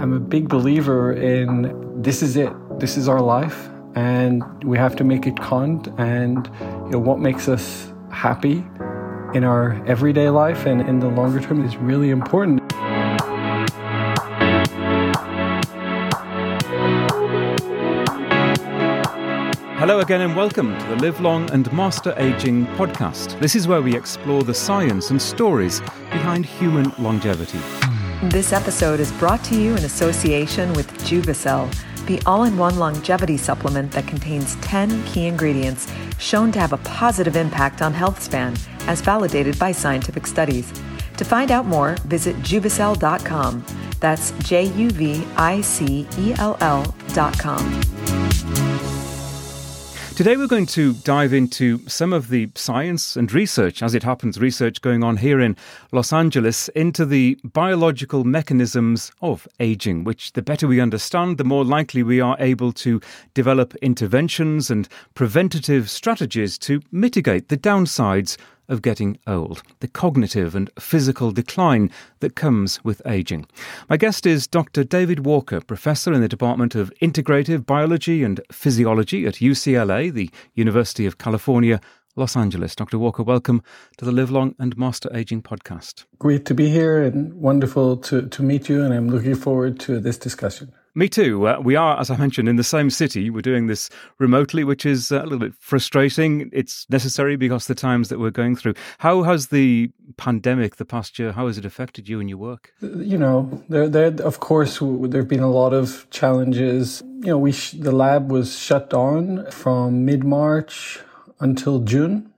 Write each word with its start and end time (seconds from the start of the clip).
I'm 0.00 0.14
a 0.14 0.18
big 0.18 0.48
believer 0.48 1.12
in 1.12 2.00
this 2.00 2.22
is 2.22 2.34
it. 2.34 2.50
This 2.80 2.96
is 2.96 3.06
our 3.06 3.20
life 3.20 3.68
and 3.94 4.42
we 4.64 4.78
have 4.78 4.96
to 4.96 5.04
make 5.04 5.26
it 5.26 5.38
count 5.38 5.88
and 5.98 6.48
you 6.86 6.92
know 6.92 6.98
what 6.98 7.18
makes 7.18 7.48
us 7.48 7.92
happy 8.10 8.64
in 9.34 9.44
our 9.44 9.72
everyday 9.86 10.30
life 10.30 10.64
and 10.64 10.80
in 10.80 11.00
the 11.00 11.08
longer 11.08 11.38
term 11.38 11.62
is 11.66 11.76
really 11.76 12.08
important. 12.08 12.62
Hello 19.76 20.00
again, 20.00 20.22
and 20.22 20.34
welcome 20.34 20.78
to 20.78 20.86
the 20.86 20.96
Live 20.96 21.20
Long 21.20 21.50
and 21.50 21.70
Master 21.74 22.14
Aging 22.16 22.64
podcast. 22.78 23.38
This 23.38 23.54
is 23.54 23.68
where 23.68 23.82
we 23.82 23.94
explore 23.94 24.44
the 24.44 24.54
science 24.54 25.10
and 25.10 25.20
stories 25.20 25.80
behind 26.10 26.46
human 26.46 26.90
longevity. 26.98 27.60
This 28.24 28.52
episode 28.52 29.00
is 29.00 29.10
brought 29.12 29.42
to 29.44 29.58
you 29.58 29.74
in 29.74 29.84
association 29.84 30.74
with 30.74 30.92
Juvicell, 31.04 31.74
the 32.04 32.20
all 32.26 32.44
in 32.44 32.58
one 32.58 32.78
longevity 32.78 33.38
supplement 33.38 33.90
that 33.92 34.06
contains 34.06 34.56
10 34.56 35.04
key 35.06 35.26
ingredients 35.26 35.90
shown 36.18 36.52
to 36.52 36.60
have 36.60 36.74
a 36.74 36.78
positive 36.78 37.34
impact 37.34 37.80
on 37.80 37.94
health 37.94 38.22
span, 38.22 38.54
as 38.80 39.00
validated 39.00 39.58
by 39.58 39.72
scientific 39.72 40.26
studies. 40.26 40.70
To 41.16 41.24
find 41.24 41.50
out 41.50 41.64
more, 41.64 41.96
visit 42.04 42.36
juvicell.com. 42.42 43.64
That's 44.00 44.32
J 44.40 44.64
U 44.64 44.90
V 44.90 45.26
I 45.38 45.62
C 45.62 46.06
E 46.18 46.34
L 46.36 46.58
L.com. 46.60 47.99
Today, 50.20 50.36
we're 50.36 50.48
going 50.48 50.66
to 50.66 50.92
dive 50.92 51.32
into 51.32 51.78
some 51.88 52.12
of 52.12 52.28
the 52.28 52.50
science 52.54 53.16
and 53.16 53.32
research, 53.32 53.82
as 53.82 53.94
it 53.94 54.02
happens, 54.02 54.38
research 54.38 54.82
going 54.82 55.02
on 55.02 55.16
here 55.16 55.40
in 55.40 55.56
Los 55.92 56.12
Angeles 56.12 56.68
into 56.76 57.06
the 57.06 57.38
biological 57.42 58.24
mechanisms 58.24 59.12
of 59.22 59.48
aging, 59.60 60.04
which 60.04 60.34
the 60.34 60.42
better 60.42 60.68
we 60.68 60.78
understand, 60.78 61.38
the 61.38 61.44
more 61.44 61.64
likely 61.64 62.02
we 62.02 62.20
are 62.20 62.36
able 62.38 62.70
to 62.70 63.00
develop 63.32 63.74
interventions 63.76 64.70
and 64.70 64.90
preventative 65.14 65.88
strategies 65.88 66.58
to 66.58 66.82
mitigate 66.92 67.48
the 67.48 67.56
downsides 67.56 68.36
of 68.70 68.80
getting 68.80 69.18
old, 69.26 69.62
the 69.80 69.88
cognitive 69.88 70.54
and 70.54 70.70
physical 70.78 71.32
decline 71.32 71.90
that 72.20 72.36
comes 72.36 72.82
with 72.82 73.02
aging. 73.06 73.44
My 73.90 73.98
guest 73.98 74.24
is 74.24 74.46
Dr. 74.46 74.84
David 74.84 75.26
Walker, 75.26 75.60
professor 75.60 76.12
in 76.12 76.22
the 76.22 76.28
Department 76.28 76.74
of 76.74 76.92
Integrative 77.02 77.66
Biology 77.66 78.22
and 78.22 78.40
Physiology 78.50 79.26
at 79.26 79.34
UCLA, 79.34 80.10
the 80.10 80.30
University 80.54 81.04
of 81.04 81.18
California. 81.18 81.80
Los 82.16 82.36
Angeles. 82.36 82.74
Dr. 82.74 82.98
Walker, 82.98 83.22
welcome 83.22 83.62
to 83.96 84.04
the 84.04 84.10
Live 84.10 84.32
Long 84.32 84.56
and 84.58 84.76
Master 84.76 85.08
Aging 85.14 85.42
podcast. 85.42 86.06
Great 86.18 86.44
to 86.46 86.54
be 86.54 86.68
here 86.68 87.02
and 87.04 87.32
wonderful 87.34 87.96
to, 87.98 88.28
to 88.28 88.42
meet 88.42 88.68
you, 88.68 88.82
and 88.82 88.92
I'm 88.92 89.08
looking 89.08 89.36
forward 89.36 89.78
to 89.80 90.00
this 90.00 90.18
discussion. 90.18 90.72
Me 90.94 91.08
too. 91.08 91.46
Uh, 91.46 91.60
we 91.60 91.76
are, 91.76 91.98
as 92.00 92.10
I 92.10 92.16
mentioned, 92.16 92.48
in 92.48 92.56
the 92.56 92.64
same 92.64 92.90
city. 92.90 93.30
We're 93.30 93.42
doing 93.42 93.68
this 93.68 93.90
remotely, 94.18 94.64
which 94.64 94.84
is 94.84 95.12
uh, 95.12 95.20
a 95.20 95.24
little 95.24 95.38
bit 95.38 95.54
frustrating. 95.58 96.50
It's 96.52 96.86
necessary 96.90 97.36
because 97.36 97.66
the 97.66 97.74
times 97.74 98.08
that 98.08 98.18
we're 98.18 98.30
going 98.30 98.56
through. 98.56 98.74
How 98.98 99.22
has 99.22 99.48
the 99.48 99.90
pandemic, 100.16 100.76
the 100.76 100.84
past 100.84 101.18
year, 101.18 101.32
how 101.32 101.46
has 101.46 101.58
it 101.58 101.64
affected 101.64 102.08
you 102.08 102.18
and 102.18 102.28
your 102.28 102.38
work? 102.38 102.72
You 102.80 103.18
know, 103.18 103.62
there, 103.68 103.88
there, 103.88 104.20
of 104.22 104.40
course, 104.40 104.80
there 104.80 105.20
have 105.20 105.28
been 105.28 105.40
a 105.40 105.50
lot 105.50 105.72
of 105.72 106.08
challenges. 106.10 107.02
You 107.20 107.28
know, 107.28 107.38
we 107.38 107.52
sh- 107.52 107.72
the 107.72 107.92
lab 107.92 108.30
was 108.30 108.58
shut 108.58 108.90
down 108.90 109.48
from 109.50 110.04
mid 110.04 110.24
March 110.24 110.98
until 111.38 111.80
June 111.80 112.29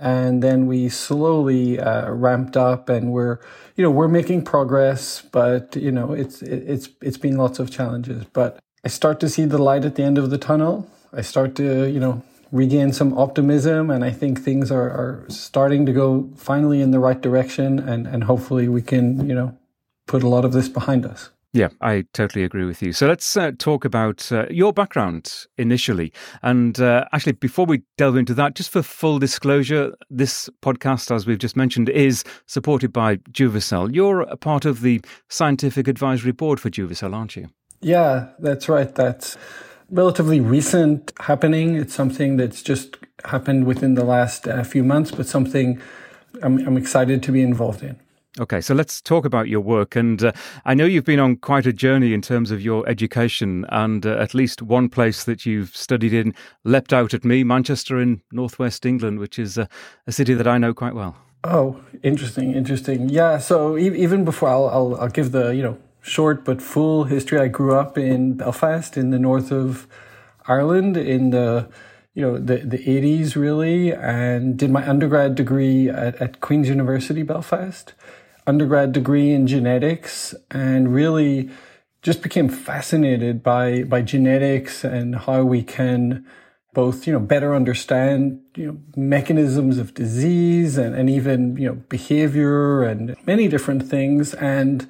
and 0.00 0.42
then 0.42 0.66
we 0.66 0.88
slowly 0.88 1.78
uh, 1.80 2.10
ramped 2.10 2.56
up 2.56 2.88
and 2.88 3.12
we're 3.12 3.38
you 3.76 3.82
know 3.82 3.90
we're 3.90 4.08
making 4.08 4.42
progress 4.42 5.22
but 5.22 5.74
you 5.76 5.90
know 5.90 6.12
it's 6.12 6.42
it's 6.42 6.88
it's 7.02 7.18
been 7.18 7.36
lots 7.36 7.58
of 7.58 7.70
challenges. 7.70 8.24
But 8.32 8.58
i 8.84 8.88
start 8.88 9.20
to 9.20 9.28
see 9.28 9.44
the 9.44 9.58
light 9.58 9.84
at 9.84 9.94
the 9.96 10.04
end 10.04 10.18
of 10.18 10.30
the 10.30 10.38
tunnel. 10.38 10.88
I 11.12 11.22
start 11.22 11.54
to 11.56 11.86
you 11.86 12.00
know 12.00 12.22
regain 12.50 12.92
some 12.92 13.16
optimism 13.18 13.90
and 13.90 14.04
i 14.04 14.10
think 14.10 14.40
things 14.40 14.70
are, 14.70 14.88
are 14.88 15.24
starting 15.28 15.84
to 15.84 15.92
go 15.92 16.30
finally 16.34 16.80
in 16.80 16.90
the 16.92 16.98
right 16.98 17.20
direction 17.20 17.78
and 17.78 18.06
and 18.06 18.24
hopefully 18.24 18.68
we 18.68 18.80
can 18.80 19.28
you 19.28 19.34
know 19.34 19.56
put 20.06 20.22
a 20.22 20.28
lot 20.28 20.44
of 20.44 20.52
this 20.52 20.68
behind 20.68 21.04
us 21.04 21.30
yeah, 21.52 21.68
I 21.80 22.04
totally 22.12 22.44
agree 22.44 22.66
with 22.66 22.82
you. 22.82 22.92
So 22.92 23.06
let's 23.06 23.36
uh, 23.36 23.52
talk 23.58 23.84
about 23.84 24.30
uh, 24.30 24.46
your 24.50 24.72
background 24.72 25.46
initially. 25.56 26.12
And 26.42 26.78
uh, 26.78 27.06
actually, 27.12 27.32
before 27.32 27.64
we 27.64 27.82
delve 27.96 28.16
into 28.16 28.34
that, 28.34 28.54
just 28.54 28.70
for 28.70 28.82
full 28.82 29.18
disclosure, 29.18 29.94
this 30.10 30.50
podcast, 30.62 31.14
as 31.14 31.26
we've 31.26 31.38
just 31.38 31.56
mentioned, 31.56 31.88
is 31.88 32.22
supported 32.46 32.92
by 32.92 33.16
Juvicell. 33.32 33.94
You're 33.94 34.22
a 34.22 34.36
part 34.36 34.66
of 34.66 34.82
the 34.82 35.00
scientific 35.28 35.88
advisory 35.88 36.32
board 36.32 36.60
for 36.60 36.68
Juvicell, 36.68 37.14
aren't 37.14 37.34
you? 37.34 37.48
Yeah, 37.80 38.28
that's 38.38 38.68
right. 38.68 38.94
That's 38.94 39.38
relatively 39.90 40.40
recent 40.40 41.12
happening. 41.18 41.76
It's 41.76 41.94
something 41.94 42.36
that's 42.36 42.62
just 42.62 42.98
happened 43.24 43.64
within 43.64 43.94
the 43.94 44.04
last 44.04 44.46
uh, 44.46 44.62
few 44.64 44.84
months, 44.84 45.12
but 45.12 45.26
something 45.26 45.80
I'm, 46.42 46.58
I'm 46.66 46.76
excited 46.76 47.22
to 47.22 47.32
be 47.32 47.42
involved 47.42 47.82
in. 47.82 47.98
Okay, 48.40 48.60
so 48.60 48.72
let's 48.72 49.00
talk 49.00 49.24
about 49.24 49.48
your 49.48 49.60
work. 49.60 49.96
And 49.96 50.22
uh, 50.22 50.32
I 50.64 50.74
know 50.74 50.84
you've 50.84 51.04
been 51.04 51.18
on 51.18 51.36
quite 51.36 51.66
a 51.66 51.72
journey 51.72 52.14
in 52.14 52.22
terms 52.22 52.50
of 52.50 52.60
your 52.60 52.88
education, 52.88 53.66
and 53.70 54.06
uh, 54.06 54.16
at 54.18 54.32
least 54.32 54.62
one 54.62 54.88
place 54.88 55.24
that 55.24 55.44
you've 55.44 55.74
studied 55.74 56.12
in 56.12 56.34
leapt 56.64 56.92
out 56.92 57.14
at 57.14 57.24
me 57.24 57.42
Manchester 57.42 58.00
in 58.00 58.22
northwest 58.30 58.86
England, 58.86 59.18
which 59.18 59.38
is 59.38 59.58
a 59.58 59.68
city 60.08 60.34
that 60.34 60.46
I 60.46 60.58
know 60.58 60.72
quite 60.72 60.94
well. 60.94 61.16
Oh, 61.44 61.80
interesting, 62.02 62.54
interesting. 62.54 63.08
Yeah, 63.08 63.38
so 63.38 63.76
e- 63.76 63.96
even 63.96 64.24
before 64.24 64.48
I'll, 64.48 64.68
I'll, 64.68 65.00
I'll 65.00 65.08
give 65.08 65.32
the 65.32 65.54
you 65.54 65.62
know 65.62 65.78
short 66.00 66.44
but 66.44 66.62
full 66.62 67.04
history. 67.04 67.40
I 67.40 67.48
grew 67.48 67.74
up 67.74 67.98
in 67.98 68.34
Belfast 68.34 68.96
in 68.96 69.10
the 69.10 69.18
north 69.18 69.50
of 69.50 69.86
Ireland 70.46 70.96
in 70.96 71.30
the 71.30 71.68
you 72.14 72.22
know 72.22 72.38
the 72.38 72.58
the 72.58 72.78
80s 72.78 73.36
really 73.36 73.92
and 73.92 74.56
did 74.56 74.70
my 74.70 74.88
undergrad 74.88 75.36
degree 75.36 75.88
at, 75.88 76.16
at 76.16 76.40
Queen's 76.40 76.68
University 76.68 77.22
Belfast 77.22 77.94
undergrad 78.48 78.92
degree 78.92 79.32
in 79.32 79.46
genetics 79.46 80.34
and 80.50 80.92
really 80.94 81.50
just 82.02 82.22
became 82.22 82.48
fascinated 82.48 83.42
by 83.42 83.82
by 83.84 84.00
genetics 84.00 84.84
and 84.84 85.14
how 85.14 85.42
we 85.42 85.62
can 85.62 86.24
both 86.72 87.06
you 87.06 87.12
know 87.12 87.20
better 87.20 87.54
understand 87.54 88.40
you 88.56 88.66
know 88.66 88.78
mechanisms 88.96 89.78
of 89.78 89.94
disease 89.94 90.78
and, 90.78 90.94
and 90.94 91.10
even 91.10 91.56
you 91.56 91.68
know 91.68 91.74
behavior 91.88 92.82
and 92.82 93.16
many 93.26 93.48
different 93.48 93.82
things. 93.82 94.34
And 94.34 94.88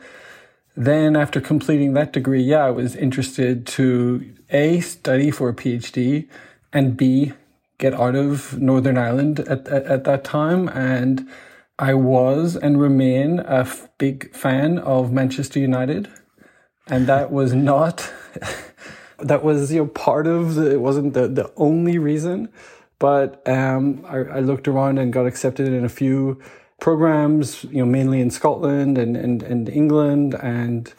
then 0.79 1.17
after 1.17 1.41
completing 1.41 1.95
that 1.95 2.13
degree 2.13 2.41
yeah 2.41 2.65
i 2.65 2.71
was 2.71 2.95
interested 2.95 3.67
to 3.67 4.33
a 4.51 4.79
study 4.79 5.29
for 5.29 5.49
a 5.49 5.53
phd 5.53 6.29
and 6.73 6.97
b 6.97 7.33
get 7.79 7.93
out 7.93 8.15
of 8.15 8.57
northern 8.61 8.97
ireland 8.97 9.41
at, 9.41 9.67
at, 9.67 9.85
at 9.87 10.05
that 10.05 10.23
time. 10.23 10.69
And 10.69 11.29
I 11.79 11.95
was 11.95 12.57
and 12.57 12.81
remain 12.81 13.39
a 13.41 13.61
f- 13.61 13.89
big 13.99 14.35
fan 14.35 14.79
of 14.79 15.13
Manchester 15.13 15.61
United, 15.61 16.09
and 16.89 17.07
that 17.07 17.31
was 17.31 17.55
not 17.55 18.11
that 19.19 19.45
was 19.45 19.73
you 19.73 19.83
know 19.83 19.87
part 19.87 20.27
of 20.27 20.57
the, 20.57 20.73
it 20.73 20.81
wasn't 20.81 21.15
the 21.15 21.29
the 21.29 21.53
only 21.57 21.99
reason, 21.99 22.49
but 22.99 23.47
um, 23.49 24.05
I, 24.09 24.17
I 24.17 24.41
looked 24.41 24.67
around 24.67 24.99
and 24.99 25.13
got 25.13 25.27
accepted 25.27 25.69
in 25.69 25.85
a 25.85 25.89
few 25.89 26.41
programs, 26.81 27.65
you 27.65 27.79
know, 27.79 27.87
mainly 27.87 28.21
in 28.21 28.31
Scotland 28.31 28.99
and 28.99 29.17
and, 29.17 29.43
and 29.43 29.69
England 29.69 30.35
and. 30.35 30.93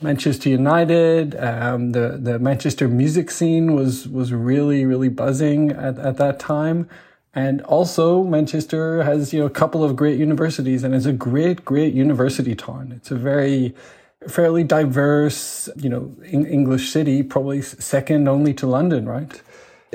Manchester 0.00 0.48
United, 0.48 1.36
um, 1.36 1.92
the 1.92 2.18
the 2.20 2.36
Manchester 2.40 2.88
music 2.88 3.30
scene 3.30 3.76
was 3.76 4.08
was 4.08 4.32
really 4.32 4.84
really 4.84 5.08
buzzing 5.08 5.70
at, 5.70 5.96
at 5.96 6.16
that 6.16 6.40
time, 6.40 6.88
and 7.34 7.62
also, 7.62 8.22
Manchester 8.22 9.02
has 9.04 9.32
you 9.32 9.40
know 9.40 9.46
a 9.46 9.50
couple 9.50 9.82
of 9.82 9.96
great 9.96 10.18
universities, 10.18 10.84
and 10.84 10.94
it's 10.94 11.06
a 11.06 11.12
great, 11.12 11.64
great 11.64 11.94
university 11.94 12.54
town. 12.54 12.92
It's 12.94 13.10
a 13.10 13.16
very 13.16 13.74
fairly 14.28 14.64
diverse, 14.64 15.68
you 15.76 15.88
know, 15.88 16.14
English 16.24 16.90
city, 16.90 17.22
probably 17.22 17.62
second 17.62 18.28
only 18.28 18.54
to 18.54 18.66
London, 18.66 19.08
right? 19.08 19.40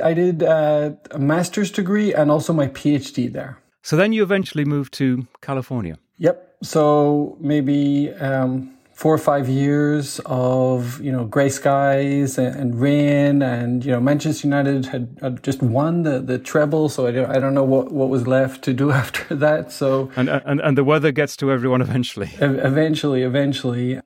I 0.03 0.13
did 0.13 0.43
uh, 0.43 0.91
a 1.11 1.19
master's 1.19 1.71
degree 1.71 2.13
and 2.13 2.29
also 2.29 2.53
my 2.53 2.67
PhD 2.67 3.31
there. 3.31 3.57
So 3.81 3.95
then 3.95 4.13
you 4.13 4.21
eventually 4.23 4.65
moved 4.65 4.93
to 4.95 5.27
California. 5.41 5.97
Yep. 6.17 6.57
So 6.63 7.37
maybe 7.39 8.11
um, 8.13 8.76
four 8.97 9.13
or 9.13 9.19
five 9.19 9.47
years 9.47 10.19
of 10.25 10.99
you 11.01 11.11
know 11.11 11.23
grey 11.23 11.49
skies 11.49 12.39
and, 12.39 12.55
and, 12.59 12.81
rain 12.81 13.43
and 13.43 13.85
you 13.85 13.91
know 13.91 13.99
Manchester 13.99 14.47
United 14.47 14.87
had, 14.87 15.19
had, 15.21 15.43
just 15.43 15.61
won 15.61 16.01
the, 16.01 16.19
the 16.19 16.39
treble 16.39 16.89
so 16.89 17.05
I 17.05 17.11
don't, 17.11 17.29
I 17.29 17.37
don't 17.37 17.53
know 17.53 17.63
what, 17.63 17.91
what 17.91 18.09
was 18.09 18.25
left 18.25 18.63
to 18.63 18.73
do 18.73 18.89
after 19.03 19.35
that 19.35 19.71
so 19.71 20.09
and, 20.15 20.27
and 20.29 20.59
and 20.59 20.75
the 20.75 20.83
weather 20.83 21.11
gets 21.11 21.37
to 21.37 21.51
everyone 21.51 21.81
eventually. 21.81 22.31
Eventually 22.39 23.21
eventually. 23.21 24.01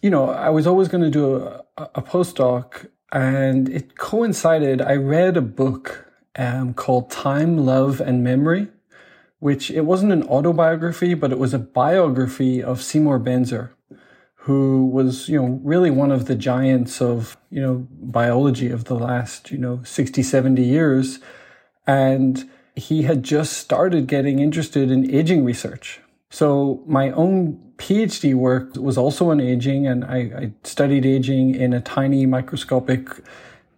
You 0.00 0.08
know 0.08 0.30
I 0.30 0.48
was 0.48 0.66
always 0.66 0.88
going 0.88 1.04
to 1.04 1.10
do 1.10 1.36
a, 1.36 1.62
a 1.96 2.02
postdoc 2.02 2.88
and 3.12 3.68
it 3.68 3.98
coincided. 3.98 4.80
I 4.80 4.94
read 4.94 5.36
a 5.36 5.42
book 5.42 6.06
um, 6.36 6.72
called 6.72 7.10
Time 7.10 7.58
Love 7.58 8.00
and 8.00 8.24
Memory 8.24 8.68
which 9.38 9.70
it 9.70 9.82
wasn't 9.82 10.12
an 10.12 10.22
autobiography 10.22 11.12
but 11.12 11.30
it 11.30 11.38
was 11.38 11.52
a 11.52 11.58
biography 11.58 12.62
of 12.62 12.80
Seymour 12.82 13.20
Benzer 13.20 13.72
who 14.44 14.86
was, 14.86 15.28
you 15.28 15.40
know, 15.40 15.60
really 15.62 15.90
one 15.90 16.10
of 16.10 16.24
the 16.24 16.34
giants 16.34 17.02
of, 17.02 17.36
you 17.50 17.60
know, 17.60 17.86
biology 18.00 18.70
of 18.70 18.84
the 18.84 18.94
last, 18.94 19.50
you 19.50 19.58
know, 19.58 19.80
60, 19.84 20.22
70 20.22 20.62
years. 20.62 21.18
And 21.86 22.48
he 22.74 23.02
had 23.02 23.22
just 23.22 23.52
started 23.54 24.06
getting 24.06 24.38
interested 24.38 24.90
in 24.90 25.14
aging 25.14 25.44
research. 25.44 26.00
So 26.30 26.82
my 26.86 27.10
own 27.10 27.60
PhD 27.76 28.34
work 28.34 28.76
was 28.76 28.96
also 28.96 29.30
on 29.30 29.40
aging, 29.40 29.86
and 29.86 30.04
I, 30.04 30.16
I 30.16 30.52
studied 30.64 31.04
aging 31.04 31.54
in 31.54 31.74
a 31.74 31.80
tiny 31.80 32.24
microscopic 32.24 33.08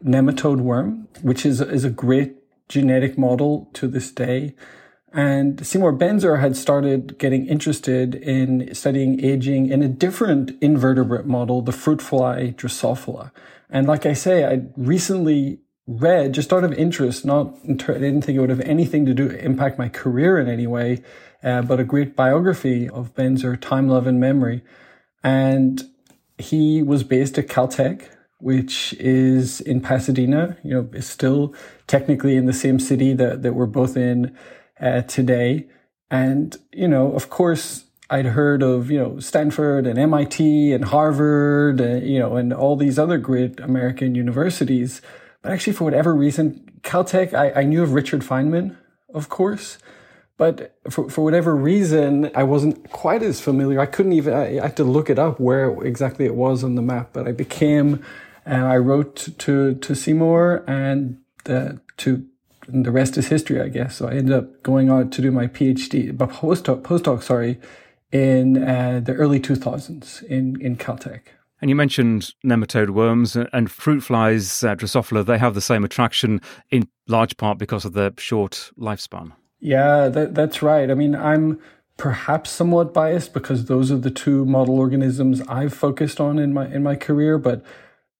nematode 0.05 0.61
worm, 0.61 1.09
which 1.23 1.45
is, 1.45 1.61
is 1.61 1.85
a 1.85 1.91
great 1.91 2.37
genetic 2.69 3.19
model 3.19 3.69
to 3.73 3.89
this 3.89 4.13
day. 4.13 4.55
And 5.13 5.65
Seymour 5.67 5.93
Benzer 5.93 6.41
had 6.41 6.57
started 6.57 7.19
getting 7.19 7.47
interested 7.47 8.15
in 8.15 8.75
studying 8.75 9.23
aging 9.23 9.69
in 9.69 9.83
a 9.83 9.89
different 9.89 10.53
invertebrate 10.63 11.27
model, 11.27 11.61
the 11.61 11.73
fruit 11.73 12.01
fly 12.01 12.55
Drosophila. 12.57 13.31
And 13.69 13.87
like 13.87 14.07
I 14.07 14.15
say, 14.15 14.45
I 14.45 14.63
recently 14.77 15.61
read 15.87 16.33
just 16.33 16.53
out 16.53 16.65
of 16.65 16.73
interest, 16.73 17.25
not, 17.25 17.55
I 17.65 17.75
didn't 17.75 18.23
think 18.23 18.37
it 18.37 18.41
would 18.41 18.51
have 18.51 18.61
anything 18.61 19.05
to 19.07 19.15
do, 19.15 19.29
impact 19.29 19.79
my 19.79 19.89
career 19.89 20.39
in 20.39 20.49
any 20.49 20.67
way, 20.67 21.03
uh, 21.43 21.61
but 21.63 21.81
a 21.81 21.85
great 21.85 22.17
biography 22.17 22.89
of 22.89 23.15
Benzer, 23.15 23.61
Time, 23.61 23.89
Love 23.89 24.07
and 24.07 24.21
Memory. 24.21 24.63
And 25.23 25.83
he 26.39 26.83
was 26.83 27.03
based 27.03 27.37
at 27.37 27.49
Caltech, 27.49 28.09
which 28.39 28.95
is 28.95 29.61
in 29.61 29.81
Pasadena, 29.81 30.57
you 30.65 30.75
know, 30.75 30.89
is 30.93 31.07
still 31.07 31.55
technically 31.87 32.37
in 32.37 32.47
the 32.47 32.53
same 32.53 32.79
city 32.79 33.13
that, 33.15 33.43
that 33.43 33.55
we're 33.55 33.67
both 33.67 33.97
in 33.97 34.37
uh, 34.83 35.03
today. 35.03 35.67
And, 36.11 36.57
you 36.73 36.89
know, 36.89 37.13
of 37.13 37.31
course, 37.31 37.85
I'd 38.11 38.27
heard 38.27 38.63
of, 38.63 38.91
you 38.91 38.99
know, 38.99 39.19
Stanford 39.21 39.87
and 39.87 39.99
MIT 39.99 40.73
and 40.73 40.85
Harvard, 40.85 41.81
uh, 41.81 41.95
you 41.95 42.19
know, 42.19 42.37
and 42.37 42.53
all 42.53 42.77
these 42.77 42.99
other 42.99 43.17
great 43.17 43.59
American 43.61 44.15
universities. 44.15 45.01
But 45.41 45.53
actually, 45.53 45.73
for 45.73 45.85
whatever 45.85 46.15
reason, 46.15 46.71
Caltech, 46.83 47.33
I, 47.33 47.61
I 47.61 47.63
knew 47.63 47.83
of 47.83 47.95
Richard 47.95 48.21
Feynman, 48.21 48.77
of 49.15 49.31
course. 49.31 49.79
But 50.37 50.77
for, 50.91 51.09
for 51.09 51.23
whatever 51.25 51.55
reason, 51.57 52.31
I 52.35 52.43
wasn't 52.43 52.91
quite 52.91 53.23
as 53.23 53.41
familiar. 53.41 53.81
I 53.81 53.87
couldn't 53.87 54.13
even, 54.13 54.35
I, 54.35 54.59
I 54.59 54.63
had 54.63 54.77
to 54.77 54.85
look 54.85 55.09
it 55.09 55.19
up 55.19 55.39
where 55.41 55.71
exactly 55.83 56.27
it 56.27 56.35
was 56.35 56.65
on 56.65 56.75
the 56.75 56.83
map. 56.83 57.11
But 57.13 57.27
I 57.27 57.33
became, 57.33 58.05
uh, 58.47 58.55
I 58.55 58.77
wrote 58.77 59.29
to, 59.39 59.75
to 59.75 59.95
Seymour 59.95 60.65
and 60.67 61.19
uh, 61.47 61.75
to 61.99 62.27
the 62.69 62.91
rest 62.91 63.17
is 63.17 63.29
history, 63.29 63.61
I 63.61 63.69
guess. 63.69 63.97
So 63.97 64.09
I 64.09 64.13
ended 64.13 64.35
up 64.35 64.63
going 64.63 64.91
on 64.91 65.11
to 65.11 65.23
do 65.23 65.31
my 65.31 65.47
PhD, 65.47 66.17
but 66.17 66.31
postdoc, 66.31 66.83
postdoc 66.83 67.23
sorry, 67.23 67.61
in 68.11 68.63
uh, 68.63 69.01
the 69.03 69.15
early 69.15 69.41
2000s 69.41 70.23
in, 70.25 70.61
in 70.61 70.77
Caltech. 70.77 71.21
And 71.61 71.69
you 71.69 71.77
mentioned 71.77 72.33
nematode 72.45 72.91
worms 72.91 73.37
and 73.37 73.71
fruit 73.71 74.01
flies, 74.01 74.65
uh, 74.65 74.75
Drosophila, 74.75 75.25
they 75.25 75.39
have 75.39 75.55
the 75.55 75.61
same 75.61 75.85
attraction 75.85 76.41
in 76.71 76.89
large 77.07 77.37
part 77.37 77.57
because 77.57 77.85
of 77.85 77.93
their 77.93 78.11
short 78.19 78.73
lifespan. 78.77 79.33
Yeah, 79.61 80.09
that, 80.09 80.35
that's 80.35 80.61
right. 80.61 80.91
I 80.91 80.95
mean, 80.95 81.15
I'm 81.15 81.61
perhaps 81.97 82.51
somewhat 82.51 82.93
biased 82.93 83.33
because 83.33 83.67
those 83.67 83.93
are 83.93 83.97
the 83.97 84.11
two 84.11 84.45
model 84.45 84.77
organisms 84.77 85.41
I've 85.43 85.73
focused 85.73 86.21
on 86.21 86.41
in 86.41 86.53
my 86.53 86.67
in 86.67 86.83
my 86.83 86.97
career, 86.97 87.39
but 87.39 87.65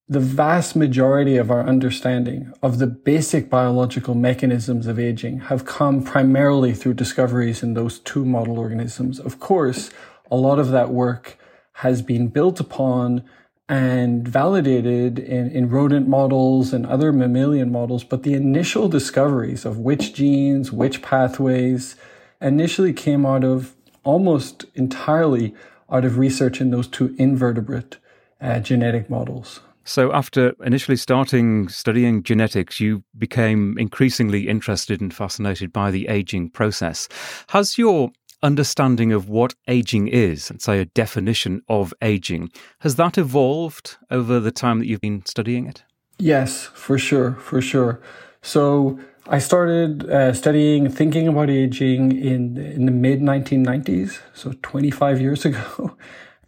the 0.09 0.19
vast 0.19 0.75
majority 0.75 1.37
of 1.37 1.49
our 1.49 1.65
understanding 1.65 2.51
of 2.61 2.77
the 2.77 2.87
basic 2.87 3.49
biological 3.49 4.15
mechanisms 4.15 4.85
of 4.85 4.99
aging 4.99 5.39
have 5.39 5.65
come 5.65 6.03
primarily 6.03 6.73
through 6.73 6.93
discoveries 6.93 7.63
in 7.63 7.73
those 7.73 7.99
two 7.99 8.25
model 8.25 8.59
organisms. 8.59 9.17
Of 9.19 9.39
course, 9.39 9.91
a 10.29 10.35
lot 10.35 10.59
of 10.59 10.71
that 10.71 10.89
work 10.89 11.37
has 11.77 12.01
been 12.01 12.27
built 12.27 12.59
upon 12.59 13.23
and 13.69 14.27
validated 14.27 15.17
in, 15.19 15.49
in 15.51 15.69
rodent 15.69 16.07
models 16.07 16.73
and 16.73 16.85
other 16.85 17.13
mammalian 17.13 17.71
models, 17.71 18.03
but 18.03 18.23
the 18.23 18.33
initial 18.33 18.89
discoveries 18.89 19.63
of 19.63 19.77
which 19.77 20.13
genes, 20.13 20.69
which 20.69 21.01
pathways 21.01 21.95
initially 22.41 22.91
came 22.91 23.25
out 23.25 23.45
of 23.45 23.73
almost 24.03 24.65
entirely 24.75 25.55
out 25.89 26.03
of 26.03 26.17
research 26.17 26.59
in 26.59 26.71
those 26.71 26.87
two 26.87 27.15
invertebrate 27.17 27.97
uh, 28.41 28.59
genetic 28.59 29.09
models. 29.09 29.61
So, 29.85 30.13
after 30.13 30.53
initially 30.63 30.97
starting 30.97 31.67
studying 31.67 32.23
genetics, 32.23 32.79
you 32.79 33.03
became 33.17 33.77
increasingly 33.77 34.47
interested 34.47 35.01
and 35.01 35.13
fascinated 35.13 35.73
by 35.73 35.91
the 35.91 36.07
aging 36.07 36.49
process. 36.49 37.09
Has 37.49 37.77
your 37.77 38.11
understanding 38.41 39.11
of 39.11 39.29
what 39.29 39.55
aging 39.67 40.07
is, 40.07 40.49
and 40.49 40.61
say 40.61 40.79
a 40.79 40.85
definition 40.85 41.61
of 41.67 41.93
aging, 42.01 42.51
has 42.79 42.95
that 42.95 43.17
evolved 43.17 43.97
over 44.09 44.39
the 44.39 44.51
time 44.51 44.79
that 44.79 44.87
you've 44.87 45.01
been 45.01 45.25
studying 45.25 45.65
it? 45.67 45.83
Yes, 46.17 46.65
for 46.73 46.97
sure, 46.97 47.33
for 47.35 47.61
sure. 47.61 48.01
So, 48.41 48.99
I 49.27 49.39
started 49.39 50.09
uh, 50.09 50.33
studying, 50.33 50.89
thinking 50.89 51.27
about 51.27 51.49
aging 51.49 52.11
in 52.11 52.57
in 52.57 52.85
the 52.85 52.91
mid 52.91 53.19
1990s, 53.21 54.19
so 54.33 54.53
25 54.61 55.21
years 55.21 55.45
ago, 55.49 55.97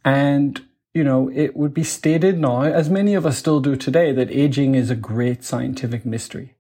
and 0.03 0.61
you 0.95 1.03
know, 1.03 1.29
it 1.35 1.57
would 1.57 1.73
be 1.73 1.83
stated 1.83 2.39
now, 2.39 2.61
as 2.61 2.89
many 2.89 3.15
of 3.15 3.25
us 3.25 3.37
still 3.37 3.59
do 3.59 3.75
today, 3.75 4.13
that 4.13 4.31
aging 4.31 4.75
is 4.75 4.89
a 4.89 4.95
great 4.95 5.43
scientific 5.43 6.05
mystery. 6.05 6.55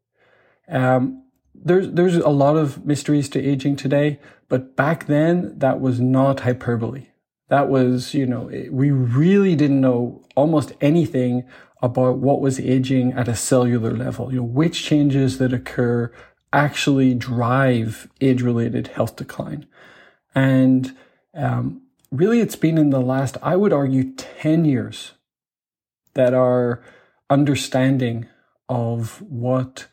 Um, 0.67 1.23
there's 1.53 1.89
there's 1.91 2.17
a 2.17 2.29
lot 2.29 2.57
of 2.57 2.85
mysteries 2.85 3.29
to 3.29 3.39
aging 3.41 3.77
today, 3.77 4.19
but 4.49 4.75
back 4.75 5.05
then 5.05 5.57
that 5.59 5.79
was 5.79 6.01
not 6.01 6.41
hyperbole. 6.41 7.07
That 7.47 7.69
was, 7.69 8.13
you 8.13 8.25
know, 8.25 8.51
we 8.71 8.91
really 8.91 9.55
didn't 9.55 9.79
know 9.79 10.21
almost 10.35 10.73
anything 10.81 11.45
about 11.81 12.17
what 12.17 12.41
was 12.41 12.59
aging 12.59 13.13
at 13.13 13.29
a 13.29 13.35
cellular 13.35 13.95
level. 13.95 14.33
You 14.33 14.39
know, 14.39 14.43
which 14.43 14.83
changes 14.83 15.37
that 15.37 15.53
occur 15.53 16.11
actually 16.51 17.13
drive 17.13 18.09
age-related 18.19 18.87
health 18.87 19.15
decline, 19.15 19.65
and 20.33 20.93
um, 21.33 21.84
really 22.17 22.39
it's 22.39 22.55
been 22.55 22.77
in 22.77 22.89
the 22.89 23.01
last, 23.01 23.37
I 23.41 23.55
would 23.55 23.73
argue, 23.73 24.13
10 24.13 24.65
years 24.65 25.13
that 26.13 26.33
our 26.33 26.83
understanding 27.29 28.27
of 28.69 29.21
what 29.21 29.87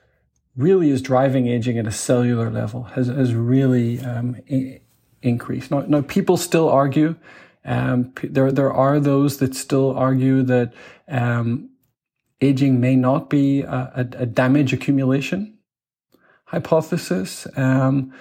really 0.57 0.91
is 0.91 1.03
driving 1.03 1.47
aging 1.47 1.79
at 1.79 1.87
a 1.87 1.93
cellular 1.93 2.51
level 2.51 2.85
has, 2.85 3.09
has 3.09 3.35
really 3.35 4.01
um, 4.01 4.37
I- 4.51 4.81
increased. 5.23 5.71
Now, 5.71 5.81
now, 5.81 6.03
people 6.03 6.37
still 6.37 6.69
argue. 6.69 7.17
Um, 7.65 8.13
there, 8.23 8.51
there 8.51 8.73
are 8.73 8.99
those 8.99 9.39
that 9.39 9.55
still 9.55 9.97
argue 9.97 10.43
that 10.43 10.73
um, 11.09 11.71
aging 12.41 12.81
may 12.81 12.97
not 12.97 13.31
be 13.31 13.63
a, 13.63 13.93
a, 13.95 14.23
a 14.23 14.27
damage 14.27 14.73
accumulation 14.73 15.59
hypothesis. 16.47 17.47
Um, 17.57 18.13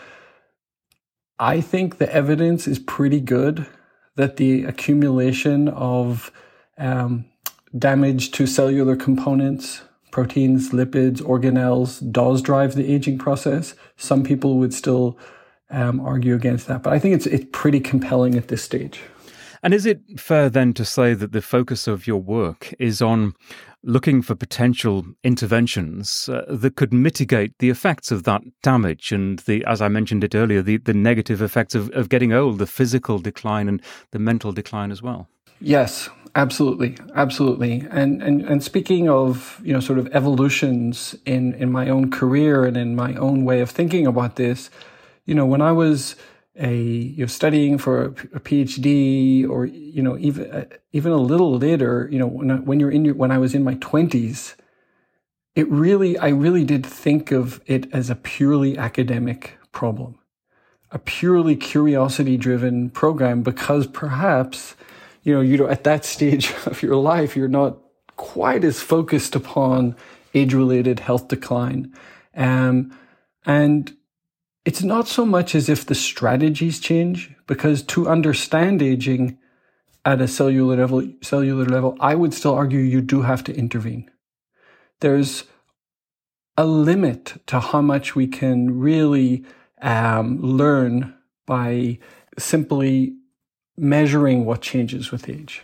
I 1.38 1.60
think 1.60 1.98
the 1.98 2.12
evidence 2.14 2.68
is 2.68 2.80
pretty 2.80 3.20
good 3.20 3.66
that 4.15 4.38
the 4.38 4.63
accumulation 4.63 5.70
of 5.70 6.32
um, 6.77 7.25
damage 7.77 8.32
to 8.32 8.46
cellular 8.46 8.96
components, 8.96 9.82
proteins, 10.12 10.72
lipids, 10.72 11.22
organelles, 11.22 12.12
does 12.12 12.41
drive 12.41 12.75
the 12.75 12.91
aging 12.91 13.18
process. 13.18 13.75
Some 13.98 14.24
people 14.24 14.58
would 14.58 14.74
still 14.74 15.18
um, 15.70 16.01
argue 16.01 16.36
against 16.36 16.68
that, 16.68 16.84
but 16.84 16.91
I 16.91 17.00
think 17.00 17.15
it's 17.15 17.25
it's 17.25 17.46
pretty 17.51 17.80
compelling 17.80 18.36
at 18.36 18.50
this 18.50 18.62
stage. 18.62 19.01
And 19.63 19.74
is 19.74 19.86
it 19.86 20.01
fair 20.20 20.50
then 20.50 20.74
to 20.74 20.84
say 20.84 21.13
that 21.13 21.32
the 21.32 21.41
focus 21.41 21.88
of 21.88 22.08
your 22.08 22.22
work 22.22 22.74
is 22.80 23.01
on 23.01 23.34
looking 23.84 24.22
for 24.22 24.36
potential 24.36 25.06
interventions 25.24 26.30
uh, 26.30 26.44
that 26.48 26.76
could 26.76 26.94
mitigate 26.94 27.58
the 27.60 27.70
effects 27.70 28.12
of 28.12 28.24
that 28.24 28.42
damage 28.62 29.12
and 29.12 29.40
the, 29.40 29.64
as 29.66 29.82
I 29.82 29.88
mentioned 29.88 30.24
it 30.24 30.36
earlier, 30.36 30.62
the, 30.62 30.78
the 30.78 30.94
negative 30.94 31.42
effects 31.42 31.74
of, 31.74 31.90
of 31.92 32.10
getting 32.10 32.32
old, 32.32 32.60
the 32.60 32.68
physical 32.68 33.20
decline 33.20 33.68
and 33.68 33.82
the 34.12 34.20
mental 34.20 34.52
decline 34.52 34.92
as 34.92 35.02
well. 35.02 35.28
Yes, 35.60 36.10
absolutely, 36.36 36.98
absolutely. 37.16 37.88
And 37.92 38.22
and 38.24 38.42
and 38.42 38.64
speaking 38.64 39.10
of 39.10 39.62
you 39.64 39.74
know 39.74 39.80
sort 39.80 40.00
of 40.00 40.08
evolutions 40.08 41.16
in 41.26 41.54
in 41.54 41.72
my 41.72 41.88
own 41.88 42.10
career 42.10 42.66
and 42.66 42.76
in 42.76 42.96
my 42.96 43.14
own 43.16 43.46
way 43.46 43.62
of 43.62 43.70
thinking 43.70 44.08
about 44.08 44.38
this, 44.38 44.72
you 45.26 45.36
know, 45.36 45.46
when 45.46 45.62
I 45.62 45.72
was 45.72 46.16
a 46.58 46.75
you're 46.75 47.27
studying 47.27 47.77
for 47.77 48.05
a, 48.05 48.39
PhD 48.39 49.48
or 49.50 49.65
you 49.65 50.01
know 50.01 50.17
even 50.17 50.51
uh, 50.51 50.65
even 50.91 51.12
a 51.12 51.17
little 51.17 51.58
later 51.58 52.10
you 52.12 52.20
know 52.20 52.27
when 52.27 52.51
I, 52.51 52.55
when 52.55 52.79
you're 52.79 52.91
in 52.91 53.05
your 53.05 53.15
when 53.15 53.31
I 53.31 53.38
was 53.38 53.55
in 53.55 53.63
my 53.63 53.75
20s 53.75 54.55
it 55.55 55.70
really 55.70 56.17
I 56.17 56.29
really 56.29 56.65
did 56.65 56.86
think 56.86 57.31
of 57.31 57.62
it 57.65 57.91
as 57.93 58.10
a 58.10 58.15
purely 58.15 58.77
academic 58.77 59.58
problem 59.72 60.20
a 60.91 61.00
purely 61.00 61.55
curiosity 61.55 62.36
driven 62.36 62.89
program 62.89 63.43
because 63.43 63.88
perhaps 63.88 64.75
you 65.24 65.34
know 65.34 65.41
you 65.41 65.58
know 65.58 65.67
at 65.67 65.86
that 65.86 66.03
stage 66.03 66.53
of 66.65 66.84
your 66.84 66.98
life 66.98 67.36
you're 67.38 67.48
not 67.48 67.77
quite 68.17 68.63
as 68.63 68.81
focused 68.81 69.36
upon 69.36 69.96
age 70.34 70.53
related 70.53 71.00
health 71.00 71.27
decline. 71.27 71.93
Um, 72.36 72.96
and 73.46 73.91
it's 74.65 74.84
not 74.84 75.08
so 75.08 75.25
much 75.25 75.56
as 75.56 75.70
if 75.70 75.86
the 75.86 75.96
strategies 75.96 76.80
change, 76.80 77.34
because 77.48 77.82
to 77.84 78.08
understand 78.08 78.82
aging, 78.82 79.38
at 80.06 80.22
a 80.22 80.27
cellular 80.27 80.77
level, 80.77 81.08
cellular 81.22 81.65
level, 81.65 81.96
I 82.00 82.15
would 82.15 82.34
still 82.34 82.53
argue 82.53 82.80
you 82.80 83.01
do 83.01 83.22
have 83.22 83.44
to 83.46 83.56
intervene. 83.56 84.10
There's 85.00 85.44
a 86.58 86.65
limit 86.65 87.41
to 87.48 87.60
how 87.60 87.82
much 87.82 88.15
we 88.15 88.27
can 88.27 88.80
really 88.80 89.46
um, 89.82 90.41
learn 90.41 91.13
by 91.46 92.00
simply 92.38 93.15
measuring 93.77 94.46
what 94.46 94.62
changes 94.62 95.12
with 95.12 95.30
age. 95.30 95.63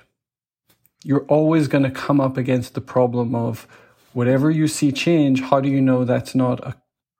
You're 1.04 1.25
always 1.25 1.68
going 1.68 1.84
to 1.84 1.92
come 1.92 2.20
up 2.20 2.38
against 2.38 2.74
the 2.74 2.82
problem 2.82 3.36
of 3.36 3.68
whatever 4.13 4.50
you 4.50 4.68
see 4.68 4.92
change, 4.92 5.42
how 5.42 5.62
do 5.62 5.70
you 5.70 5.82
know 5.82 6.04
that's 6.04 6.34
not 6.34 6.60
a 6.66 6.75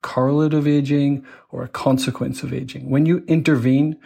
correlate 0.08 0.54
of 0.54 0.66
aging 0.66 1.26
or 1.50 1.64
a 1.64 1.68
consequence 1.68 2.42
of 2.44 2.54
aging? 2.54 2.90
When 2.90 3.06
you 3.06 3.24
intervene 3.28 3.98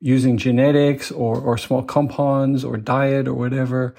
using 0.00 0.38
genetics 0.38 1.12
or, 1.12 1.38
or 1.38 1.58
small 1.58 1.82
compounds 1.82 2.64
or 2.64 2.78
diet 2.78 3.28
or 3.28 3.34
whatever, 3.34 3.94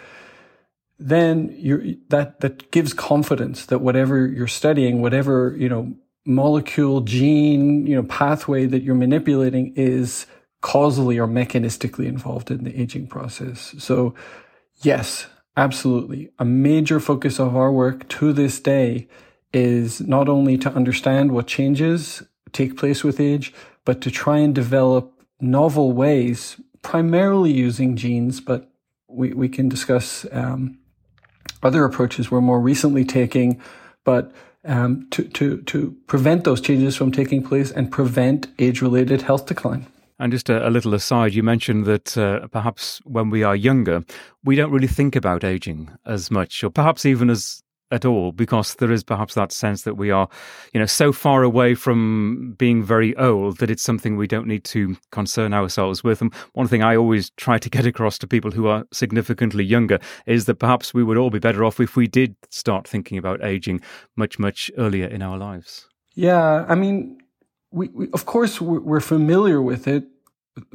then 0.98 1.54
you 1.58 1.98
that 2.10 2.40
that 2.42 2.72
gives 2.72 2.94
confidence 2.94 3.66
that 3.68 3.80
whatever 3.80 4.26
you're 4.28 4.48
studying, 4.48 5.02
whatever 5.02 5.56
you 5.58 5.70
know 5.70 5.94
molecule, 6.26 7.02
gene, 7.02 7.86
you 7.88 7.96
know 7.96 8.04
pathway 8.04 8.66
that 8.66 8.84
you're 8.84 8.96
manipulating 8.96 9.74
is 9.76 10.26
causally 10.62 11.18
or 11.18 11.28
mechanistically 11.28 12.06
involved 12.06 12.52
in 12.52 12.64
the 12.64 12.80
aging 12.80 13.08
process. 13.08 13.74
So, 13.80 14.14
yes, 14.84 15.28
absolutely, 15.58 16.30
a 16.38 16.46
major 16.46 17.00
focus 17.00 17.40
of 17.40 17.56
our 17.56 17.72
work 17.72 18.08
to 18.20 18.32
this 18.34 18.60
day 18.60 19.08
is 19.54 20.02
not 20.02 20.30
only 20.30 20.58
to 20.58 20.74
understand 20.74 21.32
what 21.32 21.48
changes 21.48 22.24
take 22.52 22.78
place 22.78 23.04
with 23.04 23.20
age, 23.20 23.54
but 23.86 24.02
to 24.02 24.12
try 24.12 24.38
and 24.38 24.54
develop 24.54 25.14
novel 25.40 25.92
ways, 25.92 26.60
primarily 26.82 27.52
using 27.52 27.96
genes, 27.96 28.40
but 28.40 28.70
we, 29.08 29.34
we 29.34 29.50
can 29.50 29.68
discuss 29.70 30.26
um, 30.32 30.78
other 31.64 31.84
approaches 31.84 32.32
we're 32.32 32.42
more 32.42 32.60
recently 32.60 33.04
taking, 33.06 33.62
but 34.04 34.32
um, 34.64 35.08
to, 35.12 35.24
to, 35.24 35.62
to 35.64 35.96
prevent 36.08 36.44
those 36.44 36.62
changes 36.62 36.96
from 36.96 37.12
taking 37.12 37.44
place 37.44 37.72
and 37.72 37.92
prevent 37.92 38.48
age 38.60 38.82
related 38.82 39.22
health 39.24 39.48
decline. 39.48 39.88
And 40.20 40.32
just 40.32 40.50
a, 40.50 40.68
a, 40.68 40.70
little 40.70 40.94
aside, 40.94 41.34
you 41.34 41.42
mentioned 41.42 41.86
that 41.86 42.16
uh, 42.16 42.48
perhaps 42.48 43.02
when 43.06 43.32
we 43.32 43.42
are 43.42 43.56
younger, 43.56 44.04
we 44.44 44.56
don't 44.56 44.72
really 44.72 44.88
think 44.88 45.16
about 45.16 45.44
aging 45.44 45.90
as 46.06 46.30
much, 46.30 46.64
or 46.64 46.70
perhaps 46.70 47.08
even 47.08 47.32
as 47.32 47.64
at 47.92 48.06
all 48.06 48.32
because 48.32 48.76
there 48.76 48.92
is 48.92 49.04
perhaps 49.04 49.34
that 49.36 49.52
sense 49.52 49.84
that 49.84 49.96
we 49.96 50.12
are 50.12 50.28
you 50.74 50.80
know 50.80 50.86
so 50.86 51.12
far 51.12 51.44
away 51.44 51.76
from 51.76 52.56
being 52.58 52.84
very 52.84 53.16
old 53.18 53.58
that 53.58 53.70
it's 53.70 53.84
something 53.84 54.18
we 54.18 54.28
don't 54.28 54.48
need 54.48 54.64
to 54.64 54.96
concern 55.12 55.54
ourselves 55.54 56.04
with. 56.04 56.22
And 56.22 56.34
one 56.54 56.68
thing 56.68 56.84
i 56.84 56.96
always 56.96 57.30
try 57.32 57.58
to 57.58 57.70
get 57.70 57.86
across 57.86 58.18
to 58.20 58.28
people 58.28 58.52
who 58.52 58.68
are 58.68 58.86
significantly 58.92 59.64
younger 59.64 60.00
is 60.26 60.46
that 60.46 60.56
perhaps 60.56 60.94
we 60.94 61.04
would 61.04 61.18
all 61.18 61.30
be 61.30 61.40
better 61.40 61.64
off 61.64 61.80
if 61.80 61.96
we 61.96 62.08
did 62.08 62.36
start 62.50 62.88
thinking 62.88 63.18
about 63.18 63.44
aging 63.44 63.82
much 64.16 64.40
much 64.40 64.72
earlier 64.78 65.08
in 65.08 65.22
our 65.22 65.38
lives. 65.38 65.88
Yeah 66.16 66.66
i 66.68 66.76
mean 66.76 67.22
we, 67.72 67.88
we 67.90 68.10
of 68.14 68.26
course 68.26 68.60
we're 68.62 69.00
familiar 69.00 69.62
with 69.62 69.88
it 69.88 70.06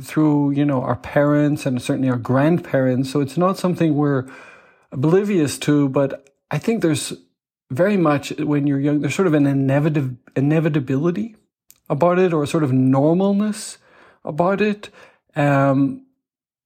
through 0.03 0.51
you 0.53 0.65
know 0.65 0.83
our 0.83 0.97
parents 0.97 1.67
and 1.67 1.81
certainly 1.81 2.09
our 2.09 2.17
grandparents 2.17 3.11
so 3.11 3.21
it's 3.21 3.37
not 3.37 3.59
something 3.59 3.95
we're 3.95 4.27
oblivious 4.93 5.59
to 5.59 5.89
but 5.89 6.31
I 6.51 6.59
think 6.59 6.83
there's 6.83 7.13
very 7.71 7.97
much 7.97 8.31
when 8.39 8.67
you're 8.67 8.81
young, 8.81 9.01
there's 9.01 9.15
sort 9.15 9.27
of 9.27 9.35
an 9.35 9.45
inevit- 9.45 10.17
inevitability 10.37 11.37
about 11.89 12.19
it 12.19 12.33
or 12.33 12.43
a 12.43 12.47
sort 12.47 12.63
of 12.63 12.71
normalness 12.71 13.79
about 14.25 14.61
it 14.61 14.91
um, 15.35 16.05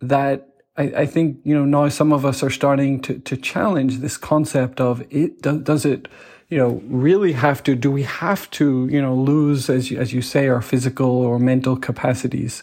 that 0.00 0.48
I, 0.76 0.82
I, 0.82 1.06
think 1.06 1.40
you 1.44 1.54
know 1.54 1.64
now 1.64 1.88
some 1.88 2.12
of 2.12 2.24
us 2.24 2.42
are 2.42 2.50
starting 2.50 3.00
to 3.02 3.18
to 3.18 3.36
challenge 3.36 3.98
this 3.98 4.16
concept 4.16 4.80
of 4.80 5.02
it 5.10 5.42
does, 5.42 5.60
does 5.62 5.84
it 5.84 6.08
you 6.48 6.56
know 6.56 6.80
really 6.86 7.32
have 7.32 7.62
to 7.64 7.74
do 7.74 7.90
we 7.90 8.04
have 8.04 8.50
to 8.52 8.88
you 8.90 9.00
know 9.00 9.14
lose 9.14 9.68
as 9.68 9.90
you, 9.90 9.98
as 9.98 10.12
you 10.12 10.22
say 10.22 10.48
our 10.48 10.62
physical 10.62 11.10
or 11.10 11.38
mental 11.38 11.76
capacities 11.76 12.62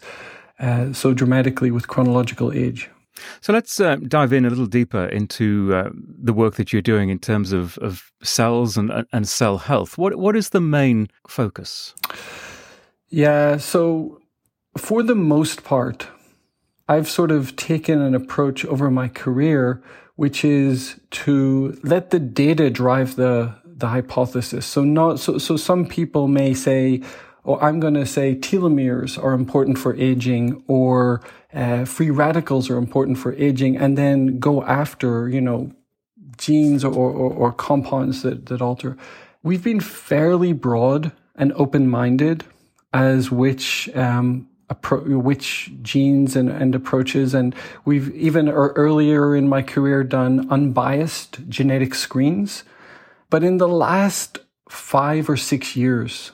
uh, 0.58 0.92
so 0.92 1.12
dramatically 1.12 1.70
with 1.70 1.86
chronological 1.86 2.52
age 2.52 2.90
so 3.40 3.52
let's 3.52 3.80
uh, 3.80 3.96
dive 3.96 4.32
in 4.32 4.44
a 4.44 4.48
little 4.50 4.66
deeper 4.66 5.06
into 5.06 5.74
uh, 5.74 5.90
the 5.94 6.32
work 6.32 6.54
that 6.54 6.72
you're 6.72 6.82
doing 6.82 7.10
in 7.10 7.18
terms 7.18 7.52
of, 7.52 7.78
of 7.78 8.12
cells 8.22 8.76
and, 8.76 8.90
and 9.12 9.28
cell 9.28 9.58
health. 9.58 9.98
What 9.98 10.16
what 10.16 10.36
is 10.36 10.50
the 10.50 10.60
main 10.60 11.08
focus? 11.26 11.94
Yeah, 13.08 13.56
so 13.56 14.20
for 14.76 15.02
the 15.02 15.14
most 15.14 15.64
part, 15.64 16.08
I've 16.88 17.08
sort 17.08 17.30
of 17.30 17.56
taken 17.56 18.00
an 18.00 18.14
approach 18.14 18.64
over 18.64 18.90
my 18.90 19.08
career, 19.08 19.82
which 20.16 20.44
is 20.44 21.00
to 21.10 21.78
let 21.82 22.10
the 22.10 22.18
data 22.18 22.70
drive 22.70 23.16
the 23.16 23.54
the 23.64 23.88
hypothesis. 23.88 24.66
So 24.66 24.84
not 24.84 25.20
so 25.20 25.38
so 25.38 25.56
some 25.56 25.86
people 25.86 26.28
may 26.28 26.54
say, 26.54 27.02
or 27.48 27.64
I'm 27.64 27.80
going 27.80 27.94
to 27.94 28.04
say 28.04 28.34
telomeres 28.34 29.16
are 29.16 29.32
important 29.32 29.78
for 29.78 29.96
aging 29.96 30.62
or 30.66 31.22
uh, 31.54 31.86
free 31.86 32.10
radicals 32.10 32.68
are 32.68 32.76
important 32.76 33.16
for 33.16 33.32
aging 33.36 33.74
and 33.78 33.96
then 33.96 34.38
go 34.38 34.62
after, 34.64 35.30
you 35.30 35.40
know, 35.40 35.72
genes 36.36 36.84
or, 36.84 36.92
or, 36.92 37.32
or 37.32 37.52
compounds 37.52 38.20
that, 38.20 38.46
that 38.46 38.60
alter. 38.60 38.98
We've 39.42 39.64
been 39.64 39.80
fairly 39.80 40.52
broad 40.52 41.10
and 41.36 41.54
open-minded 41.54 42.44
as 42.92 43.30
which, 43.30 43.88
um, 43.96 44.46
appro- 44.68 45.22
which 45.22 45.72
genes 45.80 46.36
and, 46.36 46.50
and 46.50 46.74
approaches. 46.74 47.32
And 47.32 47.54
we've 47.86 48.14
even 48.14 48.50
earlier 48.50 49.34
in 49.34 49.48
my 49.48 49.62
career 49.62 50.04
done 50.04 50.46
unbiased 50.50 51.48
genetic 51.48 51.94
screens. 51.94 52.62
But 53.30 53.42
in 53.42 53.56
the 53.56 53.68
last 53.68 54.40
five 54.68 55.30
or 55.30 55.38
six 55.38 55.76
years, 55.76 56.32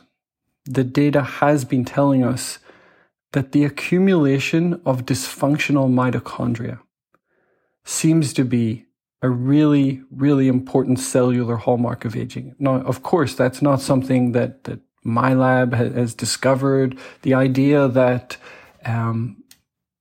the 0.64 0.84
data 0.84 1.22
has 1.22 1.64
been 1.64 1.84
telling 1.84 2.24
us 2.24 2.58
that 3.32 3.52
the 3.52 3.64
accumulation 3.64 4.80
of 4.86 5.04
dysfunctional 5.04 5.90
mitochondria 5.90 6.80
seems 7.84 8.32
to 8.32 8.44
be 8.44 8.86
a 9.20 9.28
really, 9.28 10.02
really 10.10 10.48
important 10.48 10.98
cellular 10.98 11.56
hallmark 11.56 12.04
of 12.04 12.16
aging. 12.16 12.54
Now, 12.58 12.76
of 12.76 13.02
course, 13.02 13.34
that's 13.34 13.60
not 13.60 13.80
something 13.80 14.32
that, 14.32 14.64
that 14.64 14.80
my 15.02 15.34
lab 15.34 15.74
has 15.74 16.14
discovered. 16.14 16.98
The 17.22 17.34
idea 17.34 17.88
that 17.88 18.36
um, 18.84 19.42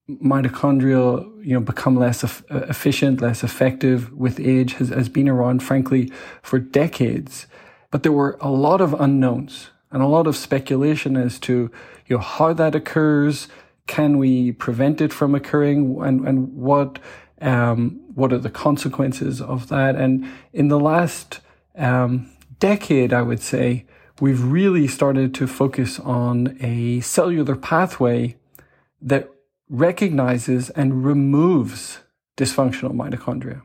mitochondria, 0.08 1.24
you 1.44 1.54
know, 1.54 1.60
become 1.60 1.96
less 1.96 2.22
efficient, 2.50 3.20
less 3.20 3.42
effective 3.42 4.12
with 4.12 4.38
age 4.40 4.74
has, 4.74 4.90
has 4.90 5.08
been 5.08 5.28
around, 5.28 5.62
frankly, 5.62 6.12
for 6.42 6.58
decades. 6.58 7.46
But 7.90 8.02
there 8.02 8.12
were 8.12 8.36
a 8.40 8.50
lot 8.50 8.80
of 8.80 8.98
unknowns 9.00 9.70
and 9.94 10.02
a 10.02 10.06
lot 10.06 10.26
of 10.26 10.36
speculation 10.36 11.16
as 11.16 11.38
to 11.38 11.70
you 12.06 12.16
know 12.16 12.22
how 12.22 12.52
that 12.52 12.74
occurs. 12.74 13.48
Can 13.86 14.18
we 14.18 14.50
prevent 14.50 15.00
it 15.00 15.12
from 15.12 15.34
occurring, 15.34 15.98
and 16.02 16.26
and 16.26 16.52
what 16.54 16.98
um, 17.40 18.00
what 18.14 18.32
are 18.32 18.38
the 18.38 18.50
consequences 18.50 19.40
of 19.40 19.68
that? 19.68 19.94
And 19.94 20.26
in 20.52 20.68
the 20.68 20.80
last 20.80 21.40
um, 21.76 22.28
decade, 22.58 23.12
I 23.12 23.22
would 23.22 23.40
say 23.40 23.86
we've 24.20 24.42
really 24.42 24.88
started 24.88 25.32
to 25.34 25.46
focus 25.46 26.00
on 26.00 26.56
a 26.60 27.00
cellular 27.00 27.54
pathway 27.54 28.36
that 29.00 29.30
recognizes 29.68 30.70
and 30.70 31.04
removes 31.04 32.00
dysfunctional 32.36 32.92
mitochondria. 32.92 33.62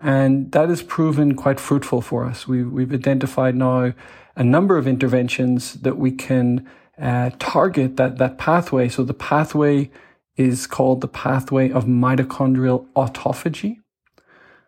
And 0.00 0.52
that 0.52 0.68
has 0.68 0.82
proven 0.82 1.34
quite 1.34 1.58
fruitful 1.58 2.02
for 2.02 2.24
us. 2.24 2.46
We, 2.46 2.62
we've 2.62 2.92
identified 2.92 3.56
now 3.56 3.92
a 4.36 4.44
number 4.44 4.76
of 4.76 4.86
interventions 4.86 5.74
that 5.74 5.96
we 5.96 6.12
can 6.12 6.68
uh, 7.00 7.30
target 7.38 7.96
that, 7.96 8.18
that 8.18 8.38
pathway. 8.38 8.88
So 8.88 9.02
the 9.02 9.14
pathway 9.14 9.90
is 10.36 10.66
called 10.66 11.00
the 11.00 11.08
pathway 11.08 11.70
of 11.70 11.84
mitochondrial 11.84 12.86
autophagy. 12.94 13.78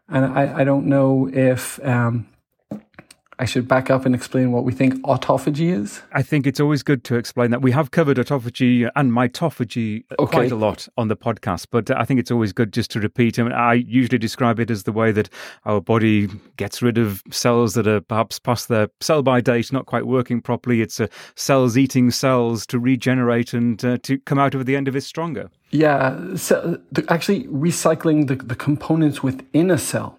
And 0.08 0.24
I, 0.24 0.60
I 0.60 0.64
don't 0.64 0.86
know 0.86 1.28
if 1.30 1.78
um, 1.84 2.26
I 3.40 3.44
should 3.44 3.68
back 3.68 3.88
up 3.88 4.04
and 4.04 4.14
explain 4.14 4.50
what 4.50 4.64
we 4.64 4.72
think 4.72 4.94
autophagy 5.02 5.72
is? 5.72 6.02
I 6.12 6.22
think 6.22 6.46
it's 6.46 6.58
always 6.58 6.82
good 6.82 7.04
to 7.04 7.16
explain 7.16 7.52
that. 7.52 7.62
We 7.62 7.70
have 7.70 7.92
covered 7.92 8.16
autophagy 8.16 8.90
and 8.96 9.12
mitophagy 9.12 10.04
okay. 10.18 10.30
quite 10.30 10.50
a 10.50 10.56
lot 10.56 10.88
on 10.96 11.08
the 11.08 11.16
podcast, 11.16 11.66
but 11.70 11.90
I 11.90 12.04
think 12.04 12.18
it's 12.18 12.30
always 12.30 12.52
good 12.52 12.72
just 12.72 12.90
to 12.92 13.00
repeat. 13.00 13.38
I, 13.38 13.42
mean, 13.44 13.52
I 13.52 13.74
usually 13.74 14.18
describe 14.18 14.58
it 14.58 14.70
as 14.70 14.82
the 14.82 14.92
way 14.92 15.12
that 15.12 15.28
our 15.64 15.80
body 15.80 16.28
gets 16.56 16.82
rid 16.82 16.98
of 16.98 17.22
cells 17.30 17.74
that 17.74 17.86
are 17.86 18.00
perhaps 18.00 18.38
past 18.40 18.68
their 18.68 18.88
sell 19.00 19.22
by 19.22 19.40
date, 19.40 19.72
not 19.72 19.86
quite 19.86 20.06
working 20.06 20.40
properly. 20.40 20.80
It's 20.80 20.98
uh, 20.98 21.06
cells 21.36 21.78
eating 21.78 22.10
cells 22.10 22.66
to 22.66 22.78
regenerate 22.78 23.52
and 23.52 23.84
uh, 23.84 23.98
to 24.02 24.18
come 24.18 24.38
out 24.38 24.54
of 24.54 24.66
the 24.66 24.74
end 24.74 24.88
of 24.88 24.96
it 24.96 25.02
stronger. 25.02 25.50
Yeah, 25.70 26.34
so 26.34 26.80
actually 27.08 27.44
recycling 27.44 28.26
the, 28.26 28.36
the 28.36 28.56
components 28.56 29.22
within 29.22 29.70
a 29.70 29.78
cell 29.78 30.18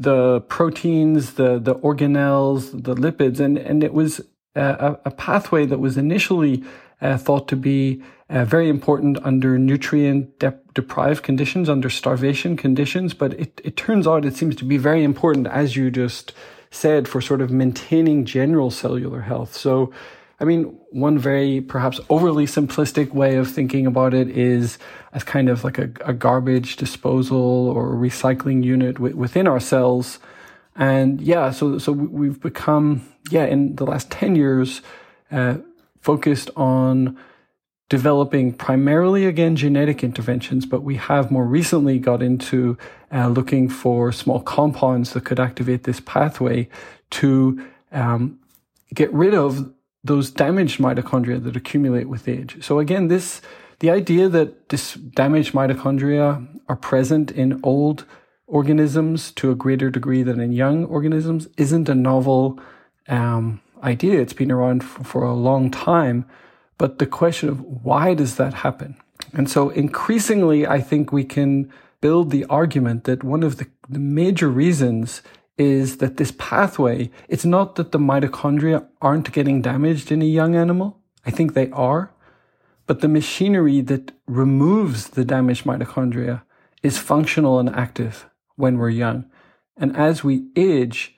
the 0.00 0.40
proteins, 0.48 1.34
the, 1.34 1.58
the 1.58 1.74
organelles, 1.76 2.70
the 2.72 2.94
lipids, 2.94 3.38
and, 3.38 3.58
and 3.58 3.84
it 3.84 3.92
was 3.92 4.20
a, 4.54 4.96
a 5.04 5.10
pathway 5.10 5.66
that 5.66 5.78
was 5.78 5.98
initially 5.98 6.64
uh, 7.02 7.18
thought 7.18 7.46
to 7.48 7.56
be 7.56 8.02
uh, 8.30 8.44
very 8.46 8.70
important 8.70 9.18
under 9.22 9.58
nutrient 9.58 10.38
de- 10.38 10.58
deprived 10.72 11.22
conditions, 11.22 11.68
under 11.68 11.90
starvation 11.90 12.56
conditions. 12.56 13.12
But 13.12 13.34
it, 13.34 13.60
it 13.62 13.76
turns 13.76 14.06
out 14.06 14.24
it 14.24 14.36
seems 14.36 14.56
to 14.56 14.64
be 14.64 14.78
very 14.78 15.04
important, 15.04 15.46
as 15.48 15.76
you 15.76 15.90
just 15.90 16.32
said, 16.70 17.06
for 17.06 17.20
sort 17.20 17.42
of 17.42 17.50
maintaining 17.50 18.24
general 18.24 18.70
cellular 18.70 19.20
health. 19.20 19.54
So, 19.54 19.92
I 20.40 20.44
mean, 20.44 20.64
one 20.90 21.18
very 21.18 21.60
perhaps 21.60 22.00
overly 22.08 22.46
simplistic 22.46 23.12
way 23.12 23.36
of 23.36 23.50
thinking 23.50 23.86
about 23.86 24.14
it 24.14 24.28
is 24.30 24.78
as 25.12 25.22
kind 25.22 25.50
of 25.50 25.64
like 25.64 25.78
a, 25.78 25.90
a 26.00 26.14
garbage 26.14 26.76
disposal 26.76 27.68
or 27.68 27.94
recycling 27.94 28.64
unit 28.64 28.94
w- 28.96 29.14
within 29.14 29.46
ourselves. 29.46 30.18
And 30.74 31.20
yeah, 31.20 31.50
so, 31.50 31.76
so 31.76 31.92
we've 31.92 32.40
become, 32.40 33.06
yeah, 33.30 33.44
in 33.44 33.76
the 33.76 33.84
last 33.84 34.10
10 34.10 34.34
years, 34.34 34.80
uh, 35.30 35.58
focused 36.00 36.48
on 36.56 37.18
developing 37.90 38.54
primarily 38.54 39.26
again 39.26 39.56
genetic 39.56 40.02
interventions, 40.02 40.64
but 40.64 40.82
we 40.82 40.96
have 40.96 41.30
more 41.30 41.44
recently 41.44 41.98
got 41.98 42.22
into 42.22 42.78
uh, 43.12 43.28
looking 43.28 43.68
for 43.68 44.10
small 44.10 44.40
compounds 44.40 45.12
that 45.12 45.24
could 45.24 45.40
activate 45.40 45.82
this 45.82 46.00
pathway 46.00 46.68
to 47.10 47.62
um, 47.92 48.38
get 48.94 49.12
rid 49.12 49.34
of 49.34 49.74
those 50.02 50.30
damaged 50.30 50.78
mitochondria 50.78 51.42
that 51.42 51.56
accumulate 51.56 52.08
with 52.08 52.28
age. 52.28 52.64
So 52.64 52.78
again, 52.78 53.08
this 53.08 53.40
the 53.80 53.90
idea 53.90 54.28
that 54.28 54.68
this 54.68 54.94
damaged 54.94 55.52
mitochondria 55.52 56.46
are 56.68 56.76
present 56.76 57.30
in 57.30 57.60
old 57.62 58.04
organisms 58.46 59.30
to 59.32 59.50
a 59.50 59.54
greater 59.54 59.90
degree 59.90 60.22
than 60.22 60.40
in 60.40 60.52
young 60.52 60.84
organisms 60.84 61.48
isn't 61.56 61.88
a 61.88 61.94
novel 61.94 62.60
um, 63.08 63.60
idea. 63.82 64.20
It's 64.20 64.32
been 64.34 64.50
around 64.50 64.84
for, 64.84 65.04
for 65.04 65.24
a 65.24 65.34
long 65.34 65.70
time. 65.70 66.26
But 66.76 66.98
the 66.98 67.06
question 67.06 67.48
of 67.48 67.60
why 67.60 68.14
does 68.14 68.36
that 68.36 68.54
happen? 68.54 68.96
And 69.32 69.50
so 69.50 69.70
increasingly, 69.70 70.66
I 70.66 70.80
think 70.80 71.12
we 71.12 71.24
can 71.24 71.72
build 72.00 72.30
the 72.30 72.44
argument 72.46 73.04
that 73.04 73.22
one 73.22 73.42
of 73.42 73.58
the, 73.58 73.66
the 73.88 73.98
major 73.98 74.48
reasons 74.48 75.22
is 75.58 75.98
that 75.98 76.16
this 76.16 76.32
pathway, 76.38 77.10
it's 77.28 77.44
not 77.44 77.76
that 77.76 77.92
the 77.92 77.98
mitochondria 77.98 78.86
aren't 79.00 79.32
getting 79.32 79.60
damaged 79.60 80.10
in 80.10 80.22
a 80.22 80.26
young 80.26 80.54
animal. 80.54 80.98
I 81.26 81.30
think 81.30 81.52
they 81.52 81.70
are. 81.70 82.12
But 82.86 83.00
the 83.00 83.08
machinery 83.08 83.80
that 83.82 84.12
removes 84.26 85.10
the 85.10 85.24
damaged 85.24 85.64
mitochondria 85.64 86.42
is 86.82 86.98
functional 86.98 87.58
and 87.58 87.68
active 87.68 88.28
when 88.56 88.78
we're 88.78 88.90
young. 88.90 89.26
And 89.76 89.96
as 89.96 90.24
we 90.24 90.46
age, 90.56 91.16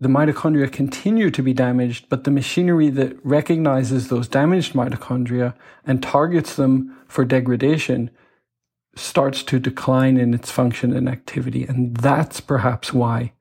the 0.00 0.08
mitochondria 0.08 0.70
continue 0.70 1.30
to 1.30 1.42
be 1.42 1.52
damaged, 1.52 2.06
but 2.08 2.24
the 2.24 2.30
machinery 2.30 2.90
that 2.90 3.16
recognizes 3.24 4.08
those 4.08 4.26
damaged 4.26 4.72
mitochondria 4.72 5.54
and 5.86 6.02
targets 6.02 6.56
them 6.56 6.98
for 7.06 7.24
degradation 7.24 8.10
starts 8.94 9.42
to 9.44 9.58
decline 9.58 10.16
in 10.16 10.34
its 10.34 10.50
function 10.50 10.94
and 10.94 11.08
activity. 11.08 11.64
And 11.64 11.96
that's 11.96 12.40
perhaps 12.40 12.92
why 12.92 13.32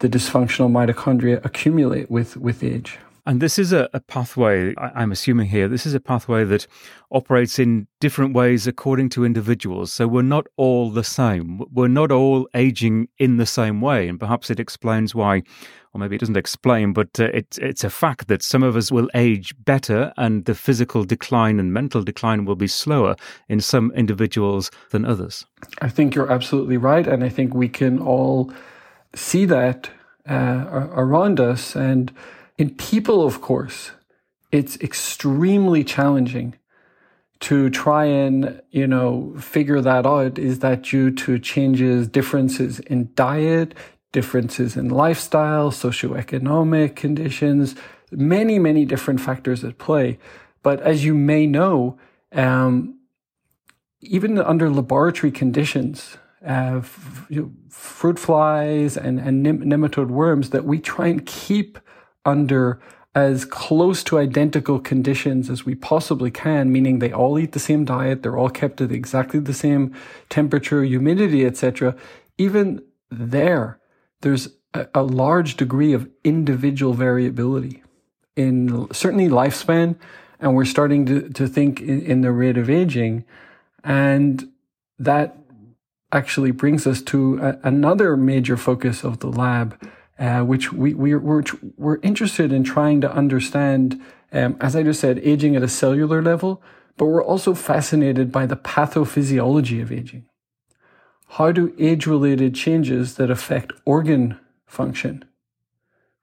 the 0.00 0.08
dysfunctional 0.08 0.70
mitochondria 0.70 1.44
accumulate 1.44 2.10
with, 2.10 2.36
with 2.36 2.62
age. 2.62 2.98
And 3.28 3.42
this 3.42 3.58
is 3.58 3.74
a, 3.74 3.90
a, 3.92 4.00
pathway, 4.00 4.74
I'm 4.78 5.12
assuming 5.12 5.48
here, 5.48 5.68
this 5.68 5.84
is 5.84 5.92
a 5.92 6.00
pathway 6.00 6.44
that 6.44 6.66
operates 7.10 7.58
in 7.58 7.86
different 8.00 8.32
ways 8.32 8.66
according 8.66 9.10
to 9.10 9.24
individuals. 9.26 9.92
So 9.92 10.08
we're 10.08 10.22
not 10.22 10.46
all 10.56 10.90
the 10.90 11.04
same. 11.04 11.62
We're 11.70 11.88
not 11.88 12.10
all 12.10 12.48
aging 12.54 13.08
in 13.18 13.36
the 13.36 13.44
same 13.44 13.82
way. 13.82 14.08
And 14.08 14.18
perhaps 14.18 14.48
it 14.48 14.58
explains 14.58 15.14
why, 15.14 15.42
or 15.98 16.04
maybe 16.04 16.16
it 16.16 16.20
doesn't 16.20 16.36
explain, 16.36 16.92
but 16.92 17.18
uh, 17.18 17.24
it, 17.24 17.58
it's 17.60 17.84
a 17.84 17.90
fact 17.90 18.28
that 18.28 18.42
some 18.42 18.62
of 18.62 18.76
us 18.76 18.92
will 18.92 19.08
age 19.14 19.54
better 19.64 20.12
and 20.16 20.44
the 20.44 20.54
physical 20.54 21.04
decline 21.04 21.58
and 21.58 21.72
mental 21.72 22.02
decline 22.02 22.44
will 22.44 22.56
be 22.56 22.68
slower 22.68 23.16
in 23.48 23.60
some 23.60 23.92
individuals 23.92 24.70
than 24.90 25.04
others. 25.04 25.44
I 25.80 25.88
think 25.88 26.14
you're 26.14 26.30
absolutely 26.30 26.76
right. 26.76 27.06
And 27.06 27.24
I 27.24 27.28
think 27.28 27.54
we 27.54 27.68
can 27.68 27.98
all 27.98 28.52
see 29.14 29.44
that 29.46 29.90
uh, 30.28 30.88
around 30.94 31.40
us. 31.40 31.74
And 31.74 32.12
in 32.58 32.70
people, 32.74 33.26
of 33.26 33.40
course, 33.40 33.90
it's 34.52 34.76
extremely 34.76 35.84
challenging 35.84 36.54
to 37.40 37.70
try 37.70 38.04
and, 38.04 38.60
you 38.70 38.86
know, 38.86 39.34
figure 39.38 39.80
that 39.80 40.06
out. 40.06 40.38
Is 40.38 40.58
that 40.60 40.82
due 40.82 41.10
to 41.12 41.38
changes, 41.38 42.08
differences 42.08 42.80
in 42.80 43.10
diet, 43.14 43.74
differences 44.12 44.76
in 44.76 44.88
lifestyle, 44.88 45.70
socioeconomic 45.70 46.96
conditions, 46.96 47.74
many, 48.10 48.58
many 48.58 48.84
different 48.84 49.20
factors 49.20 49.64
at 49.64 49.78
play. 49.78 50.18
But 50.62 50.80
as 50.80 51.04
you 51.04 51.14
may 51.14 51.46
know, 51.46 51.98
um, 52.32 52.98
even 54.00 54.38
under 54.38 54.70
laboratory 54.70 55.30
conditions, 55.30 56.16
uh, 56.46 56.78
f- 56.78 57.26
you 57.28 57.42
know, 57.42 57.52
fruit 57.68 58.18
flies 58.18 58.96
and, 58.96 59.18
and 59.18 59.44
nematode 59.44 60.08
worms 60.08 60.50
that 60.50 60.64
we 60.64 60.78
try 60.78 61.08
and 61.08 61.26
keep 61.26 61.78
under 62.24 62.80
as 63.14 63.44
close 63.44 64.04
to 64.04 64.18
identical 64.18 64.78
conditions 64.78 65.50
as 65.50 65.66
we 65.66 65.74
possibly 65.74 66.30
can, 66.30 66.70
meaning 66.70 66.98
they 66.98 67.12
all 67.12 67.38
eat 67.38 67.52
the 67.52 67.58
same 67.58 67.84
diet, 67.84 68.22
they're 68.22 68.36
all 68.36 68.50
kept 68.50 68.80
at 68.80 68.92
exactly 68.92 69.40
the 69.40 69.54
same 69.54 69.92
temperature, 70.28 70.84
humidity, 70.84 71.44
etc. 71.44 71.96
Even 72.36 72.80
there, 73.10 73.77
there's 74.20 74.48
a, 74.74 74.86
a 74.94 75.02
large 75.02 75.56
degree 75.56 75.92
of 75.92 76.08
individual 76.24 76.94
variability 76.94 77.82
in 78.36 78.88
certainly 78.92 79.28
lifespan, 79.28 79.96
and 80.40 80.54
we're 80.54 80.64
starting 80.64 81.04
to, 81.06 81.28
to 81.30 81.48
think 81.48 81.80
in, 81.80 82.00
in 82.02 82.20
the 82.20 82.30
rate 82.30 82.56
of 82.56 82.70
aging. 82.70 83.24
And 83.82 84.48
that 84.98 85.36
actually 86.12 86.52
brings 86.52 86.86
us 86.86 87.02
to 87.02 87.38
a, 87.38 87.58
another 87.64 88.16
major 88.16 88.56
focus 88.56 89.04
of 89.04 89.18
the 89.18 89.28
lab, 89.28 89.80
uh, 90.18 90.40
which 90.40 90.72
we, 90.72 90.94
we, 90.94 91.14
we're, 91.16 91.42
we're 91.76 92.00
interested 92.02 92.52
in 92.52 92.62
trying 92.62 93.00
to 93.00 93.12
understand, 93.12 94.00
um, 94.32 94.56
as 94.60 94.76
I 94.76 94.82
just 94.84 95.00
said, 95.00 95.18
aging 95.18 95.56
at 95.56 95.62
a 95.62 95.68
cellular 95.68 96.22
level, 96.22 96.62
but 96.96 97.06
we're 97.06 97.24
also 97.24 97.54
fascinated 97.54 98.30
by 98.30 98.46
the 98.46 98.56
pathophysiology 98.56 99.82
of 99.82 99.90
aging. 99.90 100.27
How 101.32 101.52
do 101.52 101.74
age 101.78 102.06
related 102.06 102.54
changes 102.54 103.14
that 103.16 103.30
affect 103.30 103.72
organ 103.84 104.38
function 104.66 105.24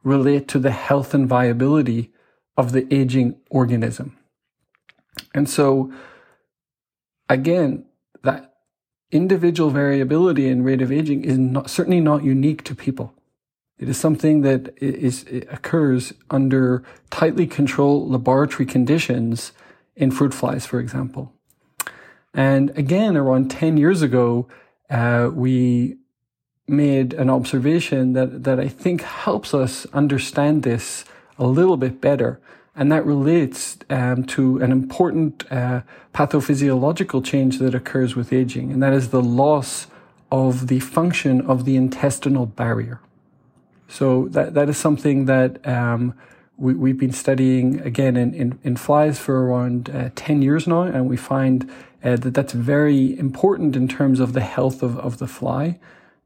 relate 0.03 0.47
to 0.49 0.59
the 0.59 0.71
health 0.71 1.13
and 1.13 1.27
viability 1.27 2.11
of 2.57 2.71
the 2.71 2.91
aging 2.93 3.35
organism? 3.49 4.17
And 5.33 5.49
so, 5.49 5.93
again, 7.29 7.85
that 8.23 8.55
individual 9.11 9.69
variability 9.69 10.47
in 10.47 10.63
rate 10.63 10.81
of 10.81 10.91
aging 10.91 11.23
is 11.23 11.37
not, 11.37 11.69
certainly 11.69 12.01
not 12.01 12.23
unique 12.23 12.63
to 12.63 12.75
people. 12.75 13.13
It 13.77 13.89
is 13.89 13.97
something 13.97 14.41
that 14.41 14.73
is, 14.81 15.25
occurs 15.49 16.13
under 16.29 16.83
tightly 17.09 17.45
controlled 17.45 18.09
laboratory 18.09 18.65
conditions 18.65 19.51
in 19.95 20.11
fruit 20.11 20.33
flies, 20.33 20.65
for 20.65 20.79
example. 20.79 21.33
And 22.33 22.71
again, 22.77 23.15
around 23.15 23.51
10 23.51 23.77
years 23.77 24.01
ago, 24.01 24.47
uh, 24.89 25.29
we 25.33 25.97
made 26.67 27.13
an 27.13 27.29
observation 27.29 28.13
that, 28.13 28.43
that 28.43 28.59
I 28.59 28.67
think 28.67 29.01
helps 29.01 29.53
us 29.53 29.85
understand 29.93 30.63
this 30.63 31.05
a 31.37 31.45
little 31.45 31.77
bit 31.77 32.01
better. 32.01 32.39
And 32.75 32.91
that 32.91 33.05
relates 33.05 33.77
um, 33.89 34.25
to 34.25 34.59
an 34.59 34.71
important 34.71 35.49
uh, 35.51 35.81
pathophysiological 36.13 37.23
change 37.23 37.59
that 37.59 37.73
occurs 37.73 38.15
with 38.15 38.33
aging, 38.33 38.71
and 38.71 38.83
that 38.83 38.91
is 38.91 39.09
the 39.09 39.21
loss 39.21 39.87
of 40.31 40.67
the 40.67 40.81
function 40.81 41.39
of 41.41 41.63
the 41.63 41.77
intestinal 41.77 42.45
barrier. 42.45 42.99
So 43.87 44.27
that, 44.29 44.55
that 44.55 44.67
is 44.67 44.77
something 44.77 45.25
that 45.25 45.65
um, 45.65 46.15
we, 46.57 46.89
have 46.89 46.97
been 46.97 47.13
studying 47.13 47.79
again 47.81 48.17
in, 48.17 48.33
in, 48.33 48.59
in, 48.63 48.75
flies 48.75 49.19
for 49.19 49.45
around 49.45 49.89
uh, 49.89 50.09
10 50.15 50.41
years 50.41 50.67
now, 50.67 50.81
and 50.81 51.09
we 51.09 51.17
find 51.17 51.69
uh, 52.05 52.15
that 52.17 52.33
that's 52.35 52.53
very 52.53 53.17
important 53.17 53.75
in 53.75 53.87
terms 53.87 54.19
of 54.19 54.33
the 54.33 54.41
health 54.41 54.83
of, 54.83 54.97
of 54.99 55.17
the 55.17 55.27
fly. 55.27 55.79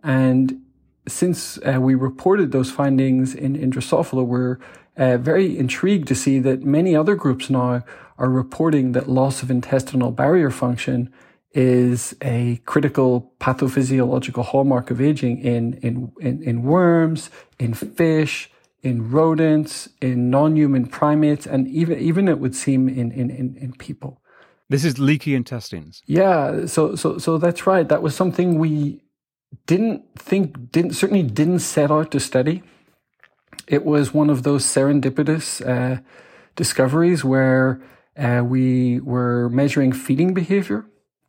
And 0.04 0.62
since 1.08 1.58
uh, 1.60 1.80
we 1.80 1.96
reported 1.96 2.52
those 2.52 2.70
findings 2.70 3.34
in, 3.34 3.56
Drosophila, 3.72 4.26
we're 4.26 4.60
uh, 4.98 5.18
very 5.18 5.58
intrigued 5.58 6.08
to 6.10 6.16
see 6.16 6.40
that 6.40 6.64
many 6.64 6.96
other 6.96 7.16
groups 7.16 7.50
now 7.50 7.84
are 8.18 8.30
reporting 8.30 8.92
that 8.92 9.10
loss 9.10 9.42
of 9.42 9.50
intestinal 9.50 10.12
barrier 10.12 10.52
function 10.52 11.12
is 11.54 12.16
a 12.22 12.62
critical 12.66 13.34
pathophysiological 13.40 14.46
hallmark 14.46 14.92
of 14.92 15.02
aging 15.02 15.40
in, 15.40 15.74
in, 15.76 16.12
in, 16.20 16.44
in 16.44 16.64
worms, 16.64 17.30
in 17.58 17.74
fish, 17.74 18.52
in 18.84 19.10
rodents, 19.10 19.90
in 20.02 20.30
non-human 20.30 20.86
primates, 20.88 21.48
and 21.48 21.68
even 21.68 21.98
even 22.00 22.28
it 22.28 22.40
would 22.40 22.56
seem 22.56 22.88
in, 22.88 23.12
in, 23.12 23.30
in, 23.30 23.56
in 23.56 23.74
people. 23.74 24.22
This 24.70 24.84
is 24.86 25.00
leaky 25.00 25.34
intestines. 25.34 26.02
Yeah, 26.06 26.66
so 26.68 26.96
so 26.96 27.18
so 27.18 27.38
that's 27.38 27.66
right. 27.66 27.88
That 27.90 28.02
was 28.02 28.16
something 28.16 28.60
we 28.60 29.02
didn't 29.66 30.04
think 30.16 30.72
didn't 30.72 30.94
certainly 30.94 31.24
didn't 31.24 31.60
set 31.60 31.92
out 31.92 32.12
to 32.12 32.20
study. 32.20 32.62
It 33.68 33.84
was 33.86 34.14
one 34.14 34.30
of 34.30 34.44
those 34.44 34.64
serendipitous 34.66 35.62
uh, 35.62 36.02
discoveries 36.56 37.24
where 37.24 37.80
Uh, 38.20 38.44
we 38.44 39.00
were 39.00 39.50
measuring 39.50 39.94
feeding 39.96 40.34
behavior 40.34 40.84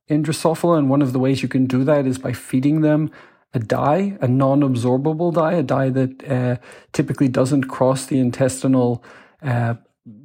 in 0.09 0.23
Drosophila, 0.25 0.77
and 0.79 0.91
one 0.91 1.05
of 1.05 1.13
the 1.13 1.21
ways 1.21 1.41
you 1.41 1.49
can 1.49 1.67
do 1.67 1.85
that 1.85 2.05
is 2.05 2.19
by 2.19 2.33
feeding 2.33 2.83
them 2.83 3.11
a 3.55 3.61
dye, 3.61 4.19
a 4.21 4.27
non-absorbable 4.27 5.31
dye, 5.33 5.59
a 5.59 5.63
dye 5.63 5.91
that 5.99 6.11
uh, 6.37 6.57
typically 6.91 7.29
doesn't 7.29 7.69
cross 7.69 8.07
the 8.07 8.19
intestinal 8.19 9.05
uh, 9.43 9.75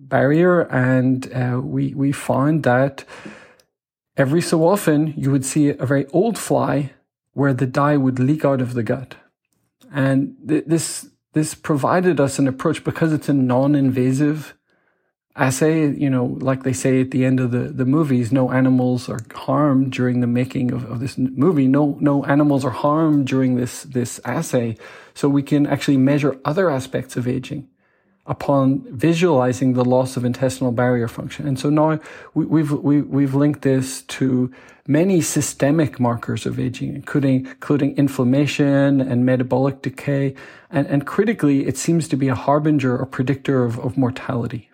barrier, 0.07 0.61
and 0.61 1.31
uh, 1.33 1.59
we 1.61 1.93
we 1.93 2.11
found 2.11 2.63
that 2.63 3.03
every 4.17 4.41
so 4.41 4.67
often 4.67 5.13
you 5.17 5.31
would 5.31 5.45
see 5.45 5.69
a 5.69 5.85
very 5.85 6.05
old 6.07 6.37
fly 6.37 6.93
where 7.33 7.53
the 7.53 7.65
dye 7.65 7.97
would 7.97 8.19
leak 8.19 8.45
out 8.45 8.61
of 8.61 8.73
the 8.73 8.83
gut, 8.83 9.15
and 9.91 10.35
th- 10.47 10.65
this 10.65 11.09
this 11.33 11.53
provided 11.53 12.19
us 12.19 12.39
an 12.39 12.47
approach 12.47 12.83
because 12.83 13.11
it's 13.11 13.29
a 13.29 13.33
non-invasive 13.33 14.55
assay. 15.35 15.93
You 15.93 16.09
know, 16.09 16.37
like 16.39 16.63
they 16.63 16.73
say 16.73 17.01
at 17.01 17.11
the 17.11 17.25
end 17.25 17.39
of 17.39 17.51
the, 17.51 17.67
the 17.71 17.85
movies, 17.85 18.31
no 18.31 18.51
animals 18.51 19.09
are 19.09 19.19
harmed 19.33 19.91
during 19.91 20.21
the 20.21 20.27
making 20.27 20.71
of, 20.71 20.89
of 20.89 21.01
this 21.01 21.17
movie. 21.17 21.67
No, 21.67 21.97
no 21.99 22.23
animals 22.23 22.63
are 22.63 22.69
harmed 22.69 23.27
during 23.27 23.55
this, 23.55 23.83
this 23.83 24.21
assay. 24.23 24.77
So 25.13 25.27
we 25.27 25.43
can 25.43 25.67
actually 25.67 25.97
measure 25.97 26.39
other 26.45 26.69
aspects 26.69 27.17
of 27.17 27.27
aging 27.27 27.67
upon 28.27 28.81
visualizing 28.89 29.73
the 29.73 29.85
loss 29.85 30.17
of 30.17 30.25
intestinal 30.25 30.71
barrier 30.71 31.07
function. 31.07 31.47
And 31.47 31.59
so 31.59 31.69
now 31.69 31.99
we, 32.33 32.45
we've, 32.45 32.71
we, 32.71 32.97
have 32.97 33.07
we 33.07 33.23
have 33.23 33.35
linked 33.35 33.61
this 33.61 34.01
to 34.03 34.51
many 34.87 35.21
systemic 35.21 35.99
markers 35.99 36.45
of 36.45 36.59
aging, 36.59 36.95
including, 36.95 37.45
including 37.45 37.97
inflammation 37.97 39.01
and 39.01 39.25
metabolic 39.25 39.81
decay. 39.81 40.35
And, 40.69 40.87
and 40.87 41.05
critically, 41.05 41.65
it 41.67 41.77
seems 41.77 42.07
to 42.09 42.15
be 42.15 42.27
a 42.27 42.35
harbinger 42.35 42.97
or 42.97 43.05
predictor 43.05 43.63
of, 43.63 43.79
of 43.79 43.97
mortality. 43.97 44.69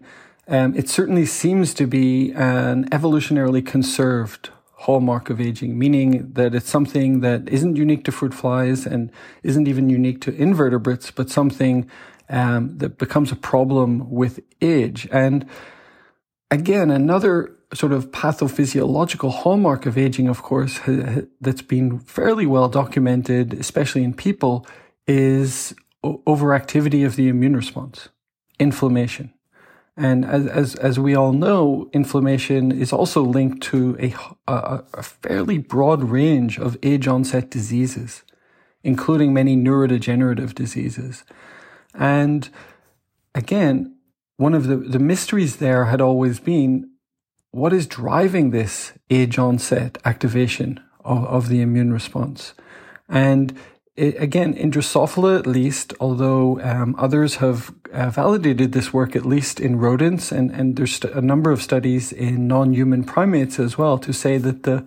Um, 0.48 0.76
it 0.76 0.90
certainly 0.90 1.26
seems 1.26 1.74
to 1.76 1.88
be 1.88 2.32
an 2.34 2.90
evolutionarily 2.90 3.66
conserved 3.66 4.50
hallmark 4.74 5.30
of 5.30 5.40
aging, 5.40 5.78
meaning 5.78 6.32
that 6.34 6.56
it's 6.56 6.70
something 6.70 7.22
that 7.22 7.48
isn't 7.48 7.76
unique 7.76 8.04
to 8.04 8.12
fruit 8.12 8.34
flies 8.34 8.86
and 8.86 9.12
isn't 9.44 9.68
even 9.68 9.90
unique 9.90 10.20
to 10.22 10.36
invertebrates, 10.36 11.12
but 11.12 11.30
something 11.30 11.90
um, 12.32 12.78
that 12.78 12.98
becomes 12.98 13.32
a 13.32 13.36
problem 13.36 14.10
with 14.10 14.40
age. 14.62 15.08
And 15.12 15.46
again, 16.50 16.90
another 16.90 17.56
sort 17.74 17.92
of 17.92 18.12
pathophysiological 18.12 19.32
hallmark 19.32 19.86
of 19.86 19.98
aging, 19.98 20.28
of 20.28 20.42
course, 20.42 20.80
that's 21.40 21.62
been 21.62 22.00
fairly 22.00 22.46
well 22.46 22.70
documented, 22.70 23.54
especially 23.54 24.04
in 24.04 24.14
people, 24.14 24.66
is 25.08 25.76
overactivity 26.04 27.06
of 27.06 27.16
the 27.16 27.28
immune 27.28 27.56
response, 27.56 28.10
inflammation. 28.60 29.34
And 29.98 30.26
as, 30.26 30.48
as, 30.48 30.76
as 30.76 31.00
we 31.00 31.16
all 31.16 31.34
know, 31.34 31.90
inflammation 31.94 32.72
is 32.72 32.94
also 32.94 33.22
linked 33.22 33.62
to 33.64 33.98
a, 34.00 34.16
a, 34.52 34.84
a 34.94 35.04
fairly 35.04 35.58
broad 35.58 36.02
range 36.04 36.58
of 36.58 36.78
age 36.82 37.08
onset 37.08 37.52
diseases, 37.52 38.24
including 38.84 39.34
many 39.34 39.56
neurodegenerative 39.56 40.56
diseases. 40.56 41.24
And 41.94 42.50
again, 43.36 43.96
one 44.38 44.54
of 44.54 44.68
the, 44.68 44.78
the 44.78 45.00
mysteries 45.00 45.58
there 45.58 45.86
had 45.86 46.02
always 46.02 46.40
been 46.40 46.90
what 47.52 47.74
is 47.74 47.86
driving 47.86 48.52
this 48.52 48.94
age 49.10 49.38
onset 49.38 49.98
activation 50.06 50.80
of, 51.04 51.26
of 51.26 51.50
the 51.50 51.62
immune 51.62 51.92
response? 51.92 52.54
And 53.10 53.58
it, 53.96 54.20
again, 54.22 54.54
in 54.54 54.72
Drosophila 54.72 55.38
at 55.40 55.46
least, 55.46 55.94
although 56.00 56.62
um, 56.62 56.96
others 56.98 57.36
have 57.36 57.74
uh, 57.92 58.10
validated 58.10 58.72
this 58.72 58.94
work 58.94 59.16
at 59.16 59.26
least 59.26 59.60
in 59.60 59.78
rodents, 59.78 60.32
and, 60.32 60.50
and 60.52 60.78
there's 60.78 61.04
a 61.04 61.22
number 61.22 61.52
of 61.52 61.62
studies 61.62 62.14
in 62.14 62.48
non-human 62.48 63.04
primates 63.04 63.60
as 63.60 63.78
well 63.78 63.98
to 64.00 64.14
say 64.14 64.38
that 64.38 64.64
the 64.64 64.86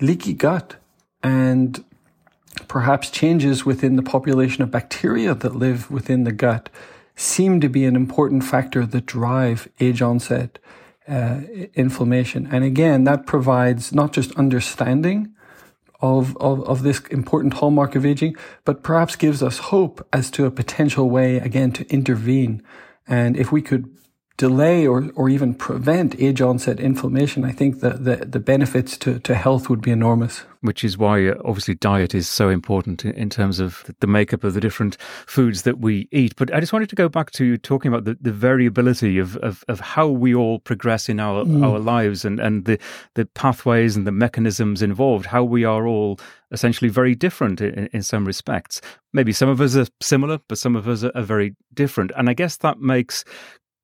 leaky 0.00 0.32
gut 0.32 0.76
and 1.22 1.84
perhaps 2.68 3.10
changes 3.10 3.64
within 3.64 3.96
the 3.96 4.02
population 4.02 4.62
of 4.62 4.70
bacteria 4.70 5.34
that 5.34 5.54
live 5.54 5.90
within 5.90 6.24
the 6.24 6.32
gut 6.32 6.68
seem 7.14 7.60
to 7.60 7.68
be 7.68 7.84
an 7.84 7.96
important 7.96 8.44
factor 8.44 8.84
that 8.84 9.06
drive 9.06 9.68
age 9.80 10.02
onset 10.02 10.58
uh, 11.08 11.40
inflammation. 11.74 12.48
And 12.50 12.64
again, 12.64 13.04
that 13.04 13.26
provides 13.26 13.92
not 13.92 14.12
just 14.12 14.32
understanding 14.32 15.32
of, 16.00 16.36
of, 16.38 16.62
of 16.68 16.82
this 16.82 17.00
important 17.10 17.54
hallmark 17.54 17.94
of 17.94 18.04
aging, 18.04 18.36
but 18.64 18.82
perhaps 18.82 19.16
gives 19.16 19.42
us 19.42 19.58
hope 19.58 20.06
as 20.12 20.30
to 20.32 20.44
a 20.44 20.50
potential 20.50 21.08
way, 21.08 21.36
again, 21.36 21.72
to 21.72 21.86
intervene. 21.90 22.62
And 23.06 23.36
if 23.36 23.50
we 23.50 23.62
could 23.62 23.88
delay 24.36 24.86
or, 24.86 25.10
or 25.14 25.28
even 25.28 25.54
prevent 25.54 26.20
age 26.20 26.40
onset 26.40 26.78
inflammation, 26.78 27.44
I 27.44 27.52
think 27.52 27.80
that 27.80 28.04
the, 28.04 28.16
the 28.16 28.38
benefits 28.38 28.98
to, 28.98 29.18
to 29.20 29.34
health 29.34 29.70
would 29.70 29.80
be 29.80 29.90
enormous. 29.90 30.44
Which 30.60 30.84
is 30.84 30.98
why, 30.98 31.28
uh, 31.28 31.34
obviously, 31.44 31.74
diet 31.74 32.14
is 32.14 32.28
so 32.28 32.48
important 32.48 33.04
in, 33.04 33.12
in, 33.12 33.30
terms 33.30 33.60
of 33.60 33.90
the 34.00 34.06
makeup 34.06 34.44
of 34.44 34.54
the 34.54 34.60
different 34.60 34.96
foods 35.26 35.62
that 35.62 35.78
we 35.78 36.08
eat. 36.12 36.34
But 36.36 36.52
I 36.52 36.60
just 36.60 36.72
wanted 36.72 36.90
to 36.90 36.96
go 36.96 37.08
back 37.08 37.30
to 37.32 37.56
talking 37.58 37.90
about 37.90 38.04
the, 38.04 38.18
the 38.20 38.32
variability 38.32 39.18
of, 39.18 39.36
of, 39.38 39.64
of 39.68 39.80
how 39.80 40.08
we 40.08 40.34
all 40.34 40.58
progress 40.58 41.08
in 41.08 41.20
our, 41.20 41.44
mm. 41.44 41.64
our 41.64 41.78
lives 41.78 42.24
and, 42.24 42.40
and 42.40 42.64
the, 42.64 42.78
the 43.14 43.26
pathways 43.26 43.96
and 43.96 44.06
the 44.06 44.12
mechanisms 44.12 44.82
involved, 44.82 45.26
how 45.26 45.44
we 45.44 45.64
are 45.64 45.86
all 45.86 46.18
essentially 46.50 46.90
very 46.90 47.14
different 47.14 47.60
in, 47.60 47.88
in 47.92 48.02
some 48.02 48.24
respects. 48.24 48.80
Maybe 49.12 49.32
some 49.32 49.48
of 49.48 49.60
us 49.60 49.76
are 49.76 49.86
similar, 50.02 50.40
but 50.48 50.58
some 50.58 50.76
of 50.76 50.88
us 50.88 51.04
are, 51.04 51.12
are 51.14 51.22
very 51.22 51.54
different. 51.72 52.12
And 52.16 52.28
I 52.28 52.34
guess 52.34 52.56
that 52.58 52.80
makes 52.80 53.24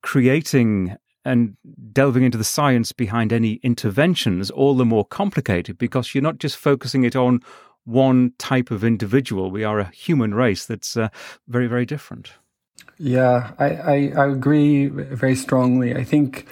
creating 0.02 0.96
and 1.24 1.56
delving 1.92 2.24
into 2.24 2.38
the 2.38 2.44
science 2.44 2.92
behind 2.92 3.32
any 3.32 3.54
interventions 3.62 4.50
all 4.50 4.74
the 4.74 4.84
more 4.84 5.04
complicated 5.04 5.78
because 5.78 6.14
you're 6.14 6.22
not 6.22 6.38
just 6.38 6.56
focusing 6.56 7.04
it 7.04 7.14
on 7.14 7.40
one 7.84 8.32
type 8.38 8.70
of 8.70 8.84
individual. 8.84 9.50
We 9.50 9.64
are 9.64 9.80
a 9.80 9.90
human 9.90 10.34
race 10.34 10.66
that's 10.66 10.96
uh, 10.96 11.08
very, 11.48 11.66
very 11.66 11.86
different. 11.86 12.32
Yeah, 12.98 13.52
I, 13.58 13.66
I, 13.66 14.12
I, 14.16 14.26
agree 14.28 14.86
very 14.86 15.34
strongly. 15.34 15.94
I 15.94 16.04
think 16.04 16.46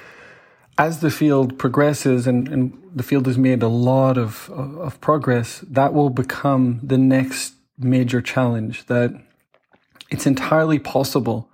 as 0.78 1.00
the 1.00 1.10
field 1.10 1.58
progresses 1.58 2.26
and, 2.26 2.48
and 2.48 2.76
the 2.94 3.02
field 3.02 3.26
has 3.26 3.38
made 3.38 3.62
a 3.62 3.68
lot 3.68 4.18
of, 4.18 4.50
of 4.50 5.00
progress, 5.00 5.60
that 5.68 5.92
will 5.92 6.10
become 6.10 6.80
the 6.82 6.98
next 6.98 7.54
major 7.78 8.20
challenge 8.20 8.86
that 8.86 9.12
it's 10.10 10.26
entirely 10.26 10.78
possible 10.78 11.49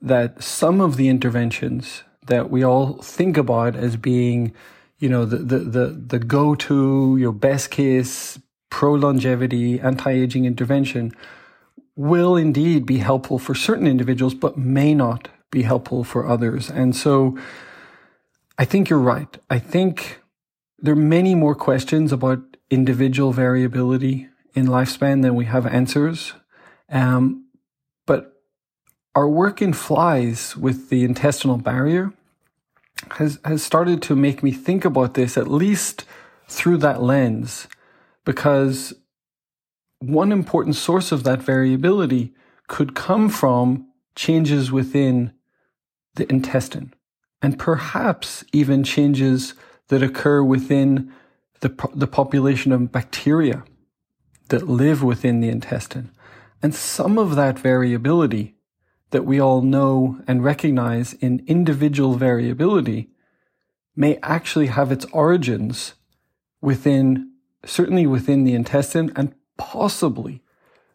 that 0.00 0.42
some 0.42 0.80
of 0.80 0.96
the 0.96 1.08
interventions 1.08 2.02
that 2.26 2.50
we 2.50 2.62
all 2.62 2.94
think 3.02 3.36
about 3.36 3.74
as 3.74 3.96
being, 3.96 4.54
you 4.98 5.08
know, 5.08 5.24
the, 5.24 5.38
the, 5.38 5.58
the, 5.58 5.86
the 5.86 6.18
go-to, 6.18 7.16
your 7.18 7.32
best 7.32 7.70
case, 7.70 8.38
pro-longevity, 8.70 9.80
anti-aging 9.80 10.44
intervention 10.44 11.12
will 11.96 12.36
indeed 12.36 12.86
be 12.86 12.98
helpful 12.98 13.38
for 13.38 13.54
certain 13.54 13.86
individuals, 13.86 14.34
but 14.34 14.56
may 14.56 14.94
not 14.94 15.28
be 15.50 15.62
helpful 15.62 16.04
for 16.04 16.26
others. 16.26 16.70
And 16.70 16.94
so 16.94 17.36
I 18.56 18.64
think 18.64 18.88
you're 18.88 18.98
right. 18.98 19.36
I 19.50 19.58
think 19.58 20.20
there 20.78 20.92
are 20.92 20.96
many 20.96 21.34
more 21.34 21.54
questions 21.54 22.12
about 22.12 22.40
individual 22.70 23.32
variability 23.32 24.28
in 24.54 24.66
lifespan 24.66 25.22
than 25.22 25.34
we 25.34 25.46
have 25.46 25.66
answers. 25.66 26.34
Um, 26.88 27.46
but 28.06 28.37
our 29.18 29.28
work 29.28 29.60
in 29.60 29.72
flies 29.72 30.56
with 30.56 30.90
the 30.90 31.02
intestinal 31.02 31.56
barrier 31.56 32.12
has, 33.16 33.40
has 33.44 33.64
started 33.64 34.00
to 34.00 34.14
make 34.14 34.44
me 34.44 34.52
think 34.52 34.84
about 34.84 35.14
this 35.14 35.36
at 35.36 35.48
least 35.48 36.04
through 36.46 36.76
that 36.76 37.02
lens, 37.02 37.66
because 38.24 38.94
one 39.98 40.30
important 40.30 40.76
source 40.76 41.10
of 41.10 41.24
that 41.24 41.42
variability 41.42 42.32
could 42.68 42.94
come 42.94 43.28
from 43.28 43.88
changes 44.14 44.70
within 44.70 45.32
the 46.14 46.30
intestine 46.30 46.94
and 47.42 47.58
perhaps 47.58 48.44
even 48.52 48.84
changes 48.84 49.54
that 49.88 50.00
occur 50.00 50.44
within 50.44 51.12
the, 51.58 51.70
the 51.92 52.06
population 52.06 52.70
of 52.70 52.92
bacteria 52.92 53.64
that 54.50 54.68
live 54.68 55.02
within 55.02 55.40
the 55.40 55.48
intestine. 55.48 56.12
And 56.62 56.72
some 56.72 57.18
of 57.18 57.34
that 57.34 57.58
variability 57.58 58.54
that 59.10 59.24
we 59.24 59.40
all 59.40 59.62
know 59.62 60.20
and 60.26 60.44
recognize 60.44 61.14
in 61.14 61.44
individual 61.46 62.14
variability 62.14 63.08
may 63.96 64.18
actually 64.22 64.66
have 64.66 64.92
its 64.92 65.04
origins 65.06 65.94
within, 66.60 67.32
certainly 67.64 68.06
within 68.06 68.44
the 68.44 68.54
intestine 68.54 69.12
and 69.16 69.34
possibly 69.56 70.42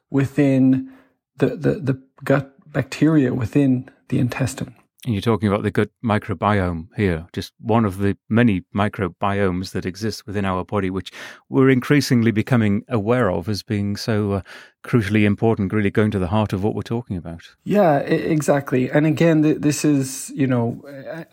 within 0.10 0.91
the, 1.38 1.47
the, 1.47 1.73
the 1.76 2.02
gut 2.23 2.54
bacteria 2.71 3.34
within 3.34 3.89
the 4.10 4.19
intestine. 4.19 4.76
And 5.06 5.13
you're 5.13 5.22
talking 5.22 5.50
about 5.50 5.63
the 5.63 5.72
gut 5.72 5.89
microbiome 6.04 6.88
here, 6.96 7.28
just 7.34 7.52
one 7.60 7.84
of 7.84 7.98
the 7.98 8.18
many 8.30 8.63
microbiomes 8.74 9.72
that 9.72 9.86
exist 9.86 10.26
within 10.26 10.46
our 10.46 10.63
body, 10.63 10.89
which 10.89 11.12
we're 11.50 11.70
increasingly 11.70 12.32
becoming 12.32 12.84
aware 12.88 13.30
of 13.30 13.50
as 13.50 13.63
being 13.63 13.98
so 13.98 14.32
uh, 14.32 14.42
crucially 14.86 15.26
important, 15.26 15.74
really 15.74 15.92
going 15.92 16.12
to 16.12 16.20
the 16.20 16.28
heart 16.28 16.54
of 16.54 16.63
what 16.63 16.74
we're 16.74 16.84
talking 16.84 17.18
about. 17.18 17.42
Yeah, 17.66 17.98
exactly. 17.98 18.89
And 18.89 19.06
again, 19.06 19.42
this 19.60 19.84
is, 19.84 20.32
you 20.34 20.48
know, 20.48 20.82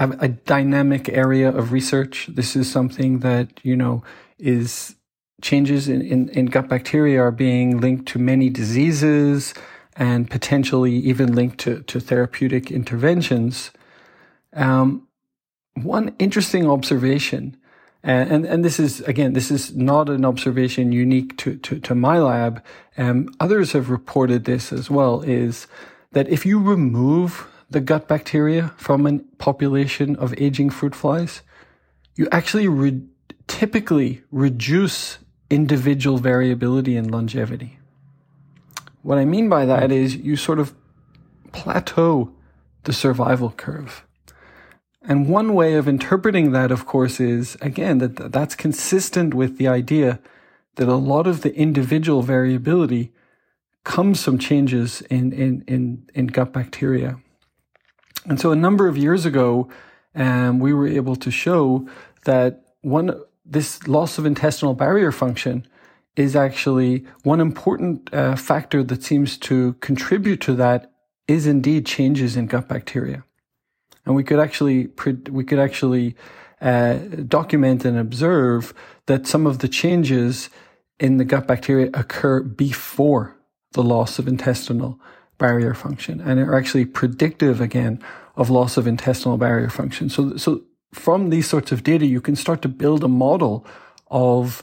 a, 0.01 0.17
a 0.19 0.29
dynamic 0.29 1.09
area 1.09 1.49
of 1.49 1.71
research. 1.71 2.29
This 2.33 2.57
is 2.57 2.69
something 2.71 3.21
that, 3.21 3.65
you 3.65 3.77
know, 3.77 4.03
is 4.37 4.97
changes 5.43 5.89
in, 5.89 6.03
in, 6.03 6.29
in 6.31 6.47
gut 6.47 6.69
bacteria 6.69 7.23
are 7.23 7.31
being 7.31 7.81
linked 7.81 8.07
to 8.07 8.19
many 8.19 8.51
diseases 8.51 9.55
and 9.97 10.31
potentially 10.31 10.95
even 10.95 11.35
linked 11.35 11.59
to, 11.59 11.83
to 11.83 12.01
therapeutic 12.01 12.71
interventions. 12.71 13.71
Um, 14.53 15.09
one 15.75 16.15
interesting 16.19 16.69
observation, 16.69 17.57
and, 18.03 18.31
and, 18.31 18.47
and 18.47 18.65
this 18.65 18.81
is 18.81 19.01
again, 19.03 19.35
this 19.35 19.51
is 19.51 19.75
not 19.77 20.09
an 20.09 20.25
observation 20.25 20.93
unique 20.93 21.37
to, 21.39 21.57
to, 21.59 21.81
to 21.81 21.95
my 21.95 22.19
lab. 22.19 22.63
Um, 22.97 23.29
others 23.41 23.73
have 23.73 23.91
reported 23.91 24.45
this 24.45 24.73
as 24.73 24.91
well, 24.91 25.23
is 25.23 25.67
that 26.13 26.29
if 26.29 26.47
you 26.47 26.61
remove 26.61 27.47
the 27.69 27.81
gut 27.81 28.09
bacteria 28.09 28.73
from 28.77 29.07
a 29.07 29.19
population 29.39 30.17
of 30.17 30.35
aging 30.39 30.71
fruit 30.71 30.95
flies, 30.95 31.43
you 32.17 32.29
actually 32.33 32.69
re- 32.69 33.03
typically 33.47 34.23
reduce 34.31 35.19
individual 35.51 36.19
variability 36.19 36.97
and 36.97 37.11
longevity. 37.11 37.80
What 39.03 39.19
I 39.19 39.25
mean 39.25 39.49
by 39.49 39.65
that 39.67 39.91
is 39.91 40.17
you 40.17 40.37
sort 40.37 40.59
of 40.59 40.75
plateau 41.53 42.33
the 42.85 42.93
survival 42.93 43.51
curve. 43.51 44.05
And 45.03 45.29
one 45.29 45.55
way 45.55 45.75
of 45.75 45.89
interpreting 45.89 46.53
that, 46.53 46.71
of 46.71 46.87
course, 46.87 47.21
is 47.21 47.57
again 47.61 47.99
that 47.99 48.33
that's 48.33 48.55
consistent 48.55 49.35
with 49.35 49.57
the 49.57 49.69
idea 49.69 50.21
that 50.77 50.89
a 50.89 50.95
lot 50.95 51.27
of 51.27 51.43
the 51.43 51.55
individual 51.55 52.23
variability 52.23 53.13
comes 53.85 54.23
from 54.23 54.39
changes 54.39 55.01
in, 55.03 55.33
in, 55.33 55.65
in, 55.67 56.07
in 56.15 56.27
gut 56.27 56.53
bacteria. 56.53 57.19
And 58.27 58.39
so 58.39 58.53
a 58.53 58.57
number 58.57 58.87
of 58.89 58.97
years 58.97 59.25
ago, 59.25 59.69
um, 60.15 60.59
we 60.59 60.75
were 60.75 60.87
able 60.87 61.17
to 61.17 61.31
show 61.31 61.89
that 62.25 62.63
one, 62.83 63.19
this 63.45 63.89
loss 63.89 64.19
of 64.19 64.27
intestinal 64.27 64.75
barrier 64.75 65.13
function 65.13 65.67
is 66.17 66.37
actually 66.37 67.05
one 67.23 67.41
important 67.41 68.13
uh, 68.13 68.37
factor 68.37 68.83
that 68.83 69.03
seems 69.03 69.39
to 69.39 69.75
contribute 69.75 70.41
to 70.43 70.55
that 70.55 70.93
is 71.29 71.47
indeed 71.47 71.87
changes 71.87 72.37
in 72.37 72.47
gut 72.47 72.69
bacteria. 72.69 73.25
And 74.05 74.15
we 74.15 74.25
could 74.25 74.41
actually, 74.41 74.89
we 75.31 75.45
could 75.45 75.59
actually 75.59 76.17
uh, 76.61 76.95
document 77.27 77.85
and 77.85 77.99
observe 77.99 78.75
that 79.07 79.27
some 79.27 79.47
of 79.47 79.61
the 79.61 79.69
changes 79.69 80.51
in 80.99 81.17
the 81.17 81.25
gut 81.25 81.47
bacteria 81.47 81.91
occur 81.95 82.43
before 82.43 83.37
the 83.73 83.83
loss 83.83 84.19
of 84.19 84.27
intestinal 84.27 85.01
barrier 85.39 85.75
function 85.75 86.21
and 86.21 86.39
are 86.39 86.55
actually 86.55 86.85
predictive 86.85 87.61
again 87.61 88.03
of 88.37 88.51
loss 88.51 88.77
of 88.77 88.87
intestinal 88.87 89.39
barrier 89.39 89.71
function. 89.71 90.09
So, 90.11 90.37
so 90.37 90.63
from 90.93 91.31
these 91.31 91.49
sorts 91.49 91.73
of 91.73 91.83
data, 91.83 92.05
you 92.05 92.21
can 92.21 92.37
start 92.37 92.63
to 92.63 92.69
build 92.69 93.05
a 93.05 93.09
model 93.09 93.65
of 94.11 94.63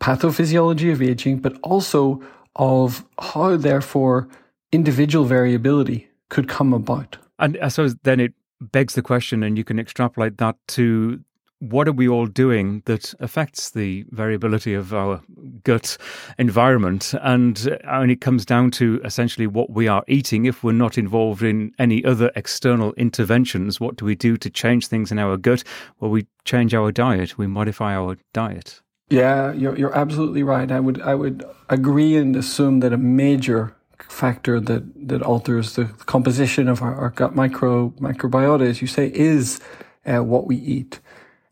pathophysiology 0.00 0.92
of 0.92 1.02
aging, 1.02 1.38
but 1.38 1.58
also 1.62 2.22
of 2.56 3.04
how, 3.18 3.56
therefore, 3.56 4.28
individual 4.72 5.24
variability 5.24 6.08
could 6.28 6.48
come 6.48 6.72
about. 6.72 7.18
And 7.38 7.58
I 7.62 7.68
suppose 7.68 7.94
then 8.02 8.20
it 8.20 8.34
begs 8.60 8.94
the 8.94 9.02
question, 9.02 9.42
and 9.42 9.58
you 9.58 9.64
can 9.64 9.78
extrapolate 9.78 10.38
that 10.38 10.56
to 10.68 11.20
what 11.58 11.88
are 11.88 11.92
we 11.92 12.08
all 12.08 12.26
doing 12.26 12.82
that 12.84 13.14
affects 13.20 13.70
the 13.70 14.04
variability 14.10 14.74
of 14.74 14.92
our 14.92 15.22
gut 15.64 15.96
environment? 16.38 17.14
And, 17.22 17.68
uh, 17.68 17.78
and 17.84 18.10
it 18.10 18.20
comes 18.20 18.44
down 18.44 18.70
to 18.72 19.00
essentially 19.04 19.46
what 19.46 19.70
we 19.70 19.88
are 19.88 20.04
eating. 20.06 20.44
If 20.44 20.62
we're 20.62 20.72
not 20.72 20.98
involved 20.98 21.42
in 21.42 21.72
any 21.78 22.04
other 22.04 22.30
external 22.36 22.92
interventions, 22.94 23.80
what 23.80 23.96
do 23.96 24.04
we 24.04 24.14
do 24.14 24.36
to 24.36 24.50
change 24.50 24.88
things 24.88 25.10
in 25.10 25.18
our 25.18 25.36
gut? 25.36 25.64
Well, 25.98 26.10
we 26.10 26.26
change 26.44 26.74
our 26.74 26.92
diet, 26.92 27.38
we 27.38 27.46
modify 27.46 27.94
our 27.94 28.18
diet. 28.32 28.82
Yeah, 29.08 29.52
you're 29.52 29.76
you're 29.78 29.96
absolutely 29.96 30.42
right. 30.42 30.70
I 30.70 30.80
would 30.80 31.00
I 31.02 31.14
would 31.14 31.44
agree 31.68 32.16
and 32.16 32.34
assume 32.34 32.80
that 32.80 32.92
a 32.92 32.96
major 32.96 33.76
factor 34.08 34.60
that 34.60 35.08
that 35.08 35.22
alters 35.22 35.74
the 35.76 35.84
composition 36.06 36.68
of 36.68 36.82
our, 36.82 36.94
our 36.94 37.10
gut 37.10 37.34
micro 37.34 37.90
microbiota, 38.00 38.66
as 38.68 38.80
you 38.80 38.88
say, 38.88 39.12
is 39.14 39.60
uh, 40.04 40.22
what 40.22 40.46
we 40.46 40.56
eat. 40.56 41.00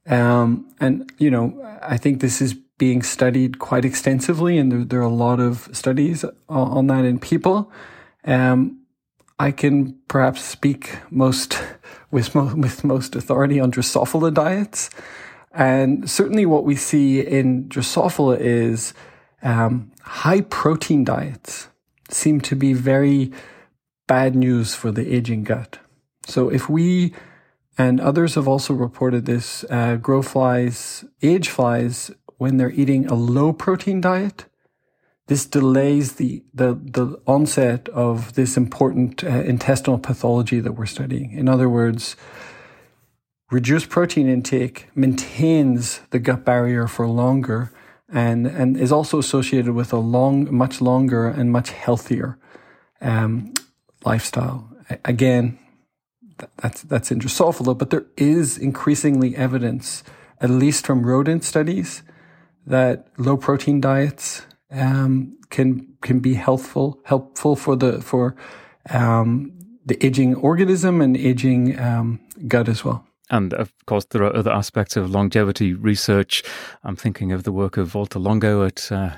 Um, 0.06 0.68
and 0.80 1.10
you 1.18 1.30
know, 1.30 1.78
I 1.82 1.96
think 1.96 2.20
this 2.20 2.40
is 2.40 2.54
being 2.76 3.02
studied 3.02 3.60
quite 3.60 3.84
extensively, 3.84 4.58
and 4.58 4.72
there, 4.72 4.84
there 4.84 5.00
are 5.00 5.02
a 5.02 5.08
lot 5.08 5.38
of 5.38 5.68
studies 5.72 6.24
on 6.48 6.88
that 6.88 7.04
in 7.04 7.20
people. 7.20 7.70
Um, 8.24 8.80
I 9.38 9.50
can 9.50 9.96
perhaps 10.08 10.42
speak 10.42 10.98
most 11.10 11.62
with, 12.10 12.34
mo- 12.34 12.54
with 12.54 12.84
most 12.84 13.14
authority 13.16 13.60
on 13.60 13.70
Drosophila 13.70 14.34
diets. 14.34 14.90
And 15.54 16.10
certainly 16.10 16.46
what 16.46 16.64
we 16.64 16.74
see 16.74 17.20
in 17.20 17.68
Drosophila 17.68 18.38
is 18.40 18.92
um, 19.42 19.92
high 20.02 20.40
protein 20.40 21.04
diets 21.04 21.68
seem 22.10 22.40
to 22.40 22.56
be 22.56 22.72
very 22.72 23.32
bad 24.06 24.34
news 24.34 24.74
for 24.74 24.90
the 24.90 25.14
aging 25.14 25.44
gut. 25.44 25.78
So 26.26 26.48
if 26.48 26.68
we, 26.68 27.14
and 27.78 28.00
others 28.00 28.34
have 28.34 28.48
also 28.48 28.74
reported 28.74 29.26
this, 29.26 29.64
uh, 29.70 29.96
grow 29.96 30.22
flies, 30.22 31.04
age 31.22 31.48
flies, 31.48 32.10
when 32.36 32.56
they're 32.56 32.70
eating 32.72 33.06
a 33.06 33.14
low 33.14 33.52
protein 33.52 34.00
diet, 34.00 34.46
this 35.26 35.46
delays 35.46 36.14
the, 36.14 36.42
the, 36.52 36.74
the 36.74 37.18
onset 37.26 37.88
of 37.90 38.34
this 38.34 38.56
important 38.56 39.24
uh, 39.24 39.28
intestinal 39.28 39.98
pathology 39.98 40.60
that 40.60 40.72
we're 40.72 40.84
studying. 40.84 41.32
In 41.32 41.48
other 41.48 41.68
words, 41.68 42.16
reduced 43.50 43.88
protein 43.88 44.28
intake 44.28 44.88
maintains 44.94 46.00
the 46.10 46.18
gut 46.18 46.44
barrier 46.44 46.86
for 46.86 47.06
longer 47.06 47.70
and, 48.12 48.46
and 48.46 48.76
is 48.76 48.92
also 48.92 49.18
associated 49.18 49.72
with 49.74 49.92
a 49.92 49.98
long, 49.98 50.54
much 50.54 50.80
longer 50.80 51.26
and 51.26 51.50
much 51.50 51.70
healthier 51.70 52.38
um, 53.00 53.52
lifestyle. 54.04 54.70
Again, 55.04 55.58
that's, 56.56 56.82
that's 56.82 57.10
in 57.10 57.20
Drosophila, 57.20 57.76
but 57.76 57.90
there 57.90 58.06
is 58.16 58.58
increasingly 58.58 59.36
evidence, 59.36 60.02
at 60.40 60.50
least 60.50 60.86
from 60.86 61.06
rodent 61.06 61.44
studies, 61.44 62.02
that 62.66 63.08
low 63.18 63.36
protein 63.36 63.80
diets 63.80 64.42
um, 64.70 65.36
can 65.50 65.94
can 66.00 66.18
be 66.18 66.34
helpful 66.34 67.00
helpful 67.04 67.56
for 67.56 67.76
the 67.76 68.00
for 68.00 68.34
um, 68.90 69.52
the 69.84 70.04
aging 70.04 70.34
organism 70.34 71.00
and 71.00 71.16
aging 71.16 71.78
um, 71.78 72.20
gut 72.48 72.68
as 72.68 72.84
well. 72.84 73.06
And 73.30 73.54
of 73.54 73.72
course, 73.86 74.04
there 74.10 74.22
are 74.22 74.36
other 74.36 74.52
aspects 74.52 74.96
of 74.96 75.10
longevity 75.10 75.72
research. 75.72 76.42
I'm 76.82 76.96
thinking 76.96 77.32
of 77.32 77.44
the 77.44 77.52
work 77.52 77.76
of 77.78 77.94
Walter 77.94 78.18
Longo 78.18 78.64
at 78.64 78.92
uh, 78.92 79.10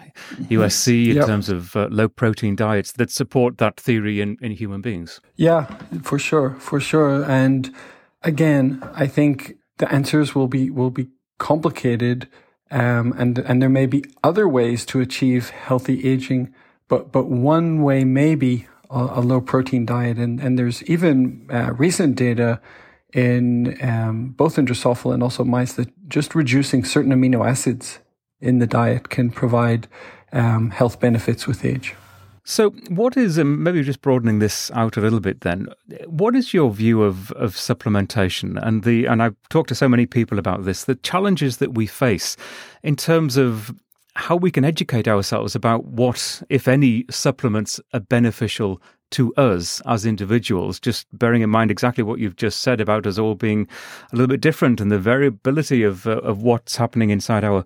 USC 0.42 1.11
in 1.11 1.16
yep. 1.16 1.27
terms 1.27 1.49
of 1.49 1.75
uh, 1.75 1.88
low 1.90 2.09
protein 2.09 2.55
diets 2.55 2.92
that 2.92 3.11
support 3.11 3.59
that 3.59 3.81
theory 3.81 4.21
in, 4.21 4.37
in 4.40 4.53
human 4.53 4.81
beings. 4.81 5.21
Yeah, 5.35 5.64
for 6.03 6.19
sure, 6.19 6.51
for 6.61 6.79
sure. 6.79 7.25
And 7.25 7.75
again, 8.23 8.81
I 8.95 9.09
think 9.09 9.55
the 9.79 9.90
answers 9.92 10.35
will 10.35 10.49
be 10.49 10.71
will 10.71 10.90
be 10.90 11.09
complicated, 11.38 12.29
um, 12.71 13.12
and 13.19 13.38
and 13.38 13.61
there 13.61 13.69
may 13.69 13.87
be 13.87 14.05
other 14.23 14.49
ways 14.49 14.87
to 14.87 15.01
achieve 15.01 15.51
healthy 15.51 16.09
aging. 16.09 16.55
But 16.88 17.11
but 17.11 17.27
one 17.27 17.83
way 17.83 18.05
may 18.05 18.37
be 18.37 18.69
a, 18.88 19.09
a 19.14 19.21
low 19.21 19.40
protein 19.40 19.85
diet, 19.85 20.19
and 20.19 20.40
and 20.40 20.57
there's 20.57 20.83
even 20.85 21.49
uh, 21.53 21.73
recent 21.75 22.14
data 22.16 22.61
in 23.16 23.83
um, 23.83 24.35
both 24.37 24.59
in 24.59 24.66
Drosophila 24.66 25.14
and 25.14 25.22
also 25.22 25.42
mice 25.42 25.72
that 25.72 25.88
just 26.09 26.35
reducing 26.35 26.85
certain 26.85 27.12
amino 27.12 27.48
acids 27.48 27.98
in 28.40 28.59
the 28.59 28.66
diet 28.66 29.09
can 29.09 29.31
provide 29.31 29.88
um, 30.33 30.70
health 30.70 31.00
benefits 31.00 31.46
with 31.46 31.64
age. 31.64 31.94
So, 32.44 32.70
what 32.90 33.16
is 33.16 33.38
um, 33.38 33.62
maybe 33.62 33.83
just 33.83 34.02
broadening 34.02 34.38
this 34.38 34.70
out 34.72 34.98
a 34.98 35.00
little 35.00 35.18
bit? 35.18 35.40
Then, 35.40 35.66
what 36.05 36.37
is 36.37 36.52
your 36.52 36.70
view 36.70 37.02
of 37.02 37.33
of 37.33 37.55
supplementation 37.55 38.62
and 38.62 38.85
the? 38.85 39.07
And 39.07 39.22
I've 39.22 39.35
talked 39.48 39.70
to 39.70 39.74
so 39.74 39.88
many 39.88 40.05
people 40.05 40.38
about 40.38 40.64
this. 40.64 40.85
The 40.85 40.94
challenges 40.96 41.57
that 41.57 41.74
we 41.74 41.87
face 41.87 42.37
in 42.83 42.96
terms 42.96 43.38
of 43.38 43.74
how 44.14 44.37
we 44.37 44.50
can 44.50 44.64
educate 44.64 45.09
ourselves 45.09 45.55
about 45.55 45.85
what, 45.85 46.42
if 46.48 46.68
any, 46.68 47.05
supplements 47.11 47.81
are 47.92 48.00
beneficial 48.00 48.81
to 49.11 49.33
us 49.35 49.81
as 49.87 50.05
individuals, 50.05 50.81
just 50.81 51.07
bearing 51.12 51.42
in 51.42 51.51
mind 51.51 51.71
exactly 51.71 52.03
what 52.03 52.19
you've 52.19 52.37
just 52.37 52.61
said 52.61 52.81
about 52.81 53.07
us 53.07 53.19
all 53.19 53.35
being 53.35 53.69
a 54.12 54.16
little 54.16 54.27
bit 54.27 54.40
different 54.40 54.81
and 54.81 54.90
the 54.90 54.99
variability 54.99 55.83
of, 55.83 56.07
uh, 56.07 56.19
of 56.19 56.42
what's 56.42 56.77
happening 56.77 57.11
inside 57.11 57.45
our 57.45 57.64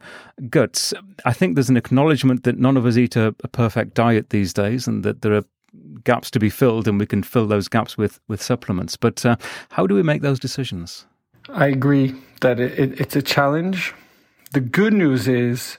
guts. 0.48 0.92
I 1.24 1.32
think 1.32 1.54
there's 1.54 1.70
an 1.70 1.76
acknowledgement 1.76 2.44
that 2.44 2.58
none 2.58 2.76
of 2.76 2.86
us 2.86 2.96
eat 2.96 3.16
a, 3.16 3.34
a 3.42 3.48
perfect 3.48 3.94
diet 3.94 4.30
these 4.30 4.52
days 4.52 4.86
and 4.86 5.02
that 5.04 5.22
there 5.22 5.34
are 5.34 5.44
gaps 6.04 6.30
to 6.32 6.38
be 6.38 6.50
filled, 6.50 6.88
and 6.88 6.98
we 6.98 7.06
can 7.06 7.22
fill 7.22 7.46
those 7.46 7.68
gaps 7.68 7.96
with 7.96 8.20
with 8.28 8.42
supplements. 8.42 8.96
But 8.96 9.24
uh, 9.24 9.36
how 9.70 9.86
do 9.86 9.94
we 9.94 10.02
make 10.02 10.22
those 10.22 10.40
decisions? 10.40 11.06
I 11.48 11.66
agree 11.66 12.14
that 12.40 12.60
it, 12.60 12.78
it, 12.78 13.00
it's 13.00 13.16
a 13.16 13.22
challenge. 13.22 13.94
The 14.52 14.60
good 14.60 14.92
news 14.92 15.28
is 15.28 15.78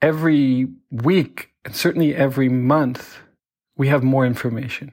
every 0.00 0.68
week 0.90 1.50
and 1.64 1.74
certainly 1.74 2.14
every 2.14 2.48
month 2.48 3.18
we 3.76 3.88
have 3.88 4.02
more 4.02 4.26
information, 4.26 4.92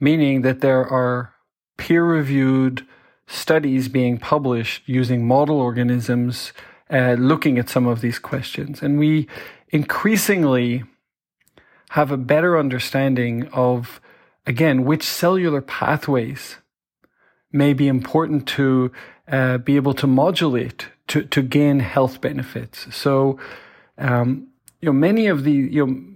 meaning 0.00 0.42
that 0.42 0.60
there 0.60 0.86
are 0.86 1.34
peer 1.76 2.04
reviewed 2.04 2.86
studies 3.26 3.88
being 3.88 4.18
published 4.18 4.82
using 4.86 5.26
model 5.26 5.58
organisms 5.60 6.52
uh, 6.90 7.14
looking 7.18 7.58
at 7.58 7.68
some 7.68 7.86
of 7.86 8.00
these 8.00 8.18
questions. 8.18 8.82
And 8.82 8.98
we 8.98 9.26
increasingly 9.70 10.84
have 11.90 12.10
a 12.10 12.16
better 12.16 12.58
understanding 12.58 13.48
of, 13.48 14.00
again, 14.46 14.84
which 14.84 15.02
cellular 15.02 15.62
pathways 15.62 16.56
may 17.50 17.72
be 17.72 17.88
important 17.88 18.46
to 18.48 18.92
uh, 19.28 19.58
be 19.58 19.76
able 19.76 19.94
to 19.94 20.06
modulate 20.06 20.86
to, 21.08 21.22
to 21.24 21.42
gain 21.42 21.80
health 21.80 22.20
benefits. 22.20 22.94
So, 22.94 23.38
um, 23.98 24.48
you 24.80 24.86
know, 24.86 24.92
many 24.92 25.26
of 25.26 25.44
the, 25.44 25.52
you 25.52 25.86
know, 25.86 26.11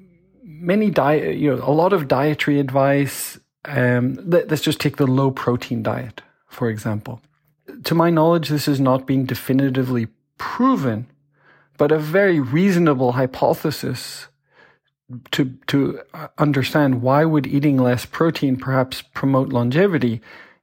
many 0.59 0.91
diet, 0.91 1.37
you 1.37 1.55
know, 1.55 1.63
a 1.63 1.73
lot 1.73 1.93
of 1.93 2.09
dietary 2.09 2.59
advice. 2.61 3.39
Um, 3.65 4.15
let, 4.25 4.49
let's 4.49 4.63
just 4.63 4.81
take 4.81 4.97
the 4.97 5.07
low 5.07 5.31
protein 5.31 5.83
diet, 5.83 6.23
for 6.47 6.69
example. 6.69 7.21
To 7.85 7.95
my 7.95 8.11
knowledge, 8.11 8.49
this 8.49 8.67
has 8.67 8.81
not 8.81 9.07
been 9.07 9.27
definitively 9.27 10.09
proven, 10.39 11.07
but 11.79 11.93
a 11.93 11.99
very 11.99 12.41
reasonable 12.41 13.13
hypothesis 13.13 14.29
to 15.31 15.57
to 15.69 16.01
understand 16.39 17.03
why 17.03 17.25
would 17.25 17.47
eating 17.47 17.77
less 17.77 18.05
protein 18.05 18.57
perhaps 18.57 19.03
promote 19.03 19.51
longevity 19.51 20.21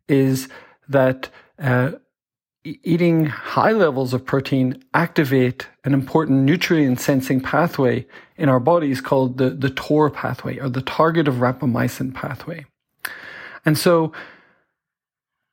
is 0.07 0.49
that 0.89 1.29
uh, 1.59 1.91
eating 2.63 3.25
high 3.25 3.71
levels 3.71 4.13
of 4.13 4.25
protein 4.25 4.81
activate 4.93 5.67
an 5.83 5.93
important 5.93 6.43
nutrient 6.43 6.99
sensing 6.99 7.41
pathway 7.41 8.05
in 8.37 8.47
our 8.49 8.59
bodies 8.59 9.01
called 9.01 9.37
the, 9.37 9.49
the 9.49 9.69
TOR 9.69 10.09
pathway 10.09 10.57
or 10.59 10.69
the 10.69 10.81
target 10.81 11.27
of 11.27 11.35
rapamycin 11.35 12.13
pathway. 12.13 12.65
And 13.65 13.77
so 13.77 14.13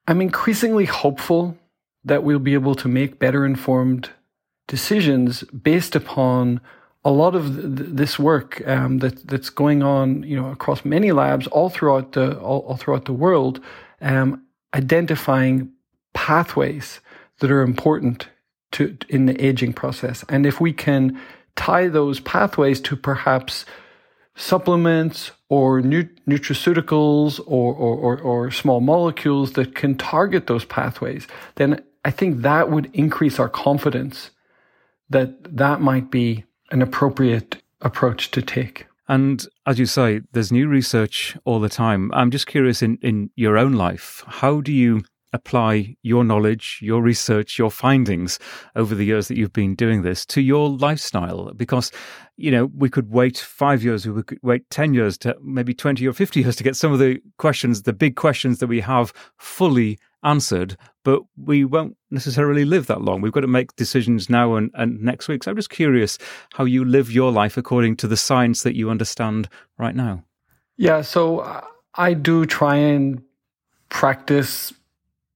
I'm 0.06 0.20
increasingly 0.20 0.84
hopeful 0.84 1.56
that 2.04 2.22
we'll 2.22 2.38
be 2.38 2.54
able 2.54 2.74
to 2.76 2.88
make 2.88 3.18
better 3.18 3.44
informed 3.44 4.10
decisions 4.68 5.42
based 5.44 5.96
upon 5.96 6.60
a 7.04 7.10
lot 7.10 7.34
of 7.34 7.54
th- 7.54 7.88
this 7.92 8.18
work 8.18 8.66
um, 8.68 8.98
that 8.98 9.26
that's 9.26 9.50
going 9.50 9.82
on, 9.82 10.22
you 10.22 10.36
know, 10.36 10.50
across 10.50 10.84
many 10.84 11.12
labs 11.12 11.46
all 11.48 11.70
throughout 11.70 12.12
the 12.12 12.38
all, 12.38 12.60
all 12.60 12.76
throughout 12.76 13.06
the 13.06 13.12
world, 13.12 13.60
um, 14.00 14.42
identifying 14.74 15.72
pathways 16.12 17.00
that 17.38 17.50
are 17.50 17.62
important 17.62 18.28
to 18.72 18.96
in 19.08 19.26
the 19.26 19.44
aging 19.44 19.72
process, 19.72 20.24
and 20.28 20.46
if 20.46 20.60
we 20.60 20.72
can 20.72 21.20
tie 21.56 21.88
those 21.88 22.20
pathways 22.20 22.80
to 22.80 22.96
perhaps 22.96 23.64
supplements 24.36 25.32
or 25.48 25.82
nu- 25.82 26.08
nutraceuticals 26.26 27.40
or, 27.46 27.74
or, 27.74 27.96
or, 27.96 28.18
or 28.20 28.50
small 28.50 28.80
molecules 28.80 29.52
that 29.52 29.74
can 29.74 29.96
target 29.96 30.46
those 30.46 30.64
pathways, 30.64 31.26
then 31.56 31.82
I 32.04 32.10
think 32.10 32.42
that 32.42 32.70
would 32.70 32.90
increase 32.94 33.38
our 33.38 33.48
confidence 33.48 34.30
that 35.10 35.56
that 35.56 35.80
might 35.80 36.10
be 36.10 36.44
an 36.70 36.80
appropriate 36.80 37.62
approach 37.80 38.30
to 38.30 38.40
take. 38.40 38.86
And 39.08 39.44
as 39.66 39.78
you 39.78 39.86
say, 39.86 40.20
there's 40.32 40.52
new 40.52 40.68
research 40.68 41.36
all 41.44 41.58
the 41.58 41.68
time. 41.68 42.12
I'm 42.14 42.30
just 42.30 42.46
curious 42.46 42.80
in, 42.80 42.96
in 43.02 43.30
your 43.34 43.58
own 43.58 43.72
life, 43.72 44.22
how 44.26 44.60
do 44.60 44.72
you 44.72 45.02
apply 45.32 45.96
your 46.02 46.24
knowledge, 46.24 46.78
your 46.82 47.02
research, 47.02 47.58
your 47.58 47.70
findings 47.70 48.38
over 48.76 48.94
the 48.94 49.04
years 49.04 49.28
that 49.28 49.36
you've 49.36 49.52
been 49.52 49.74
doing 49.74 50.02
this 50.02 50.26
to 50.26 50.40
your 50.40 50.68
lifestyle? 50.68 51.52
Because, 51.54 51.92
you 52.36 52.50
know, 52.50 52.66
we 52.76 52.88
could 52.88 53.10
wait 53.10 53.38
five 53.38 53.82
years, 53.82 54.06
we 54.06 54.22
could 54.22 54.38
wait 54.42 54.68
10 54.70 54.94
years 54.94 55.18
to 55.18 55.36
maybe 55.42 55.74
20 55.74 56.06
or 56.06 56.12
50 56.12 56.40
years 56.40 56.56
to 56.56 56.64
get 56.64 56.76
some 56.76 56.92
of 56.92 56.98
the 56.98 57.20
questions, 57.38 57.82
the 57.82 57.92
big 57.92 58.16
questions 58.16 58.58
that 58.58 58.66
we 58.66 58.80
have 58.80 59.12
fully 59.38 59.98
answered, 60.22 60.76
but 61.04 61.22
we 61.36 61.64
won't 61.64 61.96
necessarily 62.10 62.64
live 62.64 62.86
that 62.86 63.02
long. 63.02 63.20
We've 63.20 63.32
got 63.32 63.40
to 63.40 63.46
make 63.46 63.74
decisions 63.76 64.28
now 64.28 64.54
and, 64.54 64.70
and 64.74 65.00
next 65.00 65.28
week. 65.28 65.44
So 65.44 65.50
I'm 65.50 65.56
just 65.56 65.70
curious 65.70 66.18
how 66.54 66.64
you 66.64 66.84
live 66.84 67.10
your 67.10 67.32
life 67.32 67.56
according 67.56 67.96
to 67.96 68.08
the 68.08 68.16
science 68.16 68.62
that 68.62 68.76
you 68.76 68.90
understand 68.90 69.48
right 69.78 69.94
now. 69.94 70.24
Yeah, 70.76 71.02
so 71.02 71.64
I 71.94 72.14
do 72.14 72.46
try 72.46 72.76
and 72.76 73.22
practice 73.88 74.72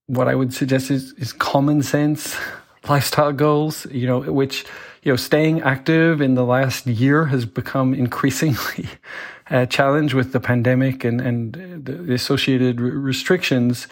what 0.06 0.28
I 0.28 0.34
would 0.34 0.52
suggest 0.52 0.90
is, 0.90 1.12
is 1.14 1.32
common 1.32 1.82
sense 1.82 2.36
lifestyle 2.88 3.32
goals, 3.32 3.86
you 3.90 4.06
know, 4.06 4.20
which, 4.20 4.64
you 5.02 5.12
know, 5.12 5.16
staying 5.16 5.62
active 5.62 6.20
in 6.20 6.34
the 6.34 6.44
last 6.44 6.86
year 6.86 7.26
has 7.26 7.46
become 7.46 7.94
increasingly 7.94 8.88
a 9.50 9.66
challenge 9.66 10.14
with 10.14 10.32
the 10.32 10.40
pandemic 10.40 11.04
and, 11.04 11.20
and 11.20 11.84
the 11.84 12.12
associated 12.12 12.80
restrictions. 12.80 13.86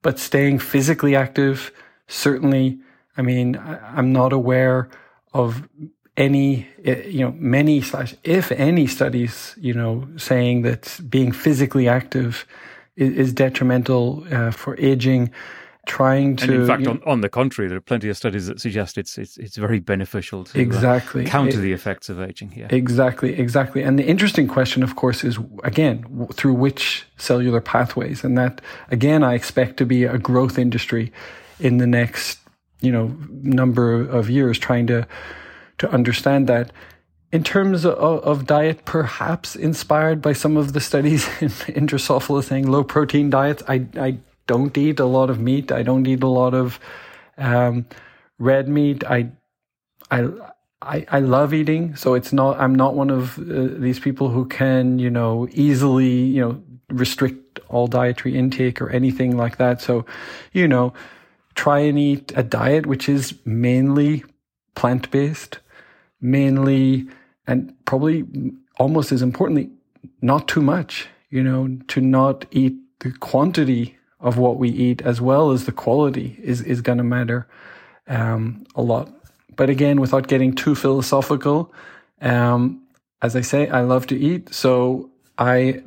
But 0.00 0.18
staying 0.18 0.60
physically 0.60 1.16
active, 1.16 1.72
certainly, 2.06 2.78
I 3.16 3.22
mean, 3.22 3.60
I'm 3.82 4.12
not 4.12 4.32
aware 4.32 4.88
of 5.34 5.68
any, 6.16 6.68
eh, 6.84 7.02
you 7.06 7.20
know, 7.20 7.34
many 7.36 7.80
slash, 7.82 8.14
if 8.24 8.50
any 8.52 8.86
studies, 8.86 9.54
you 9.58 9.74
know, 9.74 10.08
saying 10.16 10.62
that 10.62 11.00
being 11.08 11.32
physically 11.32 11.88
active 11.88 12.46
is, 12.98 13.12
is 13.14 13.32
detrimental 13.32 14.24
uh, 14.30 14.50
for 14.50 14.78
aging 14.78 15.30
trying 15.88 16.36
to. 16.36 16.44
And 16.44 16.52
in 16.52 16.66
fact, 16.66 16.86
on, 16.86 17.02
on, 17.04 17.20
the 17.22 17.28
contrary, 17.28 17.68
there 17.68 17.78
are 17.78 17.80
plenty 17.80 18.08
of 18.08 18.16
studies 18.16 18.46
that 18.46 18.60
suggest 18.60 18.98
it's 18.98 19.18
it's, 19.18 19.36
it's 19.38 19.56
very 19.56 19.80
beneficial 19.80 20.44
to 20.44 20.58
uh, 20.58 20.62
exactly 20.62 21.24
uh, 21.24 21.28
counter 21.28 21.58
it, 21.58 21.62
the 21.62 21.72
effects 21.72 22.08
of 22.08 22.20
aging. 22.20 22.52
Yeah, 22.54 22.68
exactly, 22.70 23.36
exactly. 23.38 23.82
And 23.82 23.98
the 23.98 24.04
interesting 24.04 24.46
question, 24.46 24.82
of 24.82 24.94
course, 24.94 25.24
is 25.24 25.38
again 25.64 26.02
w- 26.02 26.28
through 26.28 26.54
which 26.54 27.06
cellular 27.16 27.60
pathways, 27.60 28.22
and 28.22 28.38
that 28.38 28.60
again 28.90 29.24
I 29.24 29.34
expect 29.34 29.78
to 29.78 29.86
be 29.86 30.04
a 30.04 30.18
growth 30.18 30.58
industry 30.58 31.12
in 31.58 31.78
the 31.78 31.86
next 31.86 32.38
you 32.80 32.92
know 32.92 33.16
number 33.30 34.00
of 34.00 34.30
years, 34.30 34.58
trying 34.58 34.86
to 34.88 35.06
to 35.78 35.90
understand 35.90 36.46
that. 36.48 36.70
In 37.30 37.44
terms 37.44 37.84
of, 37.84 37.94
of 37.94 38.46
diet, 38.46 38.84
perhaps 38.84 39.54
inspired 39.54 40.22
by 40.22 40.32
some 40.32 40.56
of 40.56 40.72
the 40.72 40.80
studies 40.80 41.28
in, 41.40 41.52
in 41.74 41.86
Drosophila 41.86 42.42
saying 42.42 42.66
low 42.66 42.84
protein 42.84 43.30
diets, 43.30 43.62
I, 43.68 43.86
I 43.96 44.18
don't 44.46 44.76
eat 44.76 44.98
a 44.98 45.04
lot 45.04 45.30
of 45.30 45.38
meat. 45.38 45.70
I 45.70 45.82
don't 45.82 46.06
eat 46.06 46.22
a 46.22 46.28
lot 46.28 46.54
of 46.54 46.80
um, 47.36 47.86
red 48.38 48.68
meat. 48.68 49.04
I, 49.04 49.30
I, 50.10 50.28
I, 50.80 51.06
I 51.08 51.20
love 51.20 51.52
eating, 51.52 51.96
so 51.96 52.14
it's 52.14 52.32
not. 52.32 52.58
I'm 52.58 52.74
not 52.74 52.94
one 52.94 53.10
of 53.10 53.38
uh, 53.38 53.78
these 53.78 53.98
people 53.98 54.28
who 54.28 54.46
can, 54.46 54.98
you 54.98 55.10
know, 55.10 55.48
easily, 55.50 56.08
you 56.08 56.40
know, 56.40 56.62
restrict 56.88 57.60
all 57.68 57.86
dietary 57.86 58.36
intake 58.36 58.80
or 58.80 58.88
anything 58.90 59.36
like 59.36 59.58
that. 59.58 59.82
So, 59.82 60.06
you 60.52 60.68
know, 60.68 60.92
try 61.54 61.80
and 61.80 61.98
eat 61.98 62.32
a 62.36 62.42
diet 62.42 62.86
which 62.86 63.08
is 63.08 63.34
mainly 63.44 64.24
plant 64.74 65.10
based, 65.10 65.58
mainly, 66.20 67.08
and 67.48 67.74
probably 67.84 68.24
almost 68.78 69.10
as 69.10 69.22
importantly, 69.22 69.70
not 70.22 70.46
too 70.46 70.62
much. 70.62 71.08
You 71.30 71.42
know, 71.42 71.78
to 71.88 72.00
not 72.00 72.46
eat 72.50 72.74
the 73.00 73.12
quantity 73.12 73.98
of 74.18 74.38
what 74.38 74.56
we 74.56 74.70
eat 74.70 75.02
as 75.02 75.20
well 75.20 75.50
as 75.50 75.66
the 75.66 75.72
quality 75.72 76.38
is, 76.42 76.62
is 76.62 76.80
going 76.80 76.98
to 76.98 77.04
matter 77.04 77.46
um, 78.06 78.64
a 78.74 78.80
lot. 78.82 79.12
But 79.54 79.68
again, 79.68 80.00
without 80.00 80.26
getting 80.26 80.54
too 80.54 80.74
philosophical, 80.74 81.72
um, 82.22 82.82
as 83.20 83.36
I 83.36 83.42
say, 83.42 83.68
I 83.68 83.82
love 83.82 84.06
to 84.06 84.16
eat. 84.16 84.54
So 84.54 85.10
I, 85.36 85.82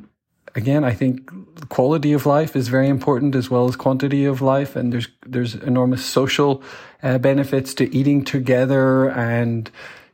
again, 0.54 0.84
I 0.84 0.92
think 0.92 1.28
quality 1.68 2.12
of 2.12 2.24
life 2.24 2.54
is 2.54 2.68
very 2.68 2.88
important 2.88 3.34
as 3.34 3.50
well 3.50 3.66
as 3.68 3.74
quantity 3.74 4.24
of 4.24 4.40
life. 4.40 4.76
And 4.76 4.92
there's, 4.92 5.08
there's 5.26 5.56
enormous 5.56 6.04
social 6.04 6.62
uh, 7.02 7.18
benefits 7.18 7.74
to 7.74 7.92
eating 7.92 8.24
together 8.24 9.10
and, 9.10 9.70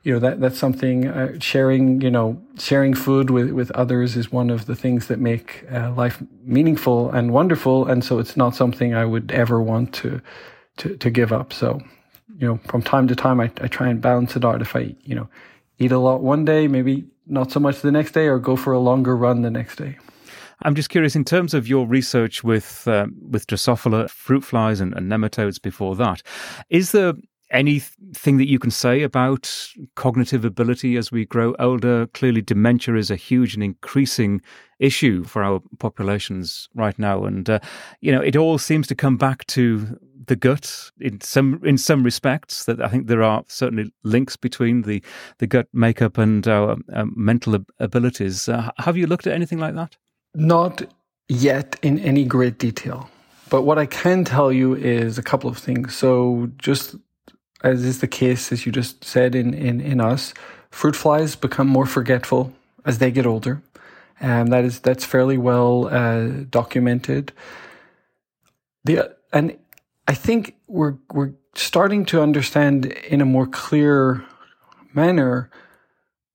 you 0.09 0.14
know 0.14 0.21
that 0.21 0.40
that's 0.40 0.59
something 0.59 1.07
uh, 1.07 1.38
sharing 1.38 2.01
you 2.01 2.11
know 2.11 2.40
sharing 2.59 2.94
food 2.94 3.29
with 3.29 3.51
with 3.51 3.71
others 3.73 4.16
is 4.16 4.33
one 4.33 4.49
of 4.49 4.64
the 4.64 4.75
things 4.75 5.07
that 5.09 5.18
make 5.18 5.66
uh, 5.71 5.92
life 5.92 6.23
meaningful 6.44 7.11
and 7.11 7.35
wonderful. 7.35 7.87
And 7.87 8.03
so 8.03 8.18
it's 8.18 8.35
not 8.35 8.55
something 8.55 8.94
i 8.94 9.05
would 9.05 9.31
ever 9.33 9.61
want 9.61 9.92
to 10.01 10.23
to 10.79 10.97
to 10.97 11.11
give 11.11 11.30
up. 11.30 11.53
So 11.53 11.82
you 12.39 12.47
know 12.49 12.57
from 12.68 12.80
time 12.80 13.07
to 13.09 13.14
time 13.14 13.39
i, 13.39 13.51
I 13.61 13.68
try 13.68 13.89
and 13.91 14.01
balance 14.01 14.35
it 14.35 14.47
out. 14.47 14.62
If 14.62 14.74
i 14.74 14.95
you 15.05 15.14
know 15.14 15.28
eat 15.78 15.93
a 15.93 15.99
lot 15.99 16.22
one 16.22 16.47
day 16.47 16.68
maybe 16.68 17.05
not 17.26 17.53
so 17.53 17.61
much 17.61 17.82
the 17.82 17.93
next 17.93 18.12
day 18.12 18.28
or 18.28 18.39
go 18.39 18.57
for 18.57 18.72
a 18.72 18.80
longer 18.80 19.14
run 19.14 19.43
the 19.43 19.51
next 19.51 19.76
day. 19.76 19.99
I'm 20.62 20.74
just 20.74 20.89
curious 20.89 21.14
in 21.14 21.24
terms 21.24 21.53
of 21.53 21.68
your 21.68 21.87
research 21.87 22.43
with 22.43 22.89
um, 22.89 23.14
with 23.30 23.47
Drosophila 23.47 24.09
fruit 24.09 24.43
flies 24.43 24.80
and, 24.80 24.95
and 24.95 25.12
nematodes 25.12 25.61
before 25.61 25.97
that. 25.97 26.22
Is 26.70 26.93
there 26.93 27.12
anything 27.51 28.36
that 28.38 28.49
you 28.49 28.59
can 28.59 28.70
say 28.70 29.03
about 29.03 29.68
cognitive 29.94 30.44
ability 30.44 30.96
as 30.96 31.11
we 31.11 31.24
grow 31.24 31.55
older? 31.59 32.07
Clearly, 32.09 32.42
dementia 32.42 32.96
is 32.96 33.11
a 33.11 33.16
huge 33.16 33.55
and 33.55 33.62
increasing 33.62 34.40
issue 34.78 35.24
for 35.24 35.42
our 35.42 35.61
populations 35.78 36.68
right 36.74 36.99
now, 36.99 37.24
and 37.24 37.49
uh, 37.49 37.59
you 38.01 38.12
know 38.12 38.20
it 38.20 38.36
all 38.36 38.59
seems 38.59 38.86
to 38.88 38.94
come 38.94 39.16
back 39.16 39.46
to 39.46 39.99
the 40.26 40.36
gut 40.36 40.90
in 41.01 41.20
some 41.20 41.61
in 41.64 41.78
some 41.78 42.03
respects. 42.03 42.64
That 42.64 42.80
I 42.80 42.88
think 42.88 43.07
there 43.07 43.22
are 43.22 43.44
certainly 43.49 43.92
links 44.05 44.36
between 44.36 44.82
the 44.82 45.03
the 45.38 45.46
gut 45.46 45.68
makeup 45.72 46.18
and 46.18 46.46
our 46.46 46.76
um, 46.92 47.12
mental 47.16 47.59
abilities. 47.78 48.49
Uh, 48.49 48.70
have 48.78 48.96
you 48.96 49.07
looked 49.07 49.26
at 49.26 49.32
anything 49.32 49.59
like 49.59 49.74
that? 49.74 49.96
Not 50.34 50.82
yet 51.28 51.76
in 51.82 51.99
any 52.01 52.24
great 52.24 52.59
detail. 52.59 53.09
But 53.51 53.62
what 53.62 53.78
I 53.78 53.86
can 53.86 54.24
tell 54.24 54.53
you 54.53 54.74
is 54.74 55.16
a 55.18 55.22
couple 55.22 55.49
of 55.49 55.57
things. 55.57 55.96
So 55.96 56.51
just 56.59 56.96
as 57.62 57.84
is 57.84 58.00
the 58.00 58.09
case, 58.09 58.52
as 58.52 58.66
you 58.66 58.72
just 58.72 59.04
said 59.04 59.34
in, 59.34 59.54
in, 59.54 59.80
in 59.80 60.00
us, 60.00 60.34
fruit 60.70 60.96
flies 60.96 61.36
become 61.36 61.66
more 61.66 61.86
forgetful 61.86 62.52
as 62.84 62.98
they 62.98 63.11
get 63.11 63.26
older. 63.26 63.62
And 64.20 64.52
that 64.52 64.64
is, 64.64 64.80
that's 64.80 65.04
fairly 65.04 65.38
well 65.38 65.88
uh, 65.88 66.44
documented. 66.50 67.32
The, 68.84 69.14
and 69.32 69.56
I 70.06 70.14
think 70.14 70.56
we're, 70.66 70.94
we're 71.12 71.32
starting 71.54 72.04
to 72.06 72.22
understand 72.22 72.86
in 72.86 73.20
a 73.20 73.26
more 73.26 73.46
clear 73.46 74.24
manner 74.94 75.50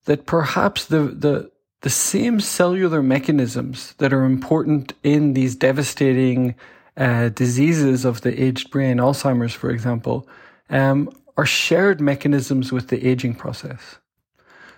that 0.05 0.25
perhaps 0.25 0.85
the, 0.85 0.99
the, 0.99 1.51
the 1.81 1.89
same 1.89 2.39
cellular 2.39 3.01
mechanisms 3.01 3.93
that 3.97 4.13
are 4.13 4.25
important 4.25 4.93
in 5.03 5.33
these 5.33 5.55
devastating 5.55 6.55
uh, 6.95 7.29
diseases 7.29 8.05
of 8.05 8.21
the 8.21 8.41
aged 8.41 8.69
brain, 8.69 8.97
Alzheimer's, 8.97 9.53
for 9.53 9.69
example, 9.69 10.27
um, 10.73 11.09
are 11.37 11.45
shared 11.45 12.01
mechanisms 12.01 12.71
with 12.71 12.89
the 12.89 13.07
aging 13.07 13.35
process. 13.35 13.99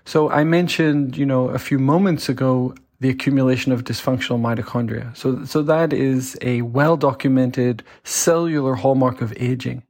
So 0.04 0.30
I 0.30 0.44
mentioned, 0.44 1.18
you 1.18 1.26
know, 1.26 1.48
a 1.50 1.58
few 1.58 1.80
moments 1.80 2.30
ago, 2.30 2.76
the 3.00 3.10
accumulation 3.10 3.72
of 3.72 3.84
dysfunctional 3.84 4.40
mitochondria. 4.40 5.16
So, 5.18 5.44
so 5.46 5.62
that 5.64 5.92
is 5.92 6.38
a 6.42 6.62
well 6.62 6.96
documented 6.96 7.84
cellular 8.04 8.76
hallmark 8.76 9.22
of 9.22 9.34
aging. 9.38 9.84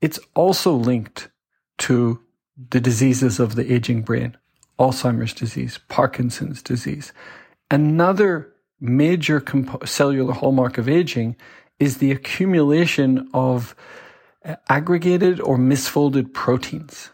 It's 0.00 0.18
also 0.34 0.72
linked 0.74 1.28
to 1.78 2.20
the 2.70 2.80
diseases 2.80 3.40
of 3.40 3.56
the 3.56 3.72
aging 3.72 4.02
brain, 4.02 4.36
Alzheimer's 4.78 5.34
disease, 5.34 5.80
Parkinson's 5.88 6.62
disease. 6.62 7.12
Another 7.70 8.52
major 8.80 9.42
cellular 9.84 10.32
hallmark 10.32 10.78
of 10.78 10.88
aging 10.88 11.36
is 11.78 11.98
the 11.98 12.10
accumulation 12.10 13.28
of 13.34 13.74
aggregated 14.68 15.40
or 15.40 15.58
misfolded 15.58 16.32
proteins. 16.32 17.10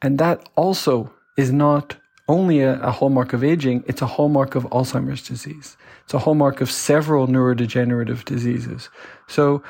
And 0.00 0.18
that 0.18 0.48
also 0.56 1.12
is 1.36 1.52
not 1.52 1.96
only 2.28 2.60
a, 2.60 2.80
a, 2.80 2.90
hallmark 2.90 3.32
of 3.32 3.42
aging, 3.42 3.84
it's 3.86 4.02
a 4.02 4.06
hallmark 4.06 4.54
of 4.54 4.64
Alzheimer's 4.64 5.26
disease. 5.26 5.76
It's 6.04 6.14
a 6.14 6.20
hallmark 6.20 6.60
of 6.60 6.70
several 6.70 7.26
neurodegenerative 7.26 8.24
diseases. 8.24 8.88
So 9.26 9.62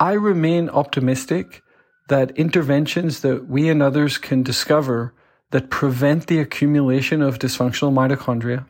I 0.00 0.12
remain 0.12 0.68
optimistic 0.70 1.62
that 2.08 2.30
interventions 2.32 3.20
that 3.20 3.46
we 3.48 3.68
and 3.68 3.82
others 3.82 4.18
can 4.18 4.42
discover 4.42 5.14
that 5.50 5.70
prevent 5.70 6.26
the 6.26 6.40
accumulation 6.40 7.22
of 7.22 7.38
dysfunctional 7.38 7.92
mitochondria, 7.92 8.66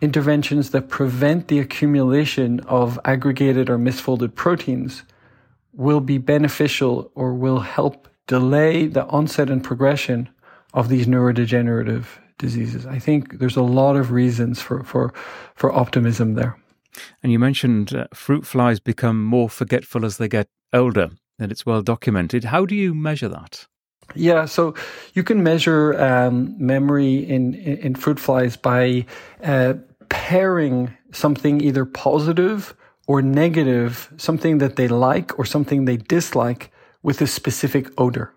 interventions 0.00 0.70
that 0.70 0.88
prevent 0.88 1.48
the 1.48 1.58
accumulation 1.58 2.60
of 2.60 2.98
aggregated 3.04 3.68
or 3.68 3.78
misfolded 3.78 4.34
proteins 4.34 5.02
will 5.80 6.00
be 6.00 6.18
beneficial 6.18 7.10
or 7.14 7.32
will 7.32 7.60
help 7.60 8.06
delay 8.26 8.86
the 8.86 9.06
onset 9.06 9.48
and 9.48 9.64
progression 9.64 10.28
of 10.74 10.90
these 10.90 11.06
neurodegenerative 11.06 12.04
diseases. 12.38 12.84
I 12.84 12.98
think 12.98 13.38
there's 13.38 13.56
a 13.56 13.62
lot 13.62 13.96
of 13.96 14.12
reasons 14.12 14.60
for, 14.60 14.84
for, 14.84 15.14
for 15.54 15.72
optimism 15.72 16.34
there. 16.34 16.56
And 17.22 17.32
you 17.32 17.38
mentioned 17.38 17.94
uh, 17.94 18.08
fruit 18.12 18.44
flies 18.46 18.78
become 18.78 19.24
more 19.24 19.48
forgetful 19.48 20.04
as 20.04 20.18
they 20.18 20.28
get 20.28 20.48
older, 20.74 21.08
and 21.38 21.50
it's 21.50 21.64
well 21.64 21.82
documented. 21.82 22.44
How 22.44 22.66
do 22.66 22.74
you 22.74 22.92
measure 22.92 23.28
that? 23.28 23.66
Yeah, 24.14 24.44
so 24.44 24.74
you 25.14 25.22
can 25.22 25.42
measure 25.42 25.98
um, 26.02 26.54
memory 26.58 27.14
in, 27.14 27.54
in, 27.54 27.78
in, 27.78 27.94
fruit 27.94 28.20
flies 28.20 28.56
by 28.56 29.06
uh, 29.42 29.74
pairing 30.08 30.94
something 31.12 31.62
either 31.62 31.86
positive 31.86 32.74
or 33.10 33.20
negative, 33.20 34.08
something 34.18 34.58
that 34.58 34.76
they 34.76 34.86
like 34.86 35.36
or 35.36 35.44
something 35.44 35.84
they 35.84 35.96
dislike 35.96 36.70
with 37.02 37.20
a 37.20 37.26
specific 37.26 37.88
odor. 37.98 38.32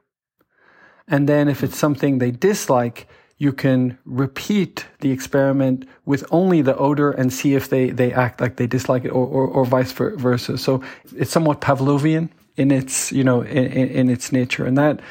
And 1.08 1.30
then 1.30 1.48
if 1.48 1.64
it's 1.64 1.78
something 1.78 2.18
they 2.18 2.32
dislike, 2.32 3.08
you 3.38 3.54
can 3.54 4.00
repeat 4.04 4.88
the 5.02 5.12
experiment 5.12 5.88
with 6.06 6.26
only 6.32 6.64
the 6.64 6.76
odor 6.76 7.12
and 7.12 7.32
see 7.32 7.54
if 7.54 7.70
they, 7.70 7.92
they 7.92 8.12
act 8.14 8.42
like 8.42 8.56
they 8.56 8.66
dislike 8.66 9.06
it 9.06 9.10
or, 9.10 9.28
or, 9.28 9.46
or 9.48 9.64
vice 9.64 9.92
versa. 9.92 10.58
So 10.58 10.82
it's 11.16 11.30
somewhat 11.30 11.62
Pavlovian 11.62 12.30
in 12.56 12.72
its, 12.72 13.12
you 13.12 13.24
know, 13.24 13.42
in, 13.42 13.68
in 14.00 14.10
its 14.10 14.32
nature. 14.32 14.66
And 14.66 14.76
that, 14.80 15.02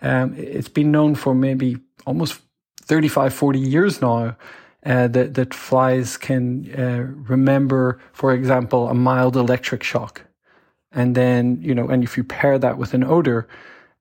um, 0.00 0.32
it's 0.36 0.68
been 0.68 0.92
known 0.92 1.16
for 1.16 1.34
maybe 1.34 1.78
almost 2.06 2.40
35, 2.82 3.34
40 3.34 3.58
years 3.58 4.00
now 4.00 4.36
uh, 4.86 5.08
that, 5.08 5.34
that 5.34 5.54
flies 5.54 6.16
can 6.16 6.72
uh, 6.78 7.02
remember, 7.28 7.98
for 8.12 8.32
example, 8.32 8.88
a 8.88 8.94
mild 8.94 9.36
electric 9.36 9.82
shock. 9.82 10.22
And 10.92 11.14
then, 11.14 11.58
you 11.60 11.74
know, 11.74 11.88
and 11.88 12.02
if 12.02 12.16
you 12.16 12.24
pair 12.24 12.58
that 12.58 12.78
with 12.78 12.94
an 12.94 13.04
odor, 13.04 13.46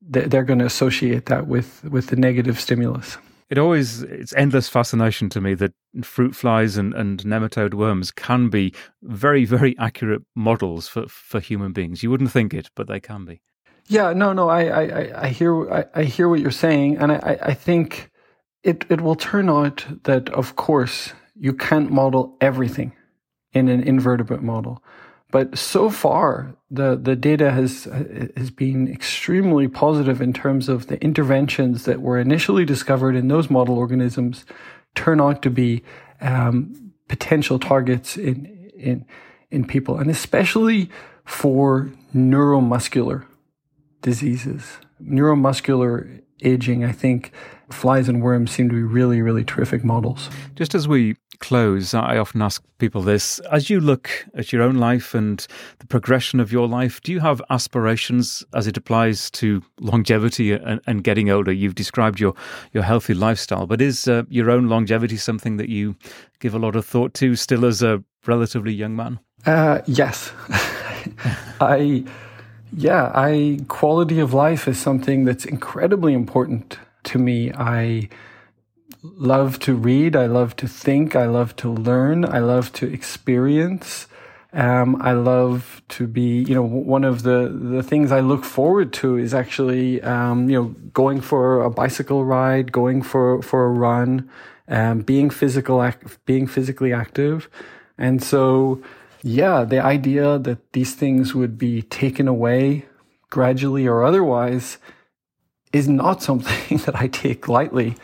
they're 0.02 0.44
going 0.44 0.60
to 0.60 0.66
associate 0.66 1.26
that 1.26 1.48
with, 1.48 1.84
with 1.84 2.08
the 2.08 2.16
negative 2.16 2.60
stimulus. 2.60 3.18
It 3.50 3.58
always, 3.58 4.02
it's 4.04 4.34
endless 4.36 4.70
fascination 4.70 5.30
to 5.30 5.42
me 5.42 5.54
that 5.56 5.74
fruit 6.04 6.36
flies 6.36 6.78
and, 6.78 6.94
and 6.94 7.24
nematode 7.24 7.74
worms 7.74 8.12
can 8.12 8.50
be 8.50 8.74
very, 9.02 9.46
very 9.46 9.78
accurate 9.80 10.22
models 10.36 10.88
for, 10.88 11.08
for 11.08 11.40
human 11.40 11.72
beings. 11.74 12.04
You 12.04 12.12
wouldn't 12.12 12.32
think 12.32 12.54
it, 12.54 12.70
but 12.76 12.88
they 12.88 13.00
can 13.00 13.26
be. 13.26 13.42
Yeah, 13.88 14.12
no, 14.14 14.34
no, 14.34 14.50
I, 14.50 14.64
I, 14.64 15.24
I 15.24 15.28
hear, 15.30 15.72
I, 15.72 15.86
I 15.96 16.04
hear 16.04 16.28
what 16.28 16.42
you're 16.42 16.52
saying. 16.52 16.98
And 16.98 17.12
I, 17.12 17.38
I 17.42 17.54
think, 17.54 18.12
it, 18.68 18.86
it 18.90 19.02
will 19.02 19.16
turn 19.16 19.50
out 19.50 19.86
that, 20.04 20.30
of 20.30 20.58
course, 20.58 21.14
you 21.40 21.54
can't 21.54 21.90
model 21.90 22.36
everything 22.42 22.92
in 23.54 23.70
an 23.70 23.82
invertebrate 23.82 24.44
model. 24.44 24.84
But 25.32 25.58
so 25.58 25.90
far, 25.90 26.56
the, 26.70 26.98
the 27.02 27.16
data 27.16 27.52
has, 27.52 27.86
has 28.36 28.52
been 28.52 28.88
extremely 28.88 29.68
positive 29.68 30.22
in 30.22 30.34
terms 30.34 30.68
of 30.68 30.88
the 30.88 31.02
interventions 31.02 31.86
that 31.86 32.02
were 32.02 32.20
initially 32.20 32.66
discovered 32.66 33.16
in 33.16 33.30
those 33.30 33.50
model 33.50 33.78
organisms 33.78 34.46
turn 34.96 35.22
out 35.22 35.42
to 35.44 35.50
be 35.50 35.84
um, 36.22 36.92
potential 37.08 37.60
targets 37.60 38.18
in, 38.18 38.70
in, 38.76 39.06
in 39.50 39.66
people, 39.66 39.98
and 39.98 40.10
especially 40.10 40.90
for 41.24 41.90
neuromuscular 42.14 43.26
diseases. 44.02 44.78
Neuromuscular 45.02 46.22
aging, 46.42 46.84
I 46.84 46.92
think 46.92 47.32
flies 47.70 48.08
and 48.08 48.22
worms 48.22 48.52
seem 48.52 48.70
to 48.70 48.76
be 48.76 48.84
really, 48.84 49.22
really 49.22 49.44
terrific 49.44 49.84
models. 49.84 50.30
Just 50.56 50.74
as 50.76 50.88
we 50.88 51.16
close, 51.40 51.94
I 51.94 52.18
often 52.18 52.42
ask 52.42 52.64
people 52.78 53.02
this 53.02 53.40
as 53.52 53.70
you 53.70 53.80
look 53.80 54.10
at 54.36 54.52
your 54.52 54.62
own 54.62 54.76
life 54.78 55.14
and 55.14 55.46
the 55.80 55.88
progression 55.88 56.40
of 56.40 56.52
your 56.52 56.68
life, 56.68 57.02
do 57.02 57.12
you 57.12 57.20
have 57.20 57.42
aspirations 57.50 58.44
as 58.54 58.68
it 58.68 58.78
applies 58.78 59.30
to 59.32 59.62
longevity 59.80 60.54
and, 60.54 60.82
and 60.88 61.04
getting 61.04 61.30
older? 61.30 61.52
You've 61.52 61.76
described 61.76 62.20
your, 62.20 62.34
your 62.74 62.84
healthy 62.84 63.14
lifestyle, 63.14 63.68
but 63.68 63.82
is 63.82 64.08
uh, 64.08 64.24
your 64.30 64.50
own 64.50 64.68
longevity 64.68 65.18
something 65.18 65.58
that 65.58 65.70
you 65.70 65.96
give 66.40 66.54
a 66.54 66.60
lot 66.60 66.76
of 66.76 66.86
thought 66.86 67.14
to 67.16 67.36
still 67.36 67.66
as 67.66 67.84
a 67.84 68.04
relatively 68.26 68.74
young 68.74 68.96
man? 68.96 69.20
Uh, 69.46 69.82
yes. 69.86 70.32
I 71.62 72.04
yeah, 72.72 73.12
I 73.14 73.60
quality 73.68 74.20
of 74.20 74.34
life 74.34 74.68
is 74.68 74.78
something 74.78 75.26
that's 75.26 75.46
incredibly 75.46 76.14
important 76.14 76.78
to 77.06 77.18
me. 77.18 77.52
I 77.54 78.10
love 79.04 79.60
to 79.60 79.76
read. 79.76 80.16
I 80.16 80.26
love 80.26 80.56
to 80.58 80.68
think. 80.68 81.16
I 81.16 81.26
love 81.26 81.56
to 81.58 81.72
learn. 81.72 82.26
I 82.26 82.40
love 82.40 82.74
to 82.74 82.92
experience. 82.92 84.08
Um, 84.54 85.00
I 85.02 85.12
love 85.12 85.82
to 85.90 86.08
be, 86.08 86.44
you 86.44 86.56
know, 86.56 86.64
one 86.64 87.04
of 87.04 87.24
the, 87.24 87.50
the 87.50 87.84
things 87.84 88.12
I 88.12 88.22
look 88.22 88.44
forward 88.44 88.92
to 88.94 89.18
is 89.18 89.34
actually, 89.34 90.02
um, 90.02 90.50
you 90.50 90.60
know, 90.60 90.76
going 90.94 91.22
for 91.22 91.62
a 91.62 91.70
bicycle 91.70 92.26
ride, 92.26 92.72
going 92.72 93.02
for, 93.02 93.42
for 93.42 93.66
a 93.66 93.70
run, 93.70 94.30
um, 94.68 95.02
being 95.02 95.30
physical, 95.30 95.82
act, 95.82 96.26
being 96.26 96.48
physically 96.48 96.94
active. 96.94 97.50
And 97.98 98.24
so, 98.24 98.82
yeah, 99.28 99.64
the 99.66 99.84
idea 99.84 100.40
that 100.40 100.72
these 100.74 100.96
things 100.96 101.36
would 101.36 101.58
be 101.58 101.82
taken 101.82 102.28
away 102.28 102.86
gradually 103.30 103.86
or 103.86 104.04
otherwise 104.04 104.78
is 105.74 105.88
not 105.88 106.24
something 106.30 106.78
that 106.80 106.96
I 106.96 107.08
take 107.08 107.48
lightly 107.48 107.96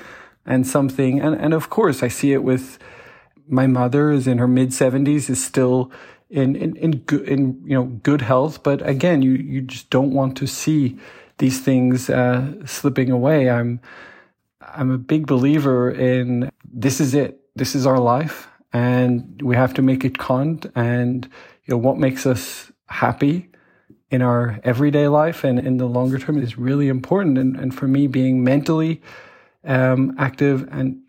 and 0.45 0.67
something, 0.67 1.21
and, 1.21 1.36
and 1.36 1.53
of 1.53 1.69
course 1.69 2.03
I 2.03 2.09
see 2.09 2.34
it 2.34 2.43
with 2.43 2.78
my 3.47 3.67
mother 3.67 4.11
is 4.11 4.28
in 4.28 4.38
her 4.38 4.47
mid 4.47 4.69
70s 4.69 5.30
is 5.30 5.43
still 5.43 5.91
in, 6.30 6.55
in, 6.55 6.76
in, 6.76 6.91
good, 6.91 7.28
in, 7.28 7.61
you 7.65 7.76
know, 7.76 7.84
good 7.84 8.21
health. 8.21 8.63
But 8.63 8.86
again, 8.88 9.21
you, 9.21 9.32
you 9.32 9.61
just 9.61 9.89
don't 9.89 10.11
want 10.11 10.36
to 10.38 10.47
see 10.47 10.97
these 11.38 11.61
things 11.61 12.09
uh, 12.09 12.65
slipping 12.65 13.11
away. 13.11 13.49
I'm 13.49 13.80
I'm 14.61 14.91
a 14.91 14.97
big 14.97 15.28
believer 15.28 15.91
in 15.91 16.49
this 16.65 16.99
is 16.99 17.13
it. 17.13 17.39
This 17.55 17.76
is 17.76 17.86
our 17.86 17.99
life, 17.99 18.47
and 18.74 19.41
we 19.41 19.55
have 19.55 19.74
to 19.76 19.82
make 19.82 20.03
it 20.03 20.17
count. 20.17 20.65
And 20.76 21.26
you 21.65 21.74
know 21.74 21.78
what 21.78 21.97
makes 21.97 22.26
us 22.26 22.71
happy 22.88 23.49
in 24.09 24.21
our 24.21 24.59
everyday 24.63 25.07
life 25.07 25.43
and 25.43 25.59
in 25.59 25.78
the 25.78 25.88
longer 25.88 26.19
term 26.19 26.41
is 26.41 26.57
really 26.57 26.89
important. 26.89 27.38
And, 27.38 27.55
and 27.55 27.74
for 27.74 27.88
me, 27.88 28.07
being 28.07 28.43
mentally 28.43 29.01
um, 29.63 30.15
active 30.17 30.67
and 30.71 30.99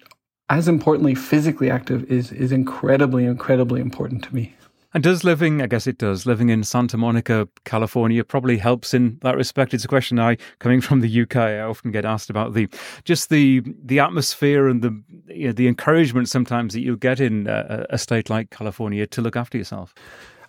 as 0.51 0.69
importantly, 0.69 1.15
physically 1.15 1.71
active 1.71 2.05
is 2.11 2.31
is 2.31 2.53
incredibly, 2.53 3.25
incredibly 3.25 3.81
important 3.81 4.23
to 4.25 4.35
me. 4.35 4.55
And 4.95 5.03
does 5.03 5.25
living, 5.25 5.61
I 5.61 5.67
guess 5.67 5.89
it 5.89 5.99
does, 5.99 6.25
living 6.25 6.51
in 6.51 6.63
Santa 6.63 6.97
Monica, 6.97 7.49
California 7.65 8.23
probably 8.23 8.59
helps 8.59 8.95
in 8.95 9.19
that 9.23 9.37
respect. 9.37 9.75
It's 9.75 9.85
a 9.85 9.89
question 9.89 10.21
I, 10.21 10.37
coming 10.61 10.81
from 10.81 11.01
the 11.01 11.23
UK, 11.23 11.37
I 11.37 11.61
often 11.61 11.91
get 11.91 12.05
asked 12.05 12.31
about 12.31 12.55
the 12.55 12.69
just 13.03 13.29
the 13.29 13.63
the 13.85 13.99
atmosphere 13.99 14.69
and 14.69 14.83
the 14.83 15.03
you 15.27 15.49
know, 15.49 15.53
the 15.53 15.67
encouragement 15.67 16.29
sometimes 16.29 16.75
that 16.75 16.81
you 16.81 16.97
get 16.97 17.19
in 17.19 17.49
a, 17.49 17.87
a, 17.91 17.99
state 17.99 18.31
like 18.31 18.51
California 18.51 19.05
to 19.09 19.21
look 19.21 19.35
after 19.35 19.59
yourself. 19.59 19.95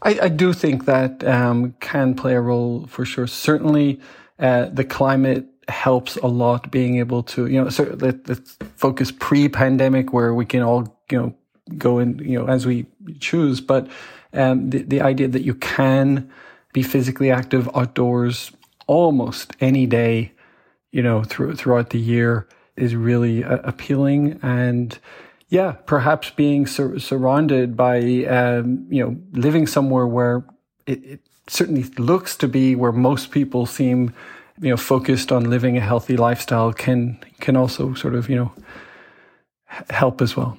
I, 0.04 0.20
I 0.22 0.30
do 0.30 0.54
think 0.54 0.86
that 0.86 1.24
um, 1.24 1.74
can 1.80 2.14
play 2.14 2.36
a 2.36 2.41
role 2.41 2.86
for 2.86 3.04
sure. 3.04 3.26
Certainly, 3.26 4.00
uh, 4.38 4.66
the 4.66 4.84
climate 4.84 5.48
helps 5.70 6.18
a 6.18 6.28
lot. 6.28 6.70
Being 6.70 7.00
able 7.00 7.24
to, 7.24 7.48
you 7.48 7.64
know, 7.64 7.70
so 7.70 7.84
let, 8.00 8.30
let's 8.30 8.58
focus 8.76 9.12
pre-pandemic 9.12 10.14
where 10.14 10.36
we 10.36 10.46
can 10.46 10.62
all, 10.62 10.96
you 11.10 11.18
know, 11.18 11.36
go 11.80 11.98
in, 11.98 12.20
you 12.20 12.38
know, 12.38 12.48
as 12.48 12.68
we 12.68 12.86
choose, 13.20 13.60
but 13.60 13.88
um, 14.36 14.70
the, 14.70 14.84
the 14.84 15.02
idea 15.02 15.28
that 15.28 15.44
you 15.44 15.56
can 15.56 16.30
be 16.74 16.84
physically 16.84 17.32
active 17.32 17.70
outdoors 17.76 18.52
almost 18.88 19.54
any 19.62 19.86
day, 19.86 20.34
you 20.92 21.02
know, 21.02 21.24
through, 21.24 21.56
throughout 21.56 21.90
the 21.92 22.00
year 22.00 22.48
is 22.76 22.96
really 22.96 23.44
uh, 23.44 23.60
appealing. 23.64 24.40
And 24.42 24.98
yeah, 25.50 25.74
perhaps 25.86 26.30
being 26.32 26.68
sur- 26.68 27.00
surrounded 27.00 27.78
by, 27.78 28.26
um, 28.26 28.88
you 28.90 29.04
know, 29.04 29.18
living 29.32 29.68
somewhere 29.68 30.06
where 30.06 30.44
it, 30.86 31.04
it 31.04 31.20
certainly 31.48 31.84
looks 31.98 32.36
to 32.38 32.48
be 32.48 32.76
where 32.76 32.92
most 32.92 33.32
people 33.32 33.66
seem, 33.66 34.14
you 34.60 34.70
know, 34.70 34.78
focused 34.78 35.32
on 35.32 35.50
living 35.50 35.78
a 35.78 35.82
healthy 35.82 36.18
lifestyle 36.18 36.74
can, 36.74 37.18
can 37.40 37.56
also 37.56 37.94
sort 37.94 38.16
of, 38.16 38.30
you 38.30 38.36
know, 38.36 38.52
help 39.90 40.22
as 40.22 40.36
well. 40.36 40.58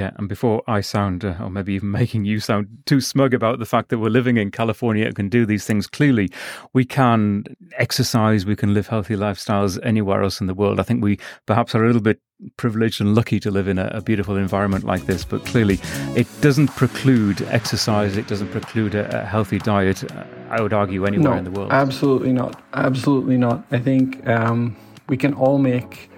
Yeah, 0.00 0.12
and 0.16 0.30
before 0.30 0.62
I 0.66 0.80
sound, 0.80 1.26
uh, 1.26 1.36
or 1.42 1.50
maybe 1.50 1.74
even 1.74 1.90
making 2.02 2.24
you 2.24 2.40
sound 2.40 2.68
too 2.86 3.02
smug 3.02 3.34
about 3.34 3.58
the 3.58 3.66
fact 3.66 3.90
that 3.90 3.98
we're 3.98 4.08
living 4.08 4.38
in 4.38 4.50
California 4.50 5.04
and 5.04 5.14
can 5.14 5.28
do 5.28 5.44
these 5.44 5.66
things, 5.66 5.86
clearly 5.86 6.30
we 6.72 6.86
can 6.86 7.44
exercise, 7.76 8.46
we 8.46 8.56
can 8.56 8.72
live 8.72 8.86
healthy 8.86 9.14
lifestyles 9.14 9.78
anywhere 9.82 10.22
else 10.22 10.40
in 10.40 10.46
the 10.46 10.54
world. 10.54 10.80
I 10.80 10.84
think 10.84 11.04
we 11.04 11.18
perhaps 11.44 11.74
are 11.74 11.84
a 11.84 11.86
little 11.86 12.00
bit 12.00 12.18
privileged 12.56 13.02
and 13.02 13.14
lucky 13.14 13.38
to 13.40 13.50
live 13.50 13.68
in 13.68 13.78
a, 13.78 13.88
a 13.92 14.00
beautiful 14.00 14.38
environment 14.38 14.84
like 14.84 15.04
this, 15.04 15.22
but 15.22 15.44
clearly 15.44 15.78
it 16.16 16.26
doesn't 16.40 16.68
preclude 16.68 17.42
exercise, 17.50 18.16
it 18.16 18.26
doesn't 18.26 18.48
preclude 18.52 18.94
a, 18.94 19.20
a 19.20 19.26
healthy 19.26 19.58
diet, 19.58 20.10
uh, 20.10 20.24
I 20.48 20.62
would 20.62 20.72
argue, 20.72 21.04
anywhere 21.04 21.32
no, 21.32 21.36
in 21.36 21.44
the 21.44 21.50
world. 21.50 21.72
Absolutely 21.72 22.32
not. 22.32 22.58
Absolutely 22.72 23.36
not. 23.36 23.66
I 23.70 23.78
think 23.78 24.26
um, 24.26 24.78
we 25.10 25.18
can 25.18 25.34
all 25.34 25.58
make 25.58 26.09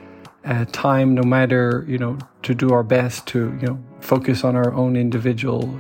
uh, 0.45 0.65
time, 0.73 1.15
no 1.15 1.23
matter 1.23 1.85
you 1.89 1.99
know, 1.99 2.19
to 2.43 2.55
do 2.55 2.73
our 2.73 2.83
best 2.83 3.27
to 3.29 3.57
you 3.61 3.67
know 3.67 3.85
focus 4.01 4.45
on 4.45 4.57
our 4.57 4.73
own 4.75 4.97
individual 4.97 5.79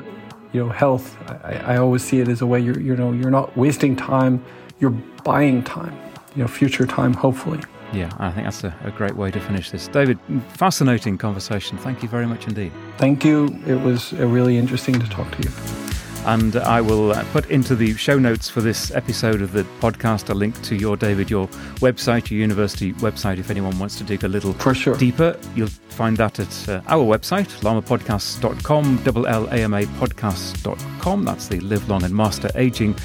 you 0.53 0.65
know 0.65 0.71
health. 0.71 1.17
I, 1.45 1.75
I 1.75 1.77
always 1.79 2.03
see 2.03 2.21
it 2.21 2.29
as 2.29 2.41
a 2.43 2.47
way 2.47 2.61
you're 2.61 2.81
you 2.81 2.97
know 2.97 3.13
you're 3.13 3.31
not 3.31 3.57
wasting 3.57 3.97
time, 3.97 4.45
you're 4.81 4.91
buying 5.25 5.63
time, 5.63 5.97
you 6.35 6.43
know, 6.43 6.49
future 6.49 6.87
time, 6.87 7.15
hopefully. 7.15 7.61
Yeah, 7.93 8.11
I 8.19 8.31
think 8.31 8.47
that's 8.47 8.65
a, 8.65 8.75
a, 8.85 8.91
great 8.91 9.17
way 9.17 9.31
to 9.31 9.39
finish 9.39 9.71
this. 9.71 9.87
David, 9.87 10.19
fascinating 10.49 11.19
conversation. 11.19 11.77
Thank 11.77 12.03
you 12.03 12.09
very 12.09 12.27
much 12.27 12.47
indeed. 12.47 12.73
Thank 12.97 13.23
you. 13.23 13.55
It 13.67 13.81
was 13.83 14.15
really 14.15 14.57
interesting 14.57 14.99
to 14.99 15.07
talk 15.09 15.31
to 15.37 15.43
you. 15.43 15.92
And 16.25 16.57
I 16.57 16.81
will 16.81 17.13
uh, 17.13 17.25
put 17.33 17.51
into 17.51 17.75
the 17.75 17.95
show 17.97 18.19
notes 18.19 18.49
for 18.49 18.61
this 18.61 18.91
episode 18.93 19.43
of 19.43 19.53
the 19.53 19.65
podcast 19.81 20.31
a 20.31 20.35
link 20.35 20.61
to 20.63 20.77
your, 20.77 20.97
David, 20.97 21.31
your 21.31 21.49
website, 21.81 22.31
your 22.31 22.41
university 22.41 22.93
website, 22.95 23.39
if 23.39 23.51
anyone 23.51 23.79
wants 23.79 23.97
to 23.99 24.05
dig 24.05 24.23
a 24.25 24.29
little 24.29 24.57
sure. 24.73 24.97
deeper. 24.97 25.37
You'll 25.55 25.67
find 25.67 26.17
that 26.19 26.39
at 26.39 26.69
uh, 26.69 26.81
our 26.87 27.05
website, 27.05 27.49
llamapodcasts.com, 27.61 29.03
double 29.05 29.27
L-A-M-A 29.27 29.83
podcasts.com. 29.85 31.25
That's 31.25 31.49
the 31.49 31.61
Live 31.61 31.89
Long 31.89 32.05
and 32.05 32.15
Master 32.15 32.51
Aging 32.55 32.97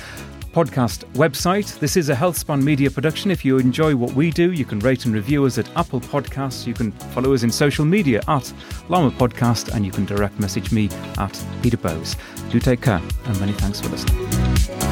podcast 0.58 1.06
website. 1.14 1.78
This 1.78 1.96
is 1.96 2.10
a 2.10 2.16
Healthspan 2.16 2.64
media 2.64 2.90
production. 2.90 3.30
If 3.30 3.46
you 3.46 3.60
enjoy 3.60 3.96
what 3.96 4.14
we 4.14 4.32
do, 4.32 4.54
you 4.54 4.66
can 4.66 4.80
rate 4.80 5.06
and 5.06 5.14
review 5.14 5.46
us 5.46 5.60
at 5.60 5.70
Apple 5.78 6.02
Podcasts. 6.02 6.66
You 6.66 6.74
can 6.74 6.92
follow 7.14 7.36
us 7.36 7.44
in 7.44 7.52
social 7.52 7.86
media 7.86 8.24
at 8.28 8.52
LLAMA 8.90 9.12
Podcast, 9.12 9.76
and 9.76 9.86
you 9.86 9.92
can 9.92 10.06
direct 10.06 10.40
message 10.40 10.72
me 10.72 10.90
at 11.20 11.46
Peter 11.62 11.78
Bowes. 11.78 12.16
Do 12.50 12.60
take 12.60 12.82
care, 12.82 13.02
and 13.26 13.40
many 13.40 13.52
thanks 13.54 13.80
for 13.80 13.90
listening. 13.90 14.87